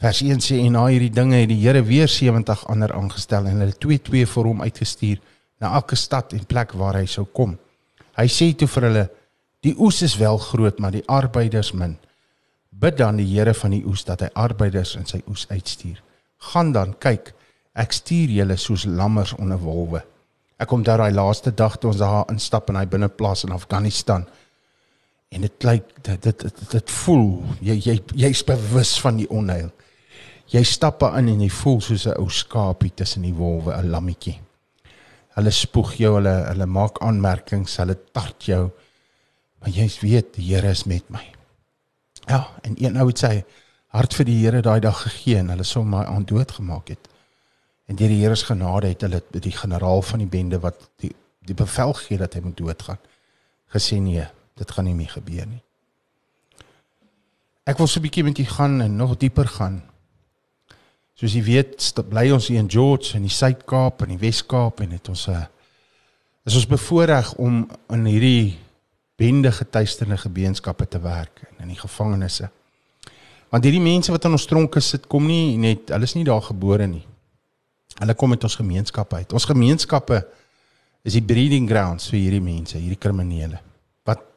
Vers 0.00 0.22
1 0.24 0.40
sê 0.40 0.56
en 0.64 0.72
na 0.72 0.86
hierdie 0.88 1.12
dinge 1.12 1.36
het 1.36 1.50
die 1.50 1.58
Here 1.60 1.82
weer 1.84 2.08
70 2.08 2.62
ander 2.72 2.94
aangestel 2.96 3.50
en 3.50 3.60
hulle 3.60 3.74
twee 3.76 4.00
twee 4.00 4.24
vir 4.24 4.48
hom 4.48 4.62
uitgestuur 4.64 5.18
na 5.60 5.74
elke 5.76 5.98
stad 6.00 6.32
en 6.32 6.46
plek 6.48 6.72
waar 6.80 6.96
hy 6.96 7.04
sou 7.12 7.26
kom. 7.28 7.58
Hy 8.16 8.24
sê 8.32 8.48
toe 8.56 8.70
vir 8.72 8.86
hulle: 8.88 9.02
"Die 9.60 9.74
oes 9.76 10.00
is 10.02 10.16
wel 10.16 10.40
groot, 10.40 10.80
maar 10.80 10.96
die 10.96 11.04
arbeiders 11.12 11.74
min. 11.74 11.98
Bid 12.72 12.96
dan 12.96 13.20
die 13.20 13.28
Here 13.28 13.52
van 13.54 13.76
die 13.76 13.84
oes 13.84 14.04
dat 14.04 14.24
hy 14.24 14.30
arbeiders 14.32 14.96
in 14.96 15.04
sy 15.04 15.20
oes 15.28 15.44
uitstuur. 15.50 16.00
Gaan 16.38 16.72
dan 16.72 16.96
kyk, 16.98 17.34
ek 17.74 17.92
stuur 17.92 18.32
julle 18.32 18.56
soos 18.56 18.86
lammers 18.86 19.36
onder 19.36 19.60
wolwe." 19.60 20.00
Ek 20.56 20.68
kom 20.68 20.82
daai 20.82 21.12
laaste 21.12 21.52
dag 21.52 21.76
toe 21.76 21.90
ons 21.90 21.98
daar 21.98 22.24
instap 22.32 22.70
in 22.70 22.76
hy 22.76 22.86
binneplaas 22.86 23.44
in 23.44 23.52
Afghanistan. 23.52 24.24
En 25.28 25.40
dit 25.40 25.62
lyk 25.62 25.88
dit 26.02 26.22
dit 26.22 26.40
dit, 26.40 26.70
dit 26.70 26.90
voel 26.90 27.28
jy 27.60 27.78
jy 27.82 27.96
jy's 28.26 28.44
bewus 28.44 28.94
van 29.00 29.16
die 29.16 29.28
onheil. 29.30 29.70
Jy 30.52 30.62
stap 30.68 31.02
in 31.08 31.30
en 31.32 31.40
jy 31.40 31.50
voel 31.50 31.80
soos 31.80 32.06
'n 32.06 32.18
ou 32.20 32.28
skaapie 32.30 32.92
tussen 32.94 33.22
die 33.22 33.34
wolwe, 33.34 33.72
'n 33.74 33.90
lammetjie. 33.90 34.40
Hulle 35.34 35.50
spoeg 35.50 35.94
jou, 35.94 36.14
hulle 36.14 36.34
hulle 36.48 36.66
maak 36.66 37.00
aanmerkings, 37.02 37.76
hulle 37.76 37.96
tart 38.12 38.44
jou. 38.44 38.70
Maar 39.60 39.70
jy 39.70 39.88
weet 40.00 40.34
die 40.34 40.54
Here 40.54 40.70
is 40.70 40.84
met 40.84 41.10
my. 41.10 41.24
Ja, 42.28 42.48
en 42.62 42.74
een 42.78 42.96
ou 42.96 43.06
het 43.06 43.18
sy 43.18 43.44
hart 43.88 44.14
vir 44.14 44.24
die 44.24 44.38
Here 44.44 44.62
daai 44.62 44.80
dag 44.80 45.02
gegee 45.02 45.38
en 45.38 45.48
hulle 45.48 45.64
sou 45.64 45.84
my 45.84 46.04
aan 46.04 46.24
dood 46.24 46.50
gemaak 46.50 46.88
het. 46.88 47.08
En 47.86 47.96
deur 47.96 48.08
die 48.08 48.22
Here 48.22 48.36
se 48.36 48.44
genade 48.44 48.86
het 48.86 49.00
hulle 49.00 49.22
die 49.30 49.52
generaal 49.52 50.02
van 50.02 50.18
die 50.18 50.30
bende 50.30 50.60
wat 50.60 50.88
die 51.02 51.12
die 51.44 51.54
bevel 51.54 51.92
gegee 51.92 52.18
dat 52.18 52.34
hy 52.34 52.40
moet 52.40 52.56
doodgaan 52.56 52.98
gesê 53.74 53.98
nee, 54.00 54.24
dit 54.54 54.70
gaan 54.70 54.84
nie 54.84 54.94
meer 54.94 55.10
gebeur 55.10 55.46
nie. 55.46 55.62
Ek 57.64 57.78
wil 57.80 57.88
so 57.88 57.98
'n 57.98 58.04
bietjie 58.04 58.24
met 58.24 58.38
u 58.38 58.44
gaan 58.44 58.80
en 58.80 58.96
nog 58.96 59.16
dieper 59.16 59.48
gaan. 59.48 59.82
Soos 61.14 61.32
jy 61.32 61.42
weet, 61.42 61.92
bly 62.08 62.30
ons 62.30 62.48
hier 62.48 62.58
in 62.58 62.70
George 62.70 63.16
in 63.16 63.22
die 63.22 63.30
Suid-Kaap 63.30 64.02
en 64.02 64.08
die 64.08 64.18
Wes-Kaap 64.18 64.80
en 64.80 64.90
het 64.90 65.08
ons 65.08 65.26
'n 65.28 65.30
uh, 65.30 65.46
is 66.44 66.54
ons 66.54 66.66
bevoordeel 66.66 67.32
om 67.36 67.68
in 67.88 68.04
hierdie 68.04 68.58
bende 69.16 69.52
getuisterde 69.52 70.16
gemeenskappe 70.16 70.88
te 70.88 71.00
werk 71.00 71.42
en 71.50 71.62
in 71.62 71.68
die 71.68 71.80
gevangenisse. 71.80 72.50
Want 73.48 73.64
hierdie 73.64 73.80
mense 73.80 74.10
wat 74.10 74.24
in 74.24 74.32
ons 74.32 74.46
tronke 74.46 74.80
sit, 74.80 75.06
kom 75.06 75.26
nie 75.26 75.56
net, 75.56 75.88
hulle 75.88 76.04
is 76.04 76.14
nie 76.14 76.24
daar 76.24 76.42
gebore 76.42 76.86
nie. 76.86 77.06
Hulle 77.98 78.14
kom 78.14 78.30
uit 78.30 78.44
ons 78.44 78.56
gemeenskappe 78.56 79.16
uit. 79.16 79.32
Ons 79.32 79.44
gemeenskappe 79.44 80.26
is 81.02 81.12
die 81.12 81.22
breeding 81.22 81.68
grounds 81.68 82.10
vir 82.10 82.18
hierdie 82.18 82.42
mense, 82.42 82.78
hierdie 82.78 82.98
kriminele 82.98 83.60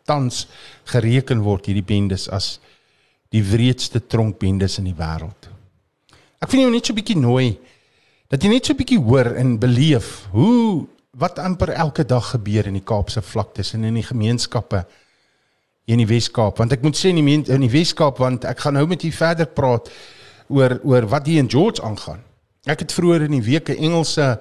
tans 0.08 0.46
gereken 0.90 1.44
word 1.46 1.68
hierdie 1.70 1.86
bendes 1.86 2.28
as 2.34 2.58
die 3.36 3.44
wreedste 3.44 4.02
tronkbendes 4.08 4.80
in 4.80 4.88
die 4.90 4.98
wêreld. 4.98 5.50
Ek 6.40 6.52
vind 6.52 6.64
jy 6.64 6.70
net 6.72 6.86
so 6.86 6.94
'n 6.94 7.00
bietjie 7.02 7.20
nooi 7.20 7.58
dat 8.30 8.44
jy 8.44 8.50
net 8.50 8.66
so 8.66 8.74
'n 8.74 8.78
bietjie 8.78 9.02
hoor 9.02 9.36
en 9.36 9.58
beleef 9.60 10.28
hoe 10.32 10.88
wat 11.18 11.40
amper 11.40 11.70
elke 11.74 12.06
dag 12.06 12.32
gebeur 12.36 12.68
in 12.68 12.78
die 12.78 12.86
Kaapse 12.86 13.22
vlaktes 13.22 13.74
en 13.74 13.84
in 13.84 13.96
die 13.98 14.06
gemeenskappe 14.06 14.86
in 15.88 15.98
die 15.98 16.08
Wes-Kaap 16.08 16.60
want 16.60 16.76
ek 16.76 16.84
moet 16.84 16.98
sê 17.00 17.10
in 17.10 17.24
die 17.24 17.54
in 17.54 17.64
die 17.64 17.72
Wes-Kaap 17.72 18.20
want 18.20 18.46
ek 18.46 18.60
gaan 18.60 18.78
nou 18.78 18.86
met 18.88 19.04
u 19.04 19.12
verder 19.12 19.48
praat 19.48 19.90
oor 20.48 20.80
oor 20.84 21.08
wat 21.08 21.28
hier 21.28 21.40
in 21.40 21.50
George 21.50 21.82
aangaan. 21.84 22.22
Ek 22.68 22.84
het 22.84 22.94
vroeër 22.94 23.28
in 23.28 23.38
die 23.40 23.44
week 23.44 23.70
'n 23.70 23.80
Engelse 23.90 24.40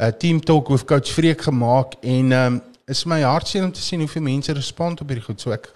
uh, 0.00 0.08
team 0.18 0.40
talk 0.40 0.68
met 0.68 0.84
coach 0.84 1.12
Freek 1.12 1.42
gemaak 1.42 1.94
en 2.02 2.32
um, 2.32 2.60
is 2.86 3.02
my 3.04 3.18
hartseer 3.26 3.64
om 3.66 3.72
te 3.74 3.82
sien 3.82 3.98
hoeveel 3.98 4.22
mense 4.22 4.52
respond 4.54 5.00
op 5.02 5.08
hierdie 5.10 5.24
goed. 5.26 5.40
So 5.42 5.50
ek 5.54 5.66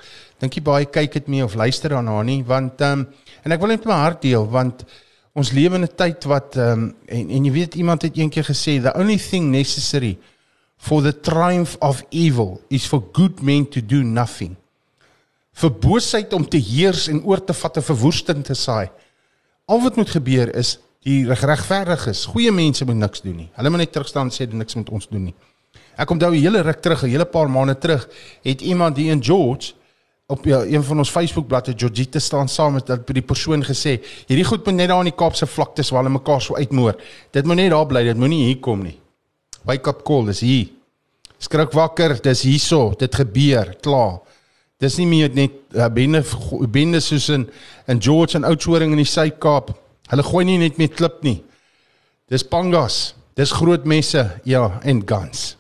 dink 0.42 0.55
jy 0.55 0.62
baie 0.62 0.87
kyk 0.87 1.16
dit 1.18 1.31
mee 1.35 1.42
of 1.42 1.57
luister 1.59 1.90
daarna 1.90 2.20
nie 2.27 2.40
want 2.46 2.83
um, 2.87 3.03
en 3.42 3.55
ek 3.55 3.62
wil 3.62 3.73
net 3.75 3.88
my 3.88 3.96
hart 4.05 4.23
deel 4.23 4.46
want 4.51 4.85
ons 5.35 5.51
lewe 5.57 5.75
in 5.79 5.87
'n 5.87 5.96
tyd 5.99 6.27
wat 6.31 6.57
um, 6.57 6.92
en 7.11 7.31
en 7.31 7.49
jy 7.49 7.53
weet 7.53 7.75
iemand 7.75 8.07
het 8.07 8.16
eendag 8.16 8.46
gesê 8.46 8.79
the 8.79 8.94
only 8.94 9.18
thing 9.18 9.51
necessary 9.51 10.18
for 10.79 11.03
the 11.03 11.12
triumph 11.12 11.77
of 11.81 12.05
evil 12.11 12.61
is 12.70 12.87
for 12.87 13.03
good 13.12 13.42
men 13.42 13.66
to 13.66 13.83
do 13.83 14.03
nothing. 14.03 14.57
Vir 15.53 15.70
boosheid 15.70 16.33
om 16.33 16.46
te 16.46 16.62
heers 16.62 17.09
en 17.09 17.25
oor 17.27 17.42
te 17.44 17.53
vat 17.53 17.77
en 17.77 17.83
verwoesting 17.83 18.44
te 18.44 18.55
saai. 18.55 18.88
Al 19.66 19.83
wat 19.83 19.96
moet 19.96 20.11
gebeur 20.11 20.55
is 20.55 20.79
die 21.03 21.27
regverdiges, 21.27 22.27
goeie 22.31 22.53
mense 22.53 22.85
moet 22.85 22.96
niks 22.96 23.20
doen 23.20 23.37
nie. 23.37 23.51
Hulle 23.57 23.70
moet 23.70 23.79
net 23.85 23.92
terugstaan 23.92 24.31
en 24.31 24.35
sê 24.35 24.46
niks 24.46 24.79
met 24.79 24.88
ons 24.90 25.09
doen 25.11 25.25
nie. 25.25 25.35
Ek 26.00 26.10
onthou 26.10 26.32
'n 26.32 26.40
hele 26.40 26.62
ruk 26.64 26.80
terug, 26.80 27.02
'n 27.04 27.12
hele 27.12 27.24
paar 27.24 27.50
maande 27.50 27.78
terug, 27.78 28.08
het 28.42 28.60
iemand 28.60 28.96
hier 28.96 29.12
in 29.12 29.22
George 29.22 29.72
op 30.26 30.44
ja, 30.44 30.62
een 30.64 30.82
van 30.82 30.98
ons 30.98 31.10
Facebook 31.10 31.46
bladsy 31.46 31.72
Georgita 31.76 32.18
staan 32.18 32.48
saam 32.48 32.72
met 32.72 32.86
dat 32.86 33.06
die 33.06 33.22
persoon 33.22 33.64
gesê, 33.64 34.00
hierdie 34.26 34.44
goed 34.44 34.64
moet 34.64 34.74
net 34.74 34.88
daar 34.88 34.98
in 34.98 35.10
die 35.10 35.16
Kaapse 35.16 35.46
vlaktes 35.46 35.90
waar 35.90 36.02
hulle 36.02 36.18
mekaar 36.18 36.40
so 36.40 36.54
uitmoor. 36.54 36.94
Dit 37.30 37.46
moet 37.46 37.56
net 37.56 37.70
daar 37.70 37.86
bly, 37.86 38.04
dit 38.04 38.16
moenie 38.16 38.44
hier 38.46 38.58
kom 38.58 38.82
nie. 38.82 38.98
Wake 39.64 39.90
up 39.90 40.02
call, 40.04 40.24
dis 40.26 40.40
hier. 40.40 40.68
Skrik 41.38 41.72
wakker, 41.72 42.22
dis 42.22 42.42
hierso, 42.42 42.94
dit 42.98 43.14
gebeur, 43.14 43.74
klaar. 43.80 44.20
Dis 44.78 44.96
nie 44.96 45.06
meer 45.06 45.30
net 45.34 45.50
uh, 45.74 45.88
bende 45.88 46.24
bende 46.68 47.00
soos 47.00 47.28
in 47.28 47.50
in 47.86 48.00
George 48.00 48.36
en 48.36 48.44
Oudtshoorn 48.44 48.92
in 48.92 48.96
die 48.96 49.04
Suid-Kaap 49.04 49.74
Hulle 50.10 50.26
gooi 50.26 50.42
nie 50.46 50.58
net 50.58 50.78
met 50.80 50.96
klip 50.98 51.22
nie. 51.22 51.38
Dis 52.30 52.42
pangas, 52.46 53.14
dis 53.38 53.52
groot 53.54 53.86
messe, 53.86 54.24
ja, 54.48 54.64
en 54.82 55.02
guns. 55.06 55.54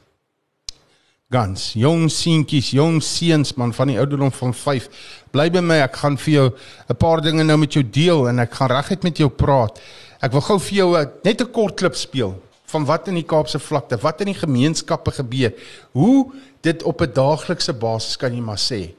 Guns, 1.30 1.76
jong 1.78 2.08
seentjies, 2.10 2.72
jong 2.74 2.96
seuns 3.06 3.52
man 3.54 3.70
van 3.70 3.92
die 3.92 3.98
ouderdom 4.02 4.32
van 4.34 4.50
5. 4.50 4.88
Bly 5.30 5.44
by 5.54 5.60
my, 5.62 5.76
ek 5.84 6.00
gaan 6.00 6.16
vir 6.18 6.32
jou 6.32 6.46
'n 6.90 6.96
paar 6.98 7.20
dinge 7.22 7.44
nou 7.44 7.56
met 7.56 7.72
jou 7.72 7.84
deel 7.84 8.26
en 8.28 8.40
ek 8.40 8.54
gaan 8.58 8.68
reguit 8.68 9.02
met 9.04 9.16
jou 9.16 9.28
praat. 9.28 9.78
Ek 10.20 10.32
wil 10.32 10.40
gou 10.40 10.58
vir 10.58 10.76
jou 10.76 11.06
net 11.22 11.40
'n 11.40 11.52
kort 11.52 11.76
klip 11.76 11.94
speel 11.94 12.34
van 12.66 12.84
wat 12.84 13.06
in 13.08 13.14
die 13.14 13.22
Kaapse 13.22 13.58
vlakte, 13.58 13.96
wat 14.02 14.20
in 14.20 14.26
die 14.26 14.34
gemeenskappe 14.42 15.10
gebeur. 15.10 15.52
Hoe 15.92 16.32
dit 16.62 16.82
op 16.82 17.00
'n 17.00 17.12
daaglikse 17.14 17.72
basis 17.72 18.16
kan 18.16 18.34
jy 18.34 18.40
maar 18.40 18.58
sê 18.58 18.90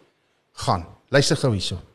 gaan. 0.54 0.86
Luister 1.10 1.36
gou 1.36 1.52
hierso. 1.52 1.91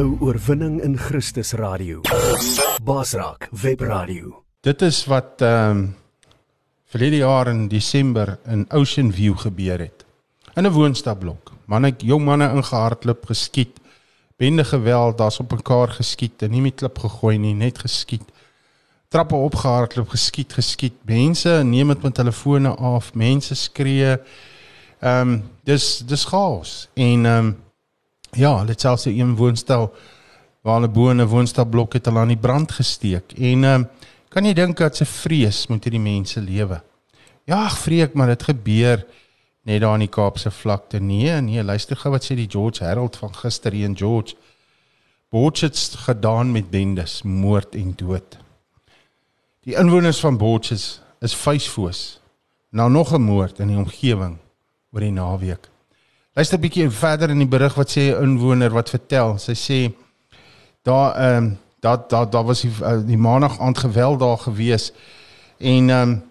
Jou 0.00 0.16
oorwinning 0.24 0.78
in 0.80 0.94
Christus 0.98 1.52
radio. 1.52 2.00
Basraak 2.84 3.48
web 3.62 3.82
radio. 3.84 4.38
Dit 4.64 4.82
is 4.82 5.02
wat 5.10 5.42
ehm 5.44 5.70
um, 5.70 5.82
verlede 6.90 7.20
jaar 7.20 7.46
in 7.46 7.68
Desember 7.68 8.38
in 8.48 8.64
Ocean 8.72 9.12
View 9.12 9.36
gebeur 9.38 9.78
het. 9.78 10.04
In 10.54 10.64
'n 10.64 10.72
woonstadblok. 10.72 11.52
Manne, 11.66 11.94
jong 11.98 12.24
manne 12.24 12.48
ingehardloop, 12.54 13.26
geskiet. 13.26 13.80
Bende 14.36 14.64
geweld, 14.64 15.18
daar's 15.18 15.38
op 15.38 15.52
mekaar 15.52 15.88
geskiet 15.88 16.42
en 16.42 16.50
nie 16.50 16.60
met 16.60 16.74
klip 16.74 16.98
gegooi 16.98 17.38
nie, 17.38 17.54
net 17.54 17.78
geskiet. 17.78 18.24
Trappe 19.08 19.34
opgehardloop, 19.34 20.08
geskiet, 20.08 20.52
geskiet. 20.52 20.94
Mense 21.04 21.62
neem 21.64 21.88
dit 21.88 22.02
met 22.02 22.14
telefone 22.14 22.74
af, 22.74 23.14
mense 23.14 23.54
skree. 23.54 24.16
Ehm 25.00 25.28
um, 25.28 25.42
dis 25.64 25.98
dis 25.98 26.24
chaos 26.24 26.88
en 26.94 27.26
ehm 27.26 27.46
um, 27.46 27.56
Ja, 28.32 28.58
hulle 28.58 28.70
het 28.70 28.80
selfs 28.80 29.06
'n 29.06 29.34
woonstel 29.34 29.92
waar 30.62 30.74
hulle 30.74 30.88
bo 30.88 31.10
in 31.10 31.20
'n 31.20 31.26
woonstelblok 31.26 31.92
het 31.92 32.04
hulle 32.04 32.18
aan 32.18 32.28
die 32.28 32.36
brand 32.36 32.72
gesteek. 32.72 33.32
En 33.32 33.64
ehm 33.64 33.80
um, 33.80 33.88
kan 34.28 34.44
jy 34.44 34.52
dink 34.52 34.76
dat 34.76 34.96
se 34.96 35.04
vrees 35.04 35.66
moet 35.66 35.84
hierdie 35.84 36.00
mense 36.00 36.40
lewe? 36.40 36.82
Ja, 37.44 37.64
ek 37.66 37.76
vreek 37.76 38.14
maar 38.14 38.26
dit 38.26 38.42
gebeur 38.42 39.06
net 39.62 39.80
daar 39.80 39.94
in 39.94 40.06
die 40.06 40.08
Kaapse 40.08 40.50
vlakte. 40.50 41.00
Nee, 41.00 41.40
nee, 41.40 41.64
luister 41.64 41.96
gou 41.96 42.12
wat 42.12 42.24
sê 42.24 42.36
die 42.36 42.50
George 42.50 42.84
Herald 42.84 43.16
van 43.16 43.34
gister 43.34 43.72
hier 43.72 43.88
in 43.88 43.96
George. 43.96 44.36
Botsets 45.30 45.94
gedaan 45.94 46.52
met 46.52 46.70
bendes, 46.70 47.22
moord 47.22 47.74
en 47.74 47.92
dood. 47.96 48.38
Die 49.62 49.76
inwoners 49.76 50.20
van 50.20 50.36
Botsets 50.36 51.00
is 51.20 51.34
vuisfoos. 51.34 52.20
Nou 52.70 52.90
nog 52.90 53.12
'n 53.12 53.22
moord 53.22 53.58
in 53.58 53.68
die 53.68 53.76
omgewing 53.76 54.38
oor 54.92 55.00
die 55.00 55.10
naweek. 55.10 55.69
Luister 56.40 56.56
'n 56.56 56.64
bietjie 56.64 56.90
verder 56.90 57.28
in 57.28 57.42
die 57.42 57.52
berig 57.52 57.74
wat 57.76 57.90
sê 57.92 58.00
'n 58.00 58.22
inwoner 58.24 58.72
wat 58.72 58.88
vertel. 58.88 59.36
Sy 59.38 59.52
sê 59.52 59.78
daar 60.88 61.12
ehm 61.14 61.36
um, 61.36 61.58
daar 61.80 61.98
daar 62.08 62.30
daar 62.30 62.44
was 62.44 62.60
die, 62.60 62.70
uh, 62.82 62.96
die 63.04 63.18
maandag 63.18 63.60
aand 63.60 63.78
geweld 63.78 64.20
daar 64.20 64.38
gewees 64.38 64.92
en 65.58 65.90
ehm 65.90 66.02
um, 66.02 66.22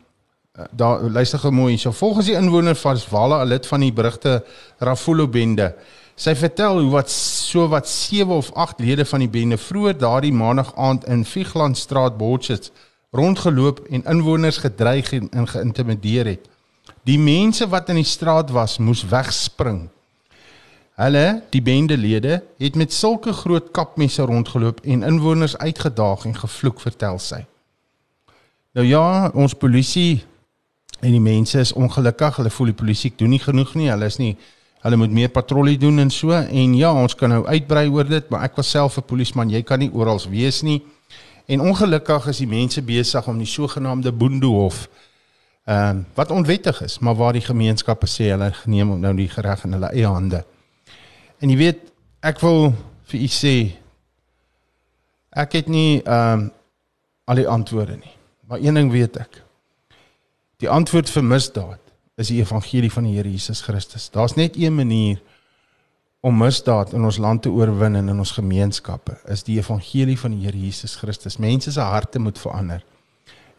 daar 0.72 1.02
luister 1.02 1.39
gou 1.39 1.52
mooi. 1.52 1.78
So 1.78 1.91
volgens 1.91 2.26
die 2.26 2.36
inwoner 2.36 2.76
van 2.76 2.98
Swala, 2.98 3.43
'n 3.43 3.48
lid 3.48 3.67
van 3.67 3.80
die 3.80 3.93
berigte 3.93 4.43
Rafulo 4.80 5.28
bende. 5.28 5.76
Sy 6.15 6.36
vertel 6.36 6.80
hoe 6.80 6.91
wat 6.91 7.10
so 7.12 7.67
wat 7.67 7.88
7 7.89 8.34
of 8.34 8.52
8 8.54 8.80
lede 8.80 9.06
van 9.06 9.19
die 9.19 9.30
bende 9.30 9.58
vroeër 9.58 9.98
daardie 9.98 10.34
maandag 10.34 10.76
aand 10.76 11.06
in 11.06 11.26
Viglandstraat 11.26 12.17
Botchet 12.17 12.72
rondgeloop 13.12 13.80
en 13.89 14.04
inwoners 14.04 14.58
gedreig 14.58 15.13
en 15.13 15.48
geïntimideer 15.48 16.26
het. 16.26 16.50
Die 17.04 17.19
mense 17.19 17.67
wat 17.67 17.89
in 17.89 17.95
die 17.95 18.04
straat 18.04 18.50
was, 18.50 18.78
moes 18.78 19.06
wegspring. 19.06 19.89
Hulle, 21.00 21.42
die 21.54 21.62
bendelede, 21.64 22.42
het 22.60 22.76
met 22.76 22.94
sulke 22.94 23.34
groot 23.34 23.72
kapmesse 23.72 24.26
rondgeloop 24.28 24.82
en 24.84 25.04
inwoners 25.08 25.58
uitgedaag 25.58 26.26
en 26.26 26.36
gevloek, 26.36 26.82
vertel 26.84 27.20
sy. 27.24 27.46
Nou 28.76 28.86
ja, 28.86 29.30
ons 29.34 29.56
polisie 29.56 30.26
En 31.00 31.12
die 31.12 31.24
mense 31.24 31.60
is 31.60 31.74
ongelukkig, 31.74 32.36
hulle 32.36 32.52
voel 32.52 32.74
die 32.74 32.80
polisie 32.82 33.12
doen 33.16 33.32
nie 33.32 33.40
genoeg 33.40 33.76
nie. 33.80 33.88
Hulle 33.92 34.10
is 34.12 34.20
nie 34.20 34.34
hulle 34.80 34.96
moet 34.96 35.12
meer 35.12 35.32
patrollie 35.32 35.78
doen 35.80 36.00
en 36.00 36.12
so. 36.12 36.32
En 36.32 36.76
ja, 36.76 36.92
ons 36.96 37.16
kan 37.16 37.32
nou 37.32 37.42
uitbrei 37.48 37.88
oor 37.92 38.08
dit, 38.08 38.30
maar 38.32 38.46
ek 38.48 38.56
was 38.60 38.70
self 38.70 38.98
'n 38.98 39.04
polisieman. 39.08 39.50
Jy 39.50 39.64
kan 39.64 39.80
nie 39.80 39.92
oral 39.94 40.20
wees 40.30 40.62
nie. 40.62 40.82
En 41.48 41.62
ongelukkig 41.62 42.28
is 42.28 42.38
die 42.38 42.48
mense 42.48 42.82
besig 42.82 43.28
om 43.28 43.38
die 43.38 43.48
sogenaamde 43.48 44.12
boendehof 44.12 44.90
ehm 45.66 45.90
um, 45.90 46.06
wat 46.16 46.32
onwettig 46.32 46.82
is, 46.82 47.00
maar 47.00 47.16
waar 47.16 47.34
die 47.34 47.42
gemeenskappe 47.42 48.08
sê 48.08 48.32
hulle 48.32 48.52
geneem 48.52 49.00
nou 49.00 49.14
die 49.16 49.30
reg 49.36 49.64
in 49.64 49.74
hulle 49.74 49.92
eie 49.92 50.08
hande. 50.08 50.44
En 51.39 51.52
jy 51.52 51.58
weet, 51.60 51.84
ek 52.25 52.41
wil 52.43 52.73
vir 53.10 53.19
u 53.23 53.30
sê 53.32 53.56
ek 55.39 55.60
het 55.60 55.69
nie 55.71 56.02
ehm 56.02 56.47
um, 56.47 56.47
al 57.30 57.38
die 57.38 57.47
antwoorde 57.47 57.93
nie. 57.93 58.15
Maar 58.49 58.60
een 58.60 58.73
ding 58.73 58.88
weet 58.91 59.19
ek. 59.21 59.36
Die 60.58 60.69
antwoord 60.69 61.10
vir 61.13 61.23
misdaad 61.23 61.91
is 62.17 62.32
die 62.34 62.39
evangelie 62.41 62.89
van 62.91 63.06
die 63.06 63.13
Here 63.15 63.30
Jesus 63.30 63.62
Christus. 63.62 64.10
Daar's 64.10 64.34
net 64.34 64.58
een 64.58 64.73
manier 64.75 65.21
om 66.19 66.38
misdaad 66.38 66.93
in 66.93 67.06
ons 67.06 67.19
land 67.21 67.41
te 67.45 67.52
oorwin 67.54 67.95
en 67.95 68.10
in 68.10 68.17
ons 68.19 68.34
gemeenskappe 68.36 69.19
is 69.30 69.45
die 69.47 69.60
evangelie 69.60 70.17
van 70.19 70.34
die 70.34 70.41
Here 70.47 70.58
Jesus 70.58 70.97
Christus. 70.99 71.38
Mense 71.38 71.71
se 71.71 71.86
harte 71.86 72.19
moet 72.19 72.39
verander. 72.41 72.82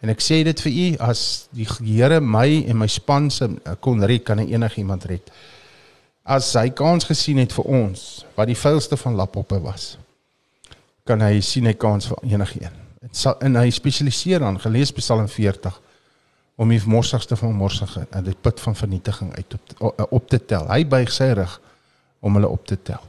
En 0.03 0.11
ek 0.13 0.21
sê 0.25 0.43
dit 0.45 0.67
vir 0.67 0.73
u 0.73 0.89
as 1.07 1.23
die 1.57 1.69
Here 1.79 2.21
my 2.21 2.65
en 2.67 2.83
my 2.83 2.91
span 2.91 3.31
se 3.31 3.49
kon 3.81 4.03
red 4.05 4.27
kan 4.27 4.43
enigiemand 4.43 5.07
red. 5.09 5.31
As 6.25 6.53
hy 6.55 6.69
kans 6.77 7.07
gesien 7.09 7.41
het 7.41 7.53
vir 7.57 7.65
ons 7.65 8.25
wat 8.37 8.51
die 8.51 8.59
vuilste 8.59 8.97
van 9.01 9.17
lappoppe 9.17 9.61
was, 9.65 9.95
kan 11.09 11.23
hy 11.25 11.41
sien 11.45 11.67
hy 11.67 11.75
kans 11.75 12.11
vir 12.11 12.21
enigiemand. 12.29 12.77
Dit 13.01 13.17
sal 13.17 13.39
en 13.41 13.57
hy 13.57 13.71
spesialiseer 13.73 14.45
aan 14.45 14.61
gelees 14.61 14.93
Psalm 14.93 15.29
40 15.29 15.79
om 16.61 16.69
die 16.69 16.81
morsigste 16.85 17.37
van 17.41 17.57
morsige 17.57 18.05
en 18.13 18.27
die 18.27 18.37
put 18.37 18.61
van 18.61 18.77
vernietiging 18.77 19.33
uit 19.33 19.57
op, 19.81 20.03
op 20.11 20.29
te 20.29 20.39
tel. 20.45 20.69
Hy 20.69 20.85
buig 20.85 21.13
sy 21.13 21.31
rug 21.39 21.55
om 22.21 22.37
hulle 22.37 22.51
op 22.53 22.67
te 22.69 22.77
tel. 22.77 23.01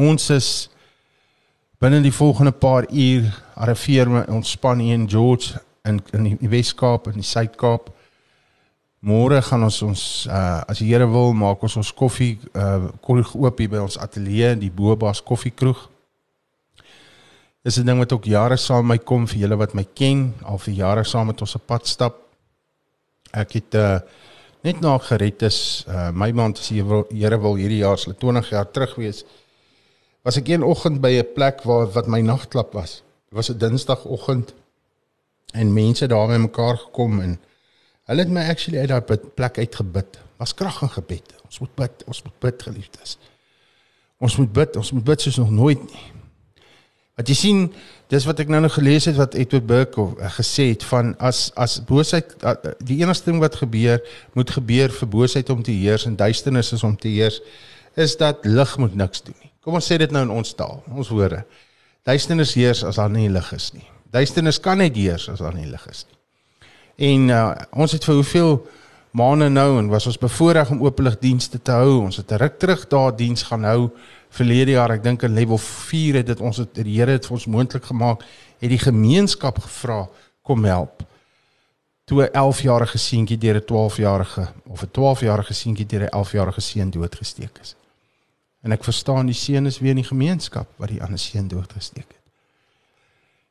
Ons 0.00 0.30
is 0.32 0.48
binne 1.82 2.00
die 2.00 2.14
volgende 2.14 2.54
paar 2.56 2.88
uur 2.88 3.28
arriveer 3.60 4.08
my 4.08 4.22
ontspan 4.32 4.80
hier 4.80 4.96
in 4.96 5.08
George 5.10 5.60
in 5.84 6.00
in 6.16 6.30
die 6.40 6.48
Weskaap 6.48 7.10
en 7.10 7.20
die 7.20 7.26
Suid-Kaap. 7.26 7.90
Môre 9.02 9.40
gaan 9.42 9.64
ons 9.66 9.80
ons 9.82 10.02
uh 10.30 10.62
as 10.70 10.78
die 10.78 10.92
Here 10.92 11.08
wil 11.10 11.32
maak 11.34 11.62
ons 11.66 11.74
ons 11.80 11.88
koffie 11.98 12.36
uh 12.54 12.86
kroeg 13.02 13.32
oop 13.34 13.58
hier 13.58 13.72
by 13.72 13.80
ons 13.82 13.98
ateljee 13.98 14.52
in 14.54 14.62
die 14.62 14.70
Bobas 14.70 15.18
koffiekroeg. 15.26 15.80
Dis 17.66 17.78
'n 17.78 17.86
ding 17.86 17.98
wat 17.98 18.12
ook 18.12 18.30
jare 18.30 18.56
saam 18.56 18.86
my 18.86 18.98
kom 18.98 19.26
vir 19.26 19.42
julle 19.42 19.58
wat 19.58 19.74
my 19.74 19.84
ken, 19.94 20.34
al 20.44 20.58
vir 20.58 20.74
jare 20.74 21.04
saam 21.04 21.26
met 21.26 21.40
ons 21.40 21.54
op 21.54 21.66
pad 21.66 21.86
stap. 21.86 22.14
Ek 23.34 23.52
het 23.58 23.74
uh 23.74 23.98
net 24.62 24.80
na 24.80 24.98
gered 24.98 25.42
is, 25.42 25.84
uh 25.88 26.12
my 26.12 26.30
maand 26.30 26.58
as 26.58 26.68
die 26.68 26.82
Here 27.10 27.38
wil 27.42 27.56
hierdie 27.56 27.82
jaar, 27.82 27.98
so 27.98 28.12
20 28.12 28.50
jaar 28.50 28.70
terug 28.70 28.94
wees 28.96 29.24
was 30.22 30.36
ek 30.36 30.48
een 30.48 30.62
oggend 30.62 31.00
by 31.00 31.10
'n 31.18 31.34
plek 31.34 31.64
waar 31.64 31.90
wat 31.90 32.06
my 32.06 32.20
nagklap 32.20 32.72
was. 32.72 33.02
Dit 33.26 33.34
was 33.34 33.50
'n 33.50 33.58
Dinsdagoggend 33.58 34.54
en 35.54 35.74
mense 35.74 36.06
daar 36.06 36.28
by 36.28 36.38
mekaar 36.38 36.76
gekom 36.76 37.20
en 37.20 37.38
hulle 38.10 38.24
het 38.24 38.32
my 38.32 38.46
actually 38.50 38.80
uit 38.82 38.90
daai 38.90 39.18
plek 39.36 39.58
uitgebid. 39.58 40.18
Was 40.40 40.54
krag 40.54 40.80
in 40.82 40.90
gebed. 40.90 41.34
Ons 41.46 41.60
moet 41.62 41.74
bid, 41.74 42.04
ons 42.06 42.22
moet 42.22 42.38
bid 42.40 42.62
geliefdes. 42.62 43.18
Ons 44.22 44.36
moet 44.40 44.52
bid, 44.52 44.76
ons 44.76 44.92
moet 44.92 45.04
bid 45.04 45.20
soos 45.20 45.38
nog 45.42 45.50
nooit 45.50 45.82
nie. 45.86 46.04
Wat 47.18 47.28
jy 47.28 47.34
sien, 47.36 47.58
dis 48.08 48.24
wat 48.24 48.40
ek 48.40 48.48
nou 48.52 48.62
nog 48.64 48.72
gelees 48.74 49.04
het 49.10 49.18
wat 49.20 49.36
Edward 49.36 49.66
Burke 49.68 50.04
uh, 50.04 50.30
gesê 50.32 50.70
het 50.70 50.86
van 50.88 51.12
as 51.20 51.50
as 51.60 51.76
boosheid 51.84 52.32
uh, 52.40 52.54
die 52.80 53.02
enigste 53.02 53.28
ding 53.28 53.42
wat 53.42 53.58
gebeur 53.60 54.00
moet 54.32 54.52
gebeur 54.54 54.94
vir 54.96 55.10
boosheid 55.12 55.52
om 55.52 55.60
te 55.62 55.74
heers 55.76 56.06
en 56.08 56.16
duisternis 56.16 56.72
is 56.72 56.84
om 56.88 56.96
te 56.96 57.12
heers 57.12 57.42
is 58.00 58.16
dat 58.16 58.46
lig 58.48 58.72
moet 58.80 58.96
niks 58.96 59.22
doen 59.26 59.36
nie. 59.42 59.52
Kom 59.60 59.76
ons 59.76 59.90
sê 59.92 60.00
dit 60.00 60.10
nou 60.10 60.24
in 60.24 60.32
ons 60.32 60.54
taal, 60.56 60.80
ons 60.88 61.12
woorde. 61.12 61.42
Duisternis 62.08 62.56
heers 62.56 62.80
as 62.88 62.98
daar 62.98 63.12
nie 63.12 63.28
lig 63.30 63.52
is 63.52 63.68
nie. 63.76 63.86
Duisternis 64.12 64.60
kan 64.60 64.80
net 64.80 64.96
heers 64.96 65.28
as 65.28 65.44
daar 65.44 65.54
nie 65.54 65.68
lig 65.68 65.84
is 65.92 66.06
nie. 66.08 66.21
En 66.96 67.28
uh, 67.28 67.50
ons 67.70 67.92
het 67.92 68.04
vir 68.04 68.14
hoeveel 68.14 68.66
maande 69.12 69.48
nou 69.48 69.78
en 69.78 69.88
was 69.88 70.06
ons 70.06 70.18
bevoorreg 70.18 70.70
om 70.70 70.82
openligdienste 70.82 71.62
te 71.62 71.70
hou. 71.70 72.00
Ons 72.00 72.16
het 72.16 72.32
'n 72.32 72.40
ruk 72.40 72.58
terug 72.58 72.86
daar 72.88 73.16
diens 73.16 73.42
gaan 73.42 73.64
hou 73.64 73.90
verlede 74.28 74.70
jaar. 74.70 74.90
Ek 74.90 75.02
dink 75.02 75.22
in 75.22 75.34
level 75.34 75.58
4 75.58 76.14
het 76.14 76.26
dit 76.26 76.40
ons 76.40 76.56
het 76.56 76.74
die 76.74 76.98
Here 76.98 77.10
het 77.10 77.26
vir 77.26 77.32
ons 77.32 77.46
moontlik 77.46 77.84
gemaak 77.84 78.24
het 78.58 78.70
die 78.70 78.78
gemeenskap 78.78 79.58
gevra 79.58 80.08
kom 80.42 80.64
help. 80.64 81.02
Toe 82.04 82.22
'n 82.22 82.32
11-jarige 82.32 82.98
seentjie 82.98 83.38
deur 83.38 83.56
'n 83.56 83.64
12-jarige 83.64 84.48
of 84.66 84.82
'n 84.82 84.90
12-jarige 84.90 85.54
seentjie 85.54 85.86
deur 85.86 86.02
'n 86.02 86.16
11-jarige 86.16 86.60
seun 86.60 86.90
doodgesteek 86.90 87.58
is. 87.60 87.74
En 88.62 88.72
ek 88.72 88.84
verstaan 88.84 89.26
die 89.26 89.34
seun 89.34 89.66
is 89.66 89.78
weer 89.78 89.90
in 89.90 90.02
die 90.02 90.04
gemeenskap 90.04 90.68
wat 90.76 90.88
die 90.88 91.02
ander 91.02 91.18
seun 91.18 91.48
doodgesteek 91.48 92.08
het. 92.08 92.22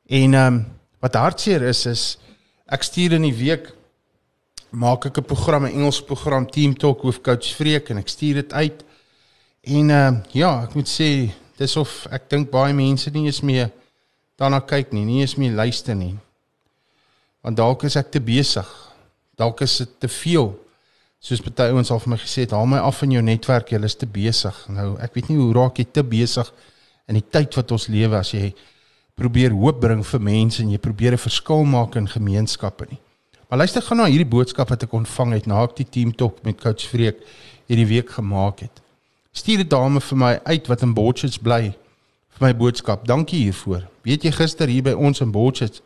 En 0.06 0.34
ehm 0.34 0.54
um, 0.54 0.65
wat 0.99 1.15
hartseer 1.15 1.62
is 1.62 1.86
is 1.86 2.17
ek 2.71 2.88
stuur 2.88 3.17
in 3.19 3.27
die 3.27 3.36
week 3.36 3.71
maak 4.71 5.05
ek 5.05 5.17
'n 5.19 5.27
program, 5.27 5.65
'n 5.65 5.75
Engels 5.75 6.01
program 6.01 6.47
Team 6.47 6.73
Talk 6.73 7.01
hoof 7.01 7.21
coach 7.21 7.53
Freek 7.55 7.89
en 7.89 7.97
ek 7.97 8.07
stuur 8.07 8.36
dit 8.36 8.53
uit. 8.53 8.84
En 9.62 9.89
uh, 9.89 10.12
ja, 10.31 10.63
ek 10.63 10.73
moet 10.75 10.88
sê 10.88 11.31
dis 11.57 11.75
of 11.77 12.07
ek 12.10 12.29
dink 12.29 12.49
baie 12.49 12.73
mense 12.73 13.10
nie 13.12 13.25
eens 13.25 13.41
meer 13.41 13.69
daarna 14.39 14.60
kyk 14.60 14.91
nie, 14.91 15.05
nie 15.05 15.19
eens 15.21 15.36
meer 15.36 15.51
luister 15.51 15.95
nie. 15.95 16.17
Want 17.43 17.57
dalk 17.57 17.84
is 17.84 17.95
ek 17.95 18.12
te 18.12 18.19
besig. 18.19 18.67
Dalk 19.38 19.62
is 19.62 19.77
dit 19.77 19.99
te 19.99 20.07
veel 20.07 20.55
soos 21.21 21.41
baie 21.41 21.69
ouens 21.69 21.91
al 21.91 21.99
vir 21.99 22.10
my 22.10 22.17
gesê 22.17 22.47
het, 22.47 22.51
haal 22.51 22.65
my 22.65 22.79
af 22.81 23.03
van 23.03 23.12
jou 23.12 23.21
netwerk, 23.21 23.69
jy 23.69 23.84
is 23.86 23.95
te 23.95 24.07
besig. 24.10 24.55
Nou, 24.73 24.95
ek 24.97 25.13
weet 25.13 25.29
nie 25.29 25.38
hoe 25.38 25.53
raak 25.53 25.77
jy 25.77 25.86
te 25.86 26.03
besig 26.03 26.49
in 27.07 27.19
die 27.19 27.27
tyd 27.29 27.53
wat 27.60 27.71
ons 27.71 27.88
lewe 27.93 28.17
as 28.17 28.31
jy 28.34 28.53
probeer 29.21 29.53
hoop 29.53 29.81
bring 29.81 30.01
vir 30.07 30.21
mense 30.25 30.62
en 30.63 30.71
jy 30.73 30.79
probeer 30.81 31.13
'n 31.13 31.25
verskil 31.27 31.63
maak 31.63 31.95
in 31.95 32.07
gemeenskappe 32.07 32.86
nie. 32.89 32.99
Maar 33.49 33.60
luister 33.60 33.81
gou 33.81 33.95
na 33.97 34.05
hierdie 34.05 34.34
boodskap 34.36 34.69
wat 34.69 34.84
ek 34.84 34.93
ontvang 34.93 35.34
het 35.34 35.47
na 35.47 35.63
ek 35.63 35.75
die 35.75 35.89
team 35.89 36.12
talk 36.15 36.43
met 36.43 36.62
coach 36.62 36.88
Freek 36.88 37.17
hierdie 37.67 37.88
week 37.88 38.10
gemaak 38.10 38.60
het. 38.60 38.81
Stuur 39.34 39.60
'n 39.60 39.67
dame 39.67 39.99
vir 39.99 40.17
my 40.17 40.39
uit 40.43 40.67
wat 40.67 40.81
in 40.81 40.93
Botchet's 40.93 41.38
bly 41.38 41.73
vir 42.29 42.47
my 42.47 42.53
boodskap. 42.53 43.05
Dankie 43.05 43.43
hiervoor. 43.43 43.88
Weet 44.03 44.23
jy 44.23 44.31
gister 44.31 44.67
hier 44.67 44.84
by 44.84 44.93
ons 44.93 45.21
in 45.21 45.31
Botchet's 45.31 45.81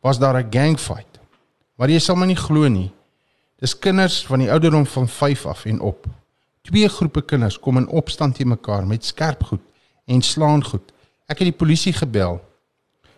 was 0.00 0.18
daar 0.18 0.38
'n 0.38 0.50
gang 0.50 0.78
fight. 0.78 1.18
Maar 1.76 1.88
jy 1.90 1.98
sal 1.98 2.16
my 2.16 2.26
nie 2.26 2.36
glo 2.36 2.68
nie. 2.68 2.90
Dis 3.58 3.78
kinders 3.78 4.26
van 4.26 4.38
die 4.38 4.50
ouderdom 4.50 4.86
van 4.86 5.08
5 5.08 5.46
af 5.46 5.64
en 5.64 5.80
op. 5.80 6.06
Twee 6.62 6.88
groepe 6.88 7.22
kinders 7.22 7.58
kom 7.58 7.76
in 7.76 7.88
opstand 7.88 8.34
teen 8.34 8.48
mekaar 8.48 8.86
met 8.86 9.04
skerp 9.04 9.42
goed 9.42 9.60
en 10.06 10.22
slaan 10.22 10.64
goed. 10.64 10.92
Ek 11.26 11.38
het 11.38 11.46
die 11.46 11.58
polisie 11.64 11.92
gebel 11.92 12.40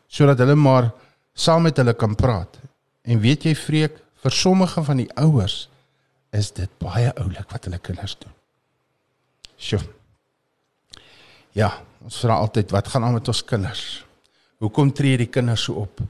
sodat 0.09 0.41
hulle 0.43 0.57
maar 0.59 0.91
saam 1.35 1.67
met 1.67 1.77
hulle 1.77 1.95
kan 1.99 2.15
praat. 2.15 2.59
En 3.05 3.21
weet 3.21 3.45
jy 3.49 3.55
vreek, 3.59 4.01
vir 4.25 4.33
sommige 4.33 4.85
van 4.85 5.03
die 5.03 5.11
ouers 5.21 5.69
is 6.35 6.51
dit 6.57 6.71
baie 6.81 7.13
oulik 7.21 7.51
wat 7.53 7.69
hulle 7.69 7.79
kinders 7.79 8.17
doen. 8.21 8.33
Sjoe. 9.61 9.83
Ja, 11.55 11.71
ons 12.03 12.19
vra 12.25 12.41
altyd 12.43 12.73
wat 12.75 12.89
gaan 12.91 13.05
aan 13.07 13.19
met 13.19 13.29
ons 13.31 13.45
kinders? 13.45 13.85
Hoekom 14.59 14.91
tree 14.97 15.19
die 15.21 15.31
kinders 15.31 15.67
so 15.69 15.85
op? 15.85 16.01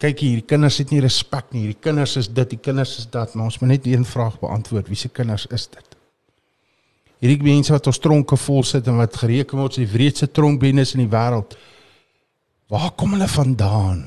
kyk 0.00 0.22
hier, 0.24 0.40
die 0.40 0.48
kinders 0.48 0.78
het 0.80 0.92
nie 0.94 1.02
respek 1.04 1.50
nie. 1.52 1.66
Die 1.74 1.80
kinders 1.84 2.16
is 2.20 2.28
dit, 2.32 2.54
die 2.54 2.60
kinders 2.60 2.96
is 3.02 3.08
dat, 3.12 3.34
maar 3.36 3.50
ons 3.50 3.58
moet 3.60 3.74
net 3.74 3.88
een 3.88 4.06
vraag 4.08 4.38
beantwoord. 4.40 4.88
Wie 4.88 4.98
se 4.98 5.10
kinders 5.12 5.44
is 5.52 5.66
dit? 5.68 5.96
Hierdie 7.20 7.42
mense 7.44 7.74
wat 7.74 7.90
ons 7.90 8.00
tronke 8.00 8.38
vol 8.40 8.64
sit 8.64 8.88
en 8.88 8.96
wat 8.96 9.18
gereken 9.20 9.60
word 9.60 9.76
as 9.76 9.82
die 9.82 9.90
wreedste 9.90 10.30
tronkbendes 10.32 10.94
in 10.96 11.04
die 11.04 11.12
wêreld. 11.12 11.52
Waar 12.70 12.92
kom 12.94 13.16
hulle 13.16 13.28
vandaan? 13.28 14.02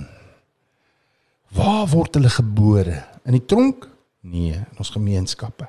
Waar 1.52 1.88
word 1.92 2.16
hulle 2.16 2.30
gebore? 2.32 3.04
In 3.28 3.36
die 3.36 3.46
tronk? 3.46 3.90
Nee, 4.24 4.56
in 4.56 4.80
ons 4.80 4.92
gemeenskappe. 4.94 5.68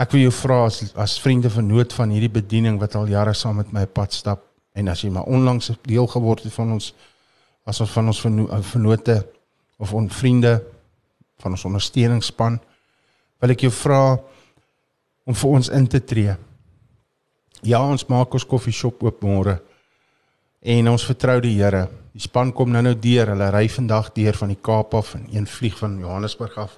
Ek 0.00 0.14
wil 0.14 0.24
jou 0.24 0.32
vra 0.32 0.62
as 0.70 0.80
as 0.96 1.18
vriende 1.20 1.50
van 1.52 1.68
nood 1.68 1.92
van 1.92 2.10
hierdie 2.14 2.32
bediening 2.32 2.78
wat 2.80 2.96
al 2.96 3.10
jare 3.12 3.34
saam 3.36 3.60
met 3.60 3.72
my 3.76 3.84
pad 3.84 4.16
stap 4.16 4.46
en 4.72 4.88
as 4.88 5.02
jy 5.04 5.10
maar 5.12 5.28
onlangs 5.28 5.68
deel 5.84 6.08
geword 6.08 6.46
het 6.46 6.54
van 6.56 6.72
ons 6.78 6.94
as 7.68 7.80
ons 7.84 7.92
van 7.92 8.08
ons 8.08 8.22
vennote 8.72 9.18
of 9.76 9.92
ons 9.92 10.16
vriende 10.16 10.54
van 11.44 11.52
ons 11.52 11.66
ondersteuningsspan 11.68 12.56
wil 13.42 13.52
ek 13.52 13.66
jou 13.66 13.72
vra 13.82 14.16
om 15.28 15.36
vir 15.36 15.58
ons 15.58 15.68
in 15.68 15.84
te 15.86 16.00
tree. 16.00 16.32
Ja, 17.62 17.84
ons 17.84 18.08
maak 18.08 18.32
ons 18.34 18.48
koffieshop 18.48 19.04
oop 19.04 19.20
môre. 19.22 19.60
En 20.62 20.88
ons 20.88 21.04
vertrou 21.04 21.40
die 21.42 21.56
Here. 21.56 21.88
Die 22.14 22.22
span 22.22 22.52
kom 22.54 22.70
nou-nou 22.70 22.94
deur. 23.02 23.32
Hulle 23.32 23.48
ry 23.50 23.64
vandag 23.72 24.12
deur 24.14 24.36
van 24.38 24.52
die 24.52 24.60
Kaap 24.62 24.94
af 24.94 25.16
en 25.18 25.26
een 25.32 25.46
vlieg 25.50 25.74
van 25.78 25.96
Johannesburg 25.98 26.54
af. 26.62 26.76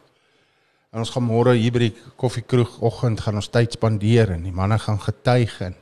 En 0.94 1.03
ons 1.03 1.11
gaan 1.11 1.27
môre 1.27 1.53
hier 1.59 1.75
by 1.75 1.83
die 1.83 1.94
koffiekroeg 2.16 2.79
oggend 2.87 3.20
gaan 3.20 3.40
ons 3.40 3.51
tyd 3.53 3.75
spandeer 3.77 4.31
en 4.37 4.47
die 4.47 4.55
manne 4.55 4.79
gaan 4.79 5.01
getuig 5.03 5.57
en 5.66 5.75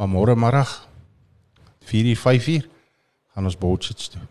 maar 0.00 0.08
môre 0.08 0.34
middag 0.34 0.70
4:00 1.86 2.16
5:00 2.18 2.66
gaan 3.34 3.44
ons 3.44 3.58
Botchet's 3.58 4.08
toe. 4.08 4.22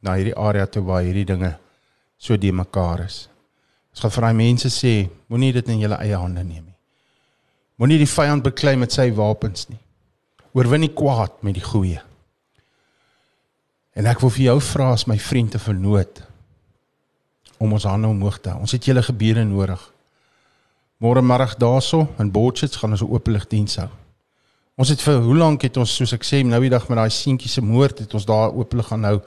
Na 0.00 0.14
hierdie 0.14 0.36
area 0.36 0.66
toe 0.66 0.82
waar 0.82 1.02
hierdie 1.02 1.26
dinge 1.26 1.58
so 2.16 2.36
die 2.36 2.52
mekaar 2.52 3.04
is. 3.04 3.28
Ons 3.90 4.00
gaan 4.00 4.10
vir 4.10 4.22
daai 4.22 4.34
mense 4.34 4.68
sê, 4.70 5.10
moenie 5.26 5.52
dit 5.52 5.68
in 5.68 5.80
julle 5.80 5.98
eie 5.98 6.16
hande 6.16 6.44
neem 6.44 6.64
nie. 6.64 6.78
Moenie 7.76 7.98
die 7.98 8.06
vyand 8.06 8.42
beklei 8.42 8.76
met 8.76 8.92
sy 8.92 9.10
wapens 9.10 9.68
nie. 9.68 9.78
Oorwin 10.58 10.82
die 10.82 10.94
kwaad 10.94 11.36
met 11.46 11.54
die 11.54 11.62
goeie. 11.62 12.00
En 13.94 14.08
ek 14.10 14.18
wil 14.24 14.32
vir 14.34 14.44
jou 14.48 14.56
vra 14.72 14.88
as 14.96 15.04
my 15.06 15.14
vriend 15.22 15.52
te 15.54 15.60
vernoot 15.62 16.24
om 17.62 17.76
ons 17.76 17.86
hande 17.86 18.10
omhoog 18.10 18.40
te 18.42 18.50
hou. 18.50 18.64
Ons 18.66 18.74
het 18.74 18.88
julle 18.90 19.02
gebiede 19.06 19.44
nodig. 19.46 19.78
Môre 20.98 21.22
middag 21.22 21.54
daarso 21.62 22.08
in 22.18 22.32
Botchets 22.34 22.78
gaan 22.80 22.90
ons 22.90 23.02
'n 23.02 23.10
openligdiens 23.10 23.76
hou. 23.76 23.90
Ons 24.78 24.88
het 24.88 25.02
vir 25.02 25.20
hoe 25.22 25.36
lank 25.36 25.62
het 25.62 25.76
ons 25.76 25.94
soos 25.94 26.12
ek 26.12 26.24
sê 26.24 26.42
nou 26.44 26.60
die 26.60 26.70
dag 26.70 26.88
met 26.88 26.98
daai 26.98 27.10
seentjie 27.10 27.50
se 27.50 27.60
moord 27.60 27.98
het 27.98 28.14
ons 28.14 28.26
daar 28.26 28.50
ooplig 28.50 28.86
gaan 28.86 29.04
hou 29.04 29.20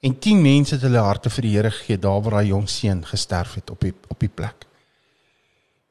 en 0.00 0.18
10 0.18 0.42
mense 0.42 0.74
het 0.74 0.82
hulle 0.82 0.98
harte 0.98 1.30
vir 1.30 1.42
die 1.42 1.56
Here 1.56 1.70
gegee 1.70 1.98
daar 1.98 2.22
waar 2.22 2.30
daai 2.38 2.48
jong 2.48 2.68
seun 2.68 3.04
gesterf 3.04 3.54
het 3.54 3.70
op 3.70 3.80
die 3.80 3.94
op 4.08 4.20
die 4.20 4.28
plek. 4.28 4.66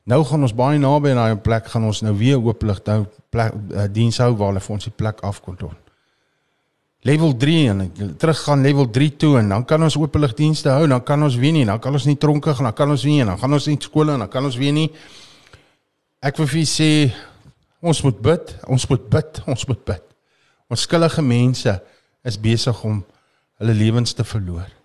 Nou 0.08 0.22
gaan 0.24 0.46
ons 0.48 0.56
baie 0.56 0.80
naby 0.80 1.12
aan 1.12 1.20
daai 1.20 1.44
plek 1.44 1.68
gaan 1.72 1.88
ons 1.90 2.00
nou 2.06 2.14
weer 2.16 2.40
ooplig 2.40 2.80
nou 2.88 3.02
plek 3.34 3.54
uh, 3.54 3.88
diens 3.92 4.18
hou 4.24 4.32
waar 4.40 4.54
hulle 4.54 4.64
vir 4.64 4.76
ons 4.78 4.88
die 4.88 4.96
plek 4.96 5.24
afkom 5.28 5.58
doen. 5.60 5.76
Level 7.08 7.36
3 7.40 7.58
en 7.72 7.84
terug 8.20 8.40
gaan 8.44 8.64
level 8.66 8.88
3 8.92 9.10
toe 9.22 9.34
en 9.40 9.52
dan 9.54 9.66
kan 9.68 9.84
ons 9.84 9.96
ooplig 10.00 10.34
dienste 10.36 10.72
hou, 10.74 10.88
dan 10.88 11.04
kan 11.04 11.24
ons 11.24 11.36
weer 11.40 11.54
nie, 11.56 11.66
dan 11.68 11.80
kan 11.84 11.94
ons 11.94 12.08
nie 12.08 12.18
tronke 12.20 12.56
gaan, 12.56 12.70
dan 12.72 12.76
kan 12.76 12.92
ons 12.92 13.04
nie, 13.08 13.20
dan 13.24 13.38
gaan 13.40 13.54
ons 13.54 13.68
nie 13.70 13.78
skole 13.84 14.16
en 14.16 14.26
dan 14.26 14.32
kan 14.32 14.48
ons 14.48 14.58
weer 14.60 14.76
nie. 14.76 14.88
Ek 16.24 16.40
wil 16.40 16.50
vir 16.50 16.66
sê 16.68 16.90
Ons 17.78 18.02
moet 18.02 18.18
bid, 18.22 18.54
ons 18.66 18.88
moet 18.90 19.04
bid, 19.10 19.42
ons 19.46 19.68
moet 19.70 19.84
bid. 19.86 20.06
Ons 20.74 20.88
skuldige 20.88 21.22
mense 21.22 21.76
is 22.26 22.40
besig 22.42 22.80
om 22.84 23.04
hulle 23.62 23.76
lewens 23.78 24.16
te 24.18 24.26
verloor. 24.26 24.77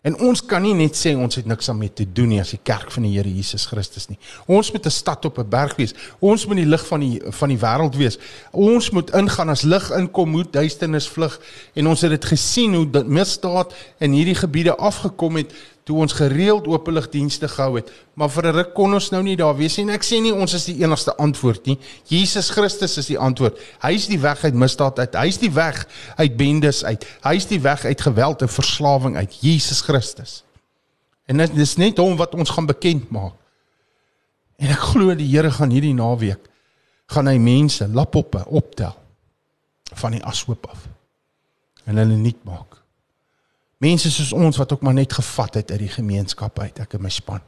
En 0.00 0.14
ons 0.24 0.40
kan 0.48 0.62
nie 0.64 0.72
net 0.72 0.96
sê 0.96 1.10
ons 1.12 1.34
het 1.36 1.44
niks 1.44 1.66
daarmee 1.68 1.92
te 1.92 2.06
doen 2.08 2.30
nie 2.32 2.38
as 2.40 2.54
die 2.54 2.62
kerk 2.64 2.88
van 2.94 3.04
die 3.04 3.10
Here 3.18 3.28
Jesus 3.28 3.66
Christus 3.68 4.06
nie. 4.08 4.16
Ons 4.48 4.70
moet 4.72 4.86
'n 4.86 4.90
stad 4.90 5.24
op 5.28 5.38
'n 5.38 5.48
berg 5.48 5.76
wees. 5.76 5.92
Ons 6.20 6.46
moet 6.46 6.56
die 6.56 6.66
lig 6.66 6.86
van 6.86 7.00
die 7.00 7.20
van 7.28 7.48
die 7.48 7.58
wêreld 7.58 7.96
wees. 7.96 8.18
Ons 8.50 8.90
moet 8.90 9.10
ingaan 9.10 9.50
as 9.50 9.62
lig 9.62 9.90
inkom, 9.90 10.30
moet 10.30 10.52
duisternis 10.52 11.08
vlug 11.08 11.40
en 11.74 11.86
ons 11.86 12.00
het 12.00 12.10
dit 12.10 12.24
gesien 12.24 12.74
hoe 12.74 12.90
dit 12.90 13.06
misdaad 13.06 13.74
in 13.98 14.12
hierdie 14.12 14.34
gebiede 14.34 14.76
afgekom 14.76 15.36
het 15.36 15.52
toe 15.84 15.98
ons 15.98 16.12
gereeld 16.12 16.66
openligdienste 16.66 17.48
gehou 17.48 17.76
het, 17.76 17.90
maar 18.14 18.30
vir 18.30 18.46
'n 18.46 18.54
ruk 18.54 18.74
kon 18.74 18.94
ons 18.94 19.10
nou 19.10 19.22
nie 19.22 19.36
daar 19.36 19.56
wees 19.56 19.76
nie. 19.76 19.90
Ek 19.90 20.04
sê 20.04 20.20
nie 20.20 20.34
ons 20.34 20.54
is 20.54 20.64
die 20.64 20.82
enigste 20.82 21.16
antwoord 21.16 21.66
nie. 21.66 21.78
Jesus 22.04 22.50
Christus 22.50 22.98
is 22.98 23.06
die 23.06 23.18
antwoord. 23.18 23.58
Hy 23.82 23.92
is 23.94 24.06
die 24.06 24.20
weg 24.20 24.44
uit 24.44 24.54
misdaad 24.54 24.98
uit. 24.98 25.14
Hy 25.14 25.26
is 25.26 25.38
die 25.38 25.50
weg 25.50 25.86
uit 26.16 26.36
bendes 26.36 26.84
uit. 26.84 27.06
Hy 27.22 27.34
is 27.34 27.46
die 27.46 27.60
weg 27.60 27.84
uit 27.84 28.00
geweld 28.00 28.42
en 28.42 28.48
verslawing 28.48 29.16
uit. 29.16 29.38
Jesus 29.40 29.80
Christus. 29.80 30.44
En 31.26 31.36
dit 31.36 31.56
is 31.56 31.76
net 31.76 31.98
hom 31.98 32.16
wat 32.16 32.34
ons 32.34 32.50
gaan 32.50 32.66
bekend 32.66 33.10
maak. 33.10 33.34
En 34.58 34.68
ek 34.68 34.78
glo 34.92 35.14
die 35.14 35.28
Here 35.28 35.50
gaan 35.50 35.70
hierdie 35.70 35.94
naweek 35.94 36.50
gaan 37.10 37.26
hy 37.26 37.38
mense 37.42 37.88
lapoppe 37.88 38.44
optel 38.46 38.94
van 39.98 40.14
die 40.14 40.22
ashoop 40.22 40.68
af 40.70 40.84
en 41.88 41.98
hulle 41.98 42.18
nuut 42.20 42.44
maak. 42.46 42.69
Mense 43.80 44.10
soos 44.12 44.34
ons 44.36 44.58
wat 44.60 44.72
ook 44.74 44.82
maar 44.84 44.96
net 44.96 45.12
gevat 45.16 45.54
het 45.56 45.70
uit 45.72 45.80
die 45.86 45.94
gemeenskap 45.94 46.58
uit, 46.60 46.82
ek 46.84 46.98
en 46.98 47.04
my 47.06 47.12
span. 47.12 47.40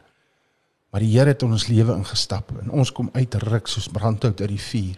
Maar 0.93 1.05
die 1.05 1.13
Here 1.13 1.33
het 1.33 1.43
in 1.45 1.53
ons 1.53 1.69
lewe 1.69 1.93
ingestap 1.97 2.55
en 2.57 2.71
ons 2.73 2.93
kom 2.93 3.11
uitruk 3.13 3.69
soos 3.69 3.91
brandhout 3.93 4.41
uit 4.41 4.53
die 4.55 4.61
vuur. 4.61 4.97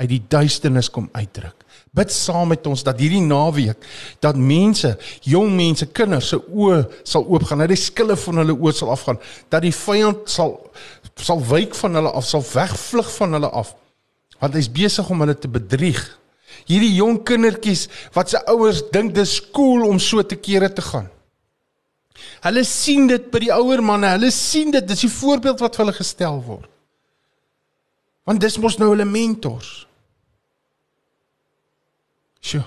Uit 0.00 0.08
die 0.08 0.20
duisternis 0.32 0.88
kom 0.90 1.08
uitruk. 1.12 1.66
Bid 1.94 2.14
saam 2.14 2.52
met 2.54 2.66
ons 2.70 2.84
dat 2.86 3.02
hierdie 3.02 3.22
naweek 3.22 3.82
dat 4.22 4.38
mense, 4.38 4.94
jong 5.26 5.50
mense, 5.58 5.90
kinders 5.90 6.30
se 6.32 6.38
oë 6.38 6.84
sal 7.02 7.26
oopgaan, 7.26 7.62
dat 7.66 7.74
die 7.74 7.78
skille 7.78 8.16
van 8.16 8.40
hulle 8.40 8.56
oë 8.56 8.74
sal 8.78 8.94
afgaan, 8.94 9.20
dat 9.50 9.66
die 9.66 9.74
vyand 9.74 10.30
sal 10.30 10.56
sal 11.20 11.42
wyk 11.50 11.74
van 11.76 11.98
hulle 11.98 12.14
af, 12.16 12.24
sal 12.24 12.46
wegvlug 12.46 13.10
van 13.18 13.36
hulle 13.36 13.50
af. 13.58 13.74
Want 14.40 14.54
hy's 14.56 14.70
besig 14.72 15.10
om 15.12 15.20
hulle 15.20 15.34
te 15.36 15.50
bedrieg 15.52 15.98
hierdie 16.68 16.94
jong 16.96 17.22
kindertjies 17.26 17.88
wat 18.14 18.32
se 18.32 18.40
ouers 18.50 18.82
dink 18.92 19.14
dis 19.14 19.38
cool 19.54 19.86
om 19.88 19.98
so 19.98 20.22
te 20.22 20.36
kere 20.36 20.70
te 20.72 20.82
gaan. 20.82 21.08
Hulle 22.44 22.64
sien 22.64 23.06
dit 23.08 23.30
by 23.32 23.42
die 23.44 23.52
ouer 23.52 23.82
manne, 23.84 24.14
hulle 24.14 24.30
sien 24.32 24.72
dit, 24.72 24.84
dis 24.86 25.04
die 25.06 25.12
voorbeeld 25.12 25.60
wat 25.60 25.76
vir 25.76 25.84
hulle 25.84 25.96
gestel 25.96 26.40
word. 26.44 26.68
Want 28.28 28.40
dis 28.40 28.58
mos 28.62 28.78
nou 28.80 28.90
hulle 28.92 29.06
mentors. 29.08 29.70
Sjoe. 32.40 32.64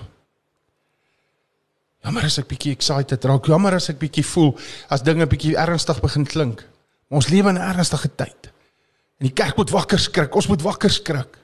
Jammer 2.04 2.26
as 2.28 2.36
ek 2.42 2.50
bietjie 2.50 2.74
excited 2.76 3.24
raak, 3.24 3.48
jammer 3.48 3.78
as 3.78 3.88
ek 3.90 3.98
bietjie 4.02 4.26
voel 4.28 4.52
as 4.92 5.02
dinge 5.06 5.26
bietjie 5.30 5.54
ernstig 5.58 6.02
begin 6.04 6.26
klink. 6.28 6.60
Ons 7.08 7.30
lewe 7.32 7.48
in 7.48 7.58
'n 7.58 7.70
ernstige 7.72 8.10
tyd. 8.16 8.50
En 9.20 9.26
die 9.26 9.32
kerk 9.32 9.56
moet 9.56 9.70
wakker 9.70 9.98
skrik, 9.98 10.34
ons 10.36 10.48
moet 10.48 10.62
wakker 10.62 10.90
skrik. 10.90 11.38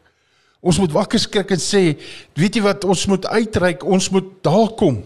Ons 0.61 0.79
moet 0.79 0.93
wakker 0.93 1.21
skrik 1.21 1.55
en 1.55 1.63
sê, 1.63 1.97
weet 2.37 2.59
jy 2.59 2.63
wat, 2.65 2.85
ons 2.85 3.07
moet 3.09 3.27
uitreik, 3.33 3.85
ons 3.85 4.11
moet 4.13 4.29
daar 4.45 4.69
kom. 4.77 5.01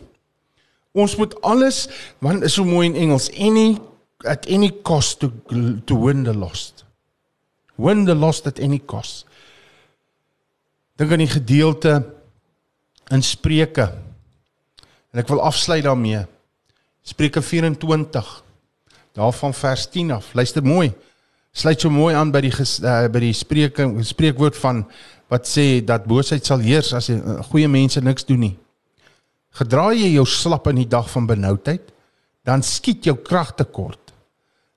Ons 0.95 1.15
moet 1.19 1.35
alles, 1.47 1.85
want 2.23 2.47
is 2.47 2.57
so 2.59 2.67
mooi 2.67 2.89
in 2.89 2.99
Engels, 2.99 3.31
any 3.39 3.77
at 4.27 4.47
any 4.49 4.71
cost 4.83 5.21
to 5.21 5.31
to 5.87 5.99
win 6.01 6.25
the 6.25 6.35
lost. 6.35 6.85
Win 7.77 8.05
the 8.05 8.15
lost 8.15 8.47
at 8.47 8.59
any 8.59 8.79
cost. 8.79 9.27
Dink 10.97 11.13
aan 11.13 11.25
die 11.25 11.31
gedeelte 11.31 11.99
in 13.13 13.23
Spreuke. 13.23 13.89
En 15.13 15.23
ek 15.23 15.31
wil 15.31 15.43
afsluit 15.43 15.85
daarmee. 15.85 16.25
Spreuke 17.05 17.43
24 17.43 18.31
daarvan 19.15 19.55
vers 19.55 19.89
10 19.91 20.15
af. 20.15 20.33
Luister 20.35 20.63
mooi. 20.63 20.93
Sluit 21.55 21.81
so 21.81 21.91
mooi 21.91 22.15
aan 22.19 22.33
by 22.35 22.41
die 22.43 22.51
uh, 22.55 23.05
by 23.13 23.21
die 23.23 23.35
spreuke 23.37 23.87
spreekwoord 24.03 24.57
van 24.59 24.81
wat 25.35 25.49
sê 25.51 25.83
dat 25.83 26.07
boosheid 26.07 26.47
sal 26.47 26.63
heers 26.63 26.93
as 26.95 27.11
die 27.11 27.19
eh, 27.19 27.41
goeie 27.51 27.71
mense 27.71 28.03
niks 28.05 28.27
doen 28.29 28.47
nie. 28.47 28.55
Gedra 29.59 29.91
jy 29.95 30.15
jou 30.15 30.27
slap 30.27 30.69
in 30.71 30.83
die 30.83 30.91
dag 30.91 31.09
van 31.11 31.29
benoudheid, 31.31 31.91
dan 32.47 32.63
skiet 32.67 33.07
jou 33.09 33.17
krag 33.19 33.55
tekort. 33.59 34.01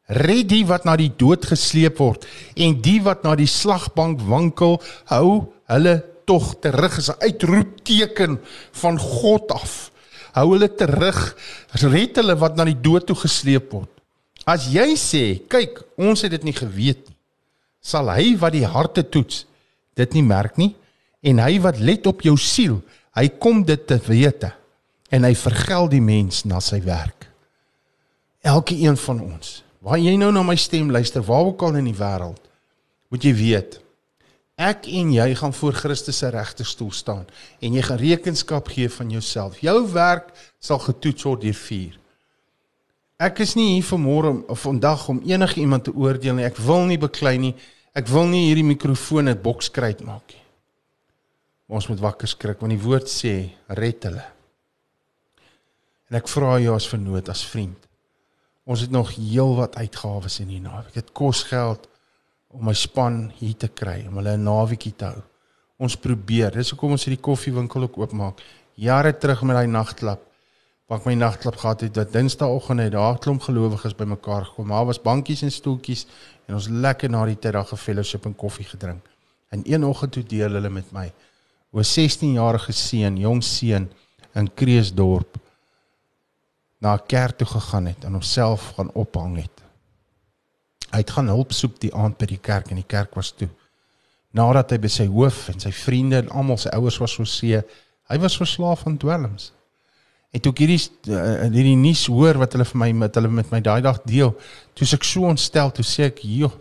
Red 0.08 0.48
die 0.54 0.64
wat 0.70 0.86
na 0.88 0.96
die 0.96 1.12
dood 1.20 1.44
gesleep 1.50 1.98
word 2.00 2.24
en 2.56 2.78
die 2.82 3.00
wat 3.04 3.26
na 3.26 3.34
die 3.36 3.50
slagbank 3.50 4.22
wankel, 4.30 4.78
hou 5.12 5.50
hulle 5.68 5.98
tog 6.30 6.54
terug 6.64 6.98
as 7.00 7.10
'n 7.10 7.20
uitroepteken 7.28 8.40
van 8.82 9.00
God 9.00 9.52
af. 9.52 9.92
Hou 10.38 10.54
hulle 10.54 10.70
terug, 10.70 11.36
red 11.82 12.16
hulle 12.16 12.36
wat 12.38 12.56
na 12.56 12.64
die 12.64 12.82
dood 12.82 13.08
toe 13.08 13.16
gesleep 13.16 13.72
word. 13.74 13.90
As 14.46 14.68
jy 14.72 14.96
sê, 14.96 15.42
kyk, 15.50 15.84
ons 15.98 16.22
het 16.22 16.32
dit 16.32 16.44
nie 16.44 16.54
geweet 16.54 17.04
nie, 17.10 17.18
sal 17.82 18.08
hy 18.10 18.38
wat 18.38 18.54
die 18.54 18.66
harte 18.66 19.04
toets 19.04 19.47
dit 19.98 20.18
nie 20.18 20.26
merk 20.26 20.58
nie 20.58 20.74
en 21.26 21.42
hy 21.42 21.58
wat 21.64 21.82
let 21.82 22.06
op 22.08 22.22
jou 22.26 22.36
siel, 22.40 22.80
hy 23.18 23.28
kom 23.42 23.64
dit 23.66 23.82
te 23.90 23.98
wete 24.08 24.52
en 25.12 25.26
hy 25.26 25.34
vergeld 25.36 25.92
die 25.96 26.04
mens 26.04 26.44
na 26.46 26.62
sy 26.64 26.80
werk. 26.86 27.28
Elke 28.46 28.78
een 28.78 28.98
van 29.02 29.20
ons, 29.24 29.62
waar 29.82 30.00
jy 30.00 30.14
nou 30.20 30.30
na 30.32 30.44
my 30.46 30.56
stem 30.60 30.92
luister, 30.94 31.24
waar 31.26 31.50
ook 31.50 31.66
al 31.66 31.80
in 31.82 31.90
die 31.90 31.98
wêreld, 31.98 32.40
moet 33.10 33.26
jy 33.26 33.34
weet 33.36 33.82
ek 34.58 34.88
en 34.90 35.12
jy 35.14 35.28
gaan 35.38 35.54
voor 35.54 35.76
Christus 35.78 36.18
se 36.18 36.30
regterstoel 36.34 36.90
staan 36.92 37.28
en 37.62 37.76
jy 37.78 37.82
gaan 37.86 38.00
rekenskap 38.02 38.72
gee 38.74 38.90
van 38.90 39.12
jouself. 39.14 39.60
Jou 39.62 39.84
werk 39.94 40.32
sal 40.58 40.82
getoets 40.82 41.28
word 41.30 41.44
deur 41.46 41.60
vuur. 41.60 42.00
Ek 43.22 43.40
is 43.46 43.54
nie 43.58 43.76
hier 43.76 43.86
vanmôre 43.86 44.34
of 44.50 44.64
vandag 44.66 45.08
om 45.14 45.22
enige 45.26 45.60
iemand 45.62 45.86
te 45.86 45.94
oordeel 45.94 46.38
nie. 46.38 46.46
Ek 46.46 46.58
wil 46.62 46.86
nie 46.90 46.98
beklei 47.02 47.38
nie. 47.42 47.54
Ek 47.98 48.12
wil 48.14 48.28
nie 48.30 48.44
hierdie 48.46 48.68
mikrofoon 48.68 49.26
net 49.26 49.40
bokskruit 49.42 50.04
maak 50.06 50.36
nie. 50.36 50.44
Ons 51.68 51.88
moet 51.90 52.02
wakker 52.04 52.30
skrik 52.30 52.62
want 52.62 52.76
die 52.76 52.84
woord 52.84 53.10
sê 53.10 53.34
red 53.80 54.06
hulle. 54.06 54.26
En 56.08 56.20
ek 56.20 56.30
vra 56.30 56.60
jou 56.62 56.76
as 56.78 56.88
vernoot 56.88 57.32
as 57.34 57.42
vriend. 57.50 57.88
Ons 58.70 58.84
het 58.86 58.94
nog 58.94 59.16
heelwat 59.16 59.80
uitgawes 59.82 60.38
in 60.44 60.52
die 60.54 60.62
naweek. 60.62 60.94
Dit 60.94 61.10
kos 61.16 61.42
geld 61.50 61.88
om 62.54 62.68
my 62.70 62.76
span 62.78 63.32
hier 63.40 63.58
te 63.58 63.72
kry 63.74 64.06
om 64.08 64.22
hulle 64.22 64.38
'n 64.38 64.46
naweekie 64.46 64.94
te 64.94 65.06
hou. 65.06 65.24
Ons 65.80 65.96
probeer. 65.96 66.52
Dis 66.52 66.70
hoekom 66.70 66.92
ons 66.92 67.06
hierdie 67.06 67.22
koffiewinkel 67.22 67.82
ook 67.82 67.98
oopmaak. 67.98 68.42
Jare 68.76 69.14
terug 69.18 69.42
met 69.42 69.56
daai 69.56 69.68
nagklap 69.68 70.22
wat 70.88 71.04
my 71.04 71.14
nagklub 71.20 71.58
gehad 71.60 71.82
het 71.82 71.94
dat 71.94 72.12
Dinsdagoggend 72.12 72.80
het 72.80 72.92
daar 72.92 73.20
klomp 73.20 73.42
gelowiges 73.42 73.96
bymekaar 73.96 74.46
gekom. 74.46 74.68
Daar 74.68 74.86
was 74.86 75.02
bankies 75.02 75.42
en 75.42 75.52
stoeltjies 75.52 76.06
en 76.48 76.56
ons 76.56 76.68
lekker 76.68 77.12
na 77.12 77.26
die 77.28 77.36
tyd 77.36 77.58
daar 77.58 77.68
gefellowship 77.68 78.26
en 78.26 78.36
koffie 78.36 78.66
gedrink. 78.66 79.04
En 79.52 79.62
een 79.68 79.84
oggend 79.84 80.12
toe 80.12 80.24
deel 80.24 80.56
hulle 80.56 80.70
met 80.70 80.92
my 80.92 81.12
'n 81.74 81.84
16-jarige 81.84 82.72
seun, 82.72 83.18
jong 83.18 83.44
seun 83.44 83.92
in 84.34 84.54
Kreeusdorp 84.54 85.38
na 86.80 86.94
'n 86.94 87.06
kerk 87.08 87.38
toe 87.38 87.48
gegaan 87.48 87.86
het 87.86 88.04
en 88.04 88.12
homself 88.12 88.74
gaan 88.76 88.92
ophang 88.94 89.36
het. 89.36 89.64
Hy 90.92 90.98
het 90.98 91.12
gaan 91.12 91.28
hulp 91.28 91.52
soek 91.52 91.80
die 91.80 91.94
aand 91.94 92.18
by 92.18 92.26
die 92.26 92.40
kerk 92.42 92.70
en 92.70 92.76
die 92.76 92.88
kerk 92.88 93.16
was 93.16 93.32
toe. 93.32 93.50
Nadat 94.32 94.72
hy 94.72 94.78
by 94.78 94.88
sy 94.88 95.06
hoof 95.06 95.50
en 95.50 95.60
sy 95.60 95.72
vriende 95.72 96.18
en 96.18 96.30
almal 96.30 96.58
sy 96.58 96.70
ouers 96.70 96.98
was 96.98 97.38
see, 97.38 97.62
hy 98.10 98.18
was 98.18 98.38
verslaaf 98.38 98.86
aan 98.86 98.98
dwelms. 98.98 99.52
En 100.36 100.44
toe 100.44 100.54
hierdie 100.58 100.80
uh, 101.10 101.48
hierdie 101.48 101.78
nuus 101.80 102.06
hoor 102.12 102.38
wat 102.38 102.54
hulle 102.54 102.66
vir 102.68 102.80
my 102.84 102.92
met 103.06 103.16
hulle 103.16 103.32
met 103.32 103.52
my 103.52 103.62
daai 103.64 103.82
dag 103.82 104.02
deel, 104.06 104.34
toe 104.76 104.88
ek 104.94 105.04
so 105.08 105.24
ontstel, 105.30 105.72
toe 105.72 105.86
sê 105.86 106.10
ek, 106.12 106.20
"Jo, 106.24 106.52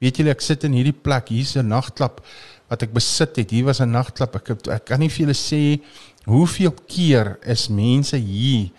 weet 0.00 0.18
julle 0.18 0.30
ek 0.30 0.40
sit 0.44 0.64
in 0.64 0.72
hierdie 0.72 0.92
plek, 0.92 1.28
hier's 1.28 1.56
'n 1.56 1.68
nagklap 1.68 2.20
wat 2.70 2.82
ek 2.82 2.94
besit 2.96 3.38
het. 3.38 3.50
Hier 3.50 3.66
was 3.68 3.80
'n 3.80 3.90
nagklap. 3.90 4.36
Ek 4.36 4.50
ek 4.68 4.84
kan 4.84 5.00
nie 5.00 5.08
vir 5.08 5.26
julle 5.26 5.34
sê 5.34 5.80
hoeveel 6.26 6.74
keer 6.86 7.38
is 7.42 7.68
mense 7.68 8.16
hier 8.16 8.70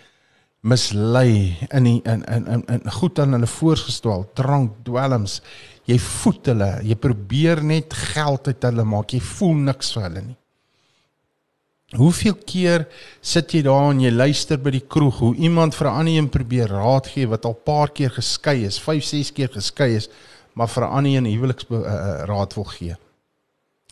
mislei 0.62 1.56
in 1.70 1.84
die, 1.84 2.02
in 2.04 2.24
in 2.24 2.46
in, 2.46 2.64
in 2.68 2.90
goed 2.90 3.18
aan 3.18 3.32
hulle 3.32 3.46
voorgestel, 3.46 4.26
drank, 4.34 4.72
dwelms. 4.84 5.40
Jy 5.86 5.98
voed 5.98 6.46
hulle, 6.46 6.80
jy 6.84 6.94
probeer 6.94 7.62
net 7.64 7.94
geld 7.94 8.48
uit 8.48 8.62
hulle 8.62 8.84
maak. 8.84 9.12
Jy 9.12 9.20
voel 9.20 9.54
niks 9.54 9.92
vir 9.92 10.02
hulle 10.02 10.22
nie. 10.22 10.36
Hoeveel 11.96 12.34
keer 12.44 12.84
sit 13.24 13.54
jy 13.54 13.62
daar 13.64 13.94
en 13.94 14.00
jy 14.02 14.10
luister 14.12 14.58
by 14.60 14.74
die 14.74 14.84
kroeg 14.84 15.22
hoe 15.22 15.34
iemand 15.40 15.74
vir 15.74 15.86
'n 15.88 15.98
ander 16.00 16.14
een 16.18 16.28
probeer 16.28 16.68
raad 16.68 17.06
gee 17.06 17.26
wat 17.26 17.44
al 17.44 17.54
paar 17.54 17.88
keer 17.88 18.10
geskei 18.10 18.66
is, 18.66 18.78
5, 18.78 19.04
6 19.04 19.32
keer 19.32 19.48
geskei 19.48 19.94
is, 19.96 20.08
maar 20.52 20.68
vir 20.68 20.84
'n 20.84 20.92
ander 20.92 21.12
een 21.12 21.24
huweliks 21.24 21.64
uh, 21.70 22.24
raad 22.28 22.54
wil 22.54 22.64
gee 22.64 22.96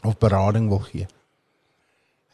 of 0.04 0.18
berading 0.18 0.68
wil 0.68 0.84
gee. 0.84 1.06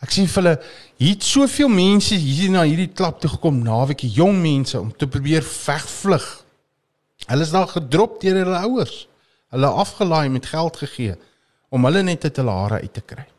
Ek 0.02 0.10
sien 0.10 0.26
vir 0.26 0.42
hulle 0.42 0.60
hier 0.98 1.20
soveel 1.22 1.68
mense 1.68 2.14
hier 2.14 2.50
na 2.50 2.64
hierdie 2.66 2.90
klap 2.90 3.20
toe 3.20 3.30
gekom 3.30 3.62
naweek, 3.62 4.02
jong 4.02 4.40
mense 4.42 4.80
om 4.80 4.90
te 4.90 5.06
probeer 5.06 5.42
vegvlug. 5.42 6.44
Hulle 7.26 7.42
is 7.42 7.54
daar 7.54 7.68
gedrop 7.68 8.20
deur 8.20 8.34
hulle 8.34 8.62
ouers. 8.66 9.06
Hulle 9.54 9.66
afgelaai 9.66 10.28
met 10.28 10.46
geld 10.46 10.76
gegee 10.76 11.14
om 11.70 11.84
hulle 11.84 12.02
net 12.02 12.24
uit 12.24 12.36
hulle 12.36 12.50
hare 12.50 12.80
uit 12.82 12.92
te 12.92 13.00
kry. 13.00 13.31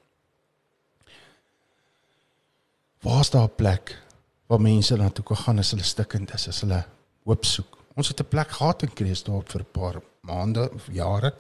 Waar's 3.04 3.30
daar 3.30 3.43
'n 3.43 3.56
plek 3.56 4.01
waar 4.45 4.62
mense 4.62 4.95
na 4.95 5.10
toe 5.10 5.24
kan 5.24 5.38
gaan 5.38 5.58
as 5.58 5.72
hulle 5.72 5.84
stikkend 5.84 6.34
is, 6.34 6.47
as 6.47 6.62
hulle 6.62 6.86
hoop 7.24 7.45
soek? 7.45 7.78
Ons 7.95 8.08
het 8.08 8.20
'n 8.20 8.28
plek 8.28 8.49
gehad 8.49 8.82
in 8.82 8.93
Kreeusdorp 8.93 9.49
vir 9.49 9.62
'n 9.62 9.72
paar 9.72 10.01
maande 10.22 10.72
of 10.72 10.88
jare. 10.91 11.36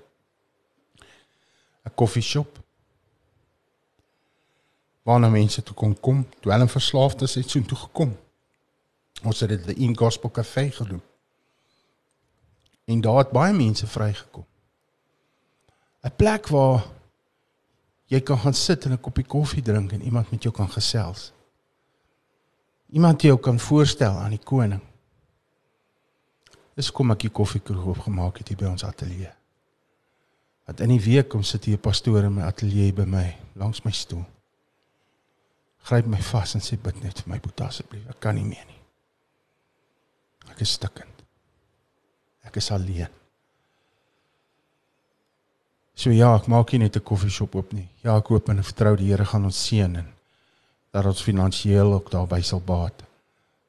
'n 1.83 1.93
Koffieshop. 1.95 2.59
Waar 5.03 5.19
na 5.19 5.29
mense 5.29 5.63
toe 5.63 5.75
kon 5.75 5.99
kom, 5.99 6.29
dwelmverslaafdes 6.39 7.33
het 7.33 7.49
so 7.49 7.61
toe 7.61 7.77
gekom. 7.77 8.17
Ons 9.23 9.39
het 9.39 9.49
dit 9.49 9.77
in 9.77 9.97
Gospel 9.97 10.31
Cafe 10.31 10.71
gedoen. 10.71 11.01
En 12.85 13.01
daar 13.01 13.17
het 13.17 13.31
baie 13.31 13.53
mense 13.53 13.87
vrygekom. 13.87 14.45
'n 16.01 16.15
Plek 16.15 16.47
waar 16.47 16.85
jy 18.05 18.21
kan 18.21 18.37
gaan 18.37 18.53
sit 18.53 18.85
en 18.85 18.91
'n 18.91 19.01
koppie 19.01 19.25
koffie 19.25 19.61
drink 19.61 19.91
en 19.91 20.01
iemand 20.01 20.31
met 20.31 20.43
jou 20.43 20.55
kan 20.55 20.69
gesels 20.69 21.32
iemand 22.93 23.21
jou 23.21 23.37
kan 23.39 23.59
voorstel 23.59 24.17
aan 24.17 24.35
die 24.35 24.43
koning. 24.43 24.81
Dis 26.77 26.91
kom 26.93 27.13
ek 27.13 27.25
die 27.25 27.33
koffiekroeg 27.33 27.95
opgemaak 27.95 28.37
het 28.41 28.51
hier 28.51 28.59
by 28.59 28.69
ons 28.69 28.85
ateljee. 28.85 29.31
Want 30.67 30.83
in 30.85 30.93
die 30.93 31.01
week 31.01 31.29
kom 31.29 31.43
sit 31.43 31.65
hier 31.65 31.77
'n 31.77 31.81
pastoor 31.81 32.23
in 32.23 32.33
my 32.33 32.43
ateljee 32.43 32.93
by 32.93 33.05
my 33.05 33.35
langs 33.55 33.83
my 33.83 33.91
stoel. 33.91 34.25
Gryp 35.83 36.05
my 36.05 36.21
vas 36.21 36.55
en 36.55 36.61
sê 36.61 36.77
bid 36.77 37.03
net 37.03 37.19
vir 37.19 37.33
my 37.33 37.39
boetie 37.39 37.65
asseblief. 37.65 38.07
Ek 38.09 38.19
kan 38.19 38.35
nie 38.35 38.45
meer 38.45 38.65
nie. 38.65 38.81
Ek 40.51 40.61
is 40.61 40.71
stikkend. 40.71 41.23
Ek 42.43 42.55
is 42.55 42.71
alleen. 42.71 43.09
So 45.95 46.09
ja, 46.09 46.35
ek 46.35 46.47
maak 46.47 46.71
nie 46.71 46.79
net 46.79 46.95
'n 46.95 47.03
koffieshop 47.03 47.55
oop 47.55 47.73
nie. 47.73 47.89
Ja, 48.03 48.17
ek 48.17 48.27
hoop 48.27 48.49
en 48.49 48.63
vertrou 48.63 48.95
die 48.95 49.07
Here 49.07 49.25
gaan 49.25 49.43
ons 49.43 49.67
seën 49.67 49.95
en 49.95 50.12
dat 50.93 51.05
ons 51.09 51.25
finansiëel 51.25 51.93
ook 51.93 52.11
daarby 52.13 52.41
sal 52.45 52.61
baat 52.61 53.01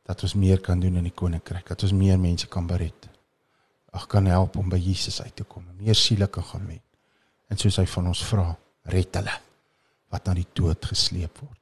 dat 0.05 0.23
ons 0.23 0.35
meer 0.37 0.61
kan 0.61 0.81
doen 0.81 1.01
in 1.01 1.07
die 1.09 1.17
koninkryk 1.17 1.69
dat 1.73 1.83
ons 1.83 1.93
meer 1.97 2.19
mense 2.21 2.47
kan 2.53 2.67
bered. 2.69 3.09
Ag 3.97 4.07
kan 4.13 4.27
help 4.29 4.57
om 4.61 4.69
by 4.69 4.77
Jesus 4.77 5.23
uit 5.23 5.37
te 5.37 5.47
kom 5.49 5.65
meer 5.81 5.97
siele 5.97 6.27
kan 6.29 6.45
gaan 6.45 6.67
wen. 6.67 6.81
En 7.49 7.61
soos 7.61 7.77
hy 7.81 7.87
van 7.89 8.11
ons 8.13 8.25
vra 8.29 8.51
red 8.93 9.17
hulle 9.17 9.37
wat 10.13 10.27
na 10.29 10.35
die 10.37 10.49
dood 10.53 10.85
gesleep 10.85 11.41
word. 11.41 11.61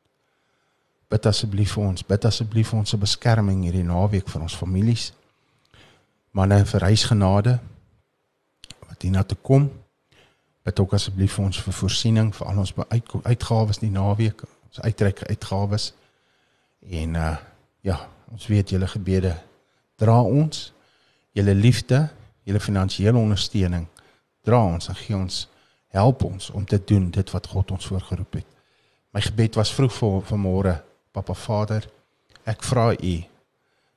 Bid 1.12 1.26
asseblief 1.28 1.76
vir 1.76 1.84
ons 1.84 2.06
bid 2.08 2.26
asseblief 2.26 2.72
vir 2.72 2.80
ons 2.80 2.94
se 2.94 2.98
beskerming 2.98 3.62
hierdie 3.66 3.84
naweek 3.86 4.30
vir 4.32 4.42
ons 4.42 4.56
families. 4.58 5.12
Manne 6.32 6.62
vir 6.66 6.86
reisgenade 6.88 7.54
wat 8.88 9.04
hier 9.04 9.14
na 9.14 9.22
toe 9.22 9.38
kom. 9.38 9.68
Bid 10.66 10.82
ook 10.82 10.96
asseblief 10.98 11.36
vir 11.38 11.46
ons 11.46 11.62
vir 11.62 11.78
voorsiening 11.78 12.32
vir 12.34 12.50
al 12.50 12.64
ons 12.64 12.74
uitgawes 13.22 13.82
die 13.82 13.92
naweek 13.92 14.42
ons 14.72 14.80
uitreik 14.80 15.22
uitgawes. 15.28 15.92
En 16.88 17.14
uh 17.14 17.36
ja, 17.82 17.96
ons 18.30 18.46
weet 18.46 18.70
julle 18.70 18.86
gebede 18.86 19.34
dra 19.98 20.20
ons 20.22 20.72
julle 21.34 21.54
liefde, 21.54 22.08
julle 22.46 22.60
finansiële 22.60 23.18
ondersteuning 23.18 23.88
dra 24.46 24.60
ons 24.62 24.86
en 24.88 24.98
gee 24.98 25.16
ons 25.16 25.48
help 25.94 26.22
ons 26.24 26.50
om 26.50 26.64
te 26.64 26.78
doen 26.78 27.10
dit 27.10 27.32
wat 27.34 27.48
God 27.50 27.74
ons 27.74 27.88
voorgeroep 27.90 28.38
het. 28.38 28.46
My 29.10 29.20
gebed 29.20 29.58
was 29.58 29.74
vroeg 29.74 29.92
vir 29.92 30.22
vanmôre, 30.30 30.76
Papa 31.12 31.34
Vader, 31.34 31.88
ek 32.48 32.62
vra 32.64 32.92
U 32.94 33.16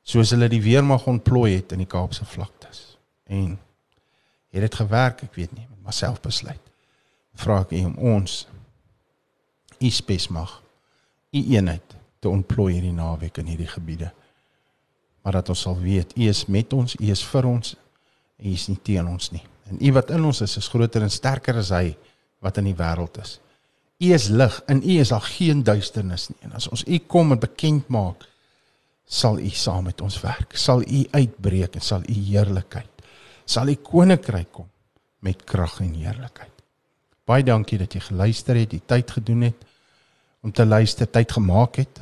soos 0.05 0.33
hulle 0.35 0.49
die 0.51 0.61
weermag 0.61 1.05
ontplooi 1.07 1.55
het 1.55 1.71
in 1.77 1.85
die 1.85 1.89
Kaapse 1.89 2.25
vlaktes. 2.25 2.97
En 3.29 3.55
het 4.51 4.65
dit 4.65 4.75
gewerk, 4.81 5.23
ek 5.23 5.37
weet 5.37 5.55
nie, 5.55 5.65
met 5.69 5.93
myself 5.93 6.19
besluit. 6.25 6.61
Vra 7.37 7.61
ek 7.63 7.77
U 7.77 7.85
om 7.93 7.97
ons 8.17 8.43
U 9.79 9.89
spesmag 9.89 10.64
u 11.35 11.41
eenheid 11.55 11.95
te 12.23 12.29
ontplooi 12.31 12.73
hierdie 12.73 12.93
naweek 12.95 13.41
in 13.41 13.51
hierdie 13.51 13.69
gebiede. 13.69 14.11
Maar 15.23 15.39
dat 15.41 15.49
ons 15.53 15.65
sal 15.65 15.77
weet, 15.81 16.13
u 16.17 16.29
is 16.29 16.45
met 16.45 16.73
ons, 16.73 16.95
u 16.99 17.09
is 17.11 17.23
vir 17.31 17.49
ons 17.49 17.75
en 18.39 18.49
u 18.49 18.53
is 18.53 18.67
nie 18.71 18.79
teen 18.83 19.07
ons 19.07 19.31
nie. 19.33 19.43
En 19.69 19.81
u 19.81 19.91
wat 19.97 20.13
in 20.13 20.25
ons 20.25 20.41
is, 20.45 20.57
is 20.57 20.69
groter 20.69 21.03
en 21.05 21.11
sterker 21.11 21.57
as 21.61 21.73
hy 21.73 21.95
wat 22.45 22.61
in 22.61 22.69
die 22.69 22.77
wêreld 22.77 23.17
is. 23.21 23.39
U 24.03 24.11
is 24.13 24.29
lig 24.29 24.57
en 24.69 24.83
u 24.83 24.97
is 25.01 25.11
al 25.15 25.23
geen 25.25 25.63
duisternis 25.65 26.29
nie. 26.29 26.39
En 26.45 26.57
as 26.59 26.67
ons 26.69 26.83
u 26.87 26.99
kom 27.07 27.33
en 27.33 27.41
bekend 27.41 27.87
maak, 27.93 28.27
sal 29.05 29.39
u 29.39 29.49
saam 29.49 29.85
met 29.89 30.01
ons 30.01 30.19
werk. 30.21 30.57
Sal 30.57 30.83
u 30.83 31.05
uitbreek 31.11 31.77
en 31.77 31.85
sal 31.85 32.05
u 32.09 32.13
heerlikheid 32.13 32.95
sal 33.45 33.69
u 33.69 33.77
koninkryk 33.77 34.51
kom 34.51 34.67
met 35.25 35.43
krag 35.45 35.79
en 35.81 35.93
heerlikheid. 35.93 36.51
Baie 37.25 37.45
dankie 37.45 37.79
dat 37.81 37.93
jy 37.93 38.01
geluister 38.05 38.57
het, 38.59 38.73
die 38.73 38.83
tyd 38.85 39.11
gedoen 39.17 39.47
het 39.47 39.63
om 40.45 40.51
te 40.53 40.65
luister 40.65 41.09
tyd 41.09 41.31
gemaak 41.31 41.81
het. 41.81 42.01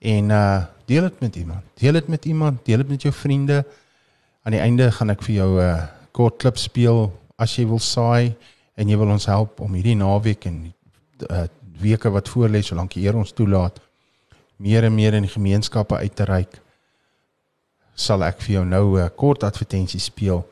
En 0.00 0.32
uh 0.32 0.62
deel 0.84 1.02
dit 1.08 1.20
met 1.20 1.36
iemand. 1.36 1.62
Deel 1.80 1.92
dit 1.92 2.08
met 2.08 2.24
iemand, 2.24 2.64
deel 2.64 2.76
dit 2.76 2.88
met 2.88 3.02
jou 3.02 3.12
vriende. 3.14 3.64
Aan 4.42 4.52
die 4.52 4.60
einde 4.60 4.90
gaan 4.92 5.10
ek 5.10 5.22
vir 5.24 5.34
jou 5.34 5.50
'n 5.60 5.60
uh, 5.64 5.84
kort 6.12 6.36
klip 6.36 6.56
speel 6.56 7.12
as 7.36 7.56
jy 7.56 7.64
wil 7.66 7.78
saai 7.78 8.34
en 8.76 8.88
jy 8.88 8.96
wil 8.96 9.12
ons 9.12 9.26
help 9.26 9.60
om 9.60 9.72
hierdie 9.72 9.96
naweek 9.96 10.44
en 10.44 10.72
uh 11.30 11.46
weke 11.80 12.10
wat 12.10 12.28
voorlê 12.28 12.60
solank 12.62 12.92
die 12.94 13.02
Here 13.02 13.16
ons 13.16 13.32
toelaat 13.32 13.80
meer 14.56 14.84
en 14.84 14.94
meer 14.94 15.14
in 15.14 15.28
gemeenskappe 15.28 15.96
uit 15.96 16.14
te 16.16 16.24
reik 16.24 16.60
sal 17.94 18.22
ek 18.22 18.40
vir 18.42 18.54
jou 18.54 18.64
nou 18.64 18.96
'n 18.96 19.04
uh, 19.04 19.08
kort 19.16 19.42
advertensie 19.42 20.00
speel 20.00 20.44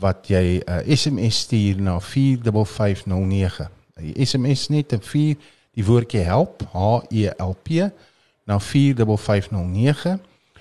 wat 0.00 0.28
jy 0.28 0.60
'n 0.60 0.62
uh, 0.68 0.96
SMS 0.96 1.40
stuur 1.40 1.80
na 1.80 2.00
45509. 2.00 3.68
'n 3.96 4.26
SMS 4.26 4.68
net 4.68 4.92
'n 4.92 5.00
4 5.00 5.36
die 5.78 5.86
woordjie 5.86 6.24
help 6.26 6.64
H 6.72 7.04
E 7.14 7.28
L 7.38 7.54
P 7.62 7.86
na 8.48 8.58
45509 8.58 10.18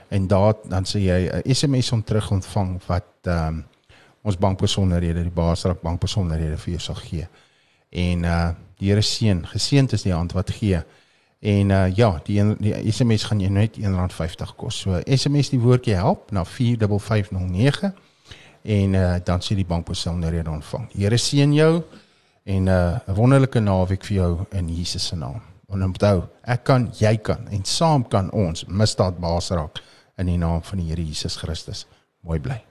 en 0.07 0.27
daar 0.27 0.53
dan 0.69 0.85
sê 0.85 0.99
jy 0.99 1.19
'n 1.27 1.55
SMS 1.55 1.91
om 1.91 2.03
terug 2.03 2.31
ontvang 2.31 2.77
wat 2.85 3.09
ehm 3.23 3.47
um, 3.47 3.65
ons 4.21 4.37
bankbesonderhede 4.37 5.23
die 5.23 5.31
Baasrak 5.31 5.81
bankbesonderhede 5.81 6.57
vir 6.57 6.71
jou 6.71 6.81
sal 6.81 6.95
gee. 6.95 7.27
En 7.89 8.23
uh 8.23 8.49
die 8.77 8.89
Here 8.91 9.01
seën, 9.01 9.39
geseënd 9.47 9.93
is 9.93 10.03
die 10.05 10.13
hand 10.13 10.33
wat 10.33 10.51
gee. 10.51 10.83
En 11.39 11.69
uh 11.69 11.95
ja, 11.95 12.21
die 12.23 12.39
een, 12.39 12.55
die 12.59 12.91
SMS 12.91 13.23
gaan 13.23 13.39
jou 13.39 13.51
net 13.51 13.77
R1.50 13.79 14.55
kos. 14.55 14.79
So 14.79 15.01
SMS 15.05 15.49
die 15.49 15.59
woordjie 15.59 15.95
help 15.95 16.31
na 16.31 16.45
45509 16.45 17.93
en 18.61 18.93
uh 18.93 19.15
dan 19.23 19.41
sê 19.41 19.55
die 19.55 19.65
bankbesonderhede 19.65 20.49
ontvang. 20.49 20.91
Die 20.91 21.03
Here 21.03 21.17
seën 21.17 21.53
jou 21.53 21.83
en 22.47 22.63
'n 22.63 22.67
uh, 22.67 22.97
wonderlike 23.15 23.59
naweek 23.59 24.05
vir 24.05 24.17
jou 24.17 24.39
in 24.51 24.69
Jesus 24.69 25.07
se 25.07 25.15
naam. 25.15 25.41
En 25.69 25.83
onthou, 25.83 26.23
ek 26.43 26.63
kan, 26.63 26.91
jy 26.99 27.17
kan 27.17 27.47
en 27.51 27.65
saam 27.65 28.07
kan 28.07 28.31
ons 28.31 28.65
misdaad 28.67 29.17
baas 29.19 29.49
raak 29.49 29.83
in 30.17 30.25
die 30.25 30.37
naam 30.37 30.63
van 30.63 30.79
die 30.79 30.87
Here 30.87 31.03
Jesus 31.03 31.35
Christus. 31.35 31.85
Mooi 32.23 32.39
bly. 32.39 32.63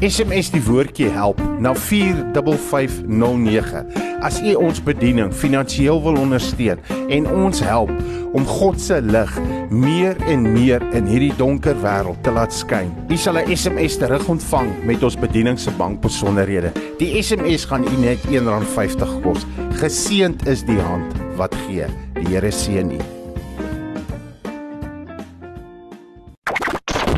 SMS 0.00 0.50
die 0.50 0.62
woordjie 0.62 1.10
help 1.10 1.40
na 1.58 1.74
45509 1.74 4.05
As 4.24 4.38
u 4.40 4.54
ons 4.56 4.78
bediening 4.80 5.32
finansiëel 5.34 5.98
wil 6.02 6.16
ondersteun 6.20 6.80
en 7.12 7.26
ons 7.28 7.60
help 7.60 7.90
om 8.36 8.46
God 8.48 8.80
se 8.80 9.00
lig 9.04 9.32
meer 9.70 10.16
en 10.30 10.46
meer 10.52 10.84
in 10.96 11.08
hierdie 11.10 11.34
donker 11.36 11.76
wêreld 11.82 12.22
te 12.24 12.32
laat 12.32 12.54
skyn. 12.54 12.92
U 13.12 13.16
sal 13.16 13.38
'n 13.38 13.56
SMS 13.56 13.98
terug 13.98 14.28
ontvang 14.28 14.84
met 14.84 15.02
ons 15.02 15.16
bediening 15.16 15.58
se 15.58 15.70
bankbesonderhede. 15.70 16.72
Die 16.98 17.22
SMS 17.22 17.64
gaan 17.64 17.84
u 17.84 17.96
net 18.00 18.18
R1.50 18.28 19.20
kos. 19.22 19.46
Geseend 19.80 20.46
is 20.46 20.64
die 20.64 20.80
hand 20.80 21.12
wat 21.36 21.54
gee. 21.66 21.86
Die 22.14 22.26
Here 22.26 22.50
seën 22.50 22.90
u. 22.90 22.98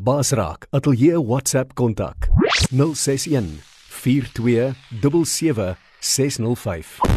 Basraak 0.03 0.67
Atelier 0.71 1.21
WhatsApp 1.21 1.75
kontak 1.75 2.29
061 2.71 3.63
42 3.89 4.75
77 5.01 5.88
605 6.01 7.08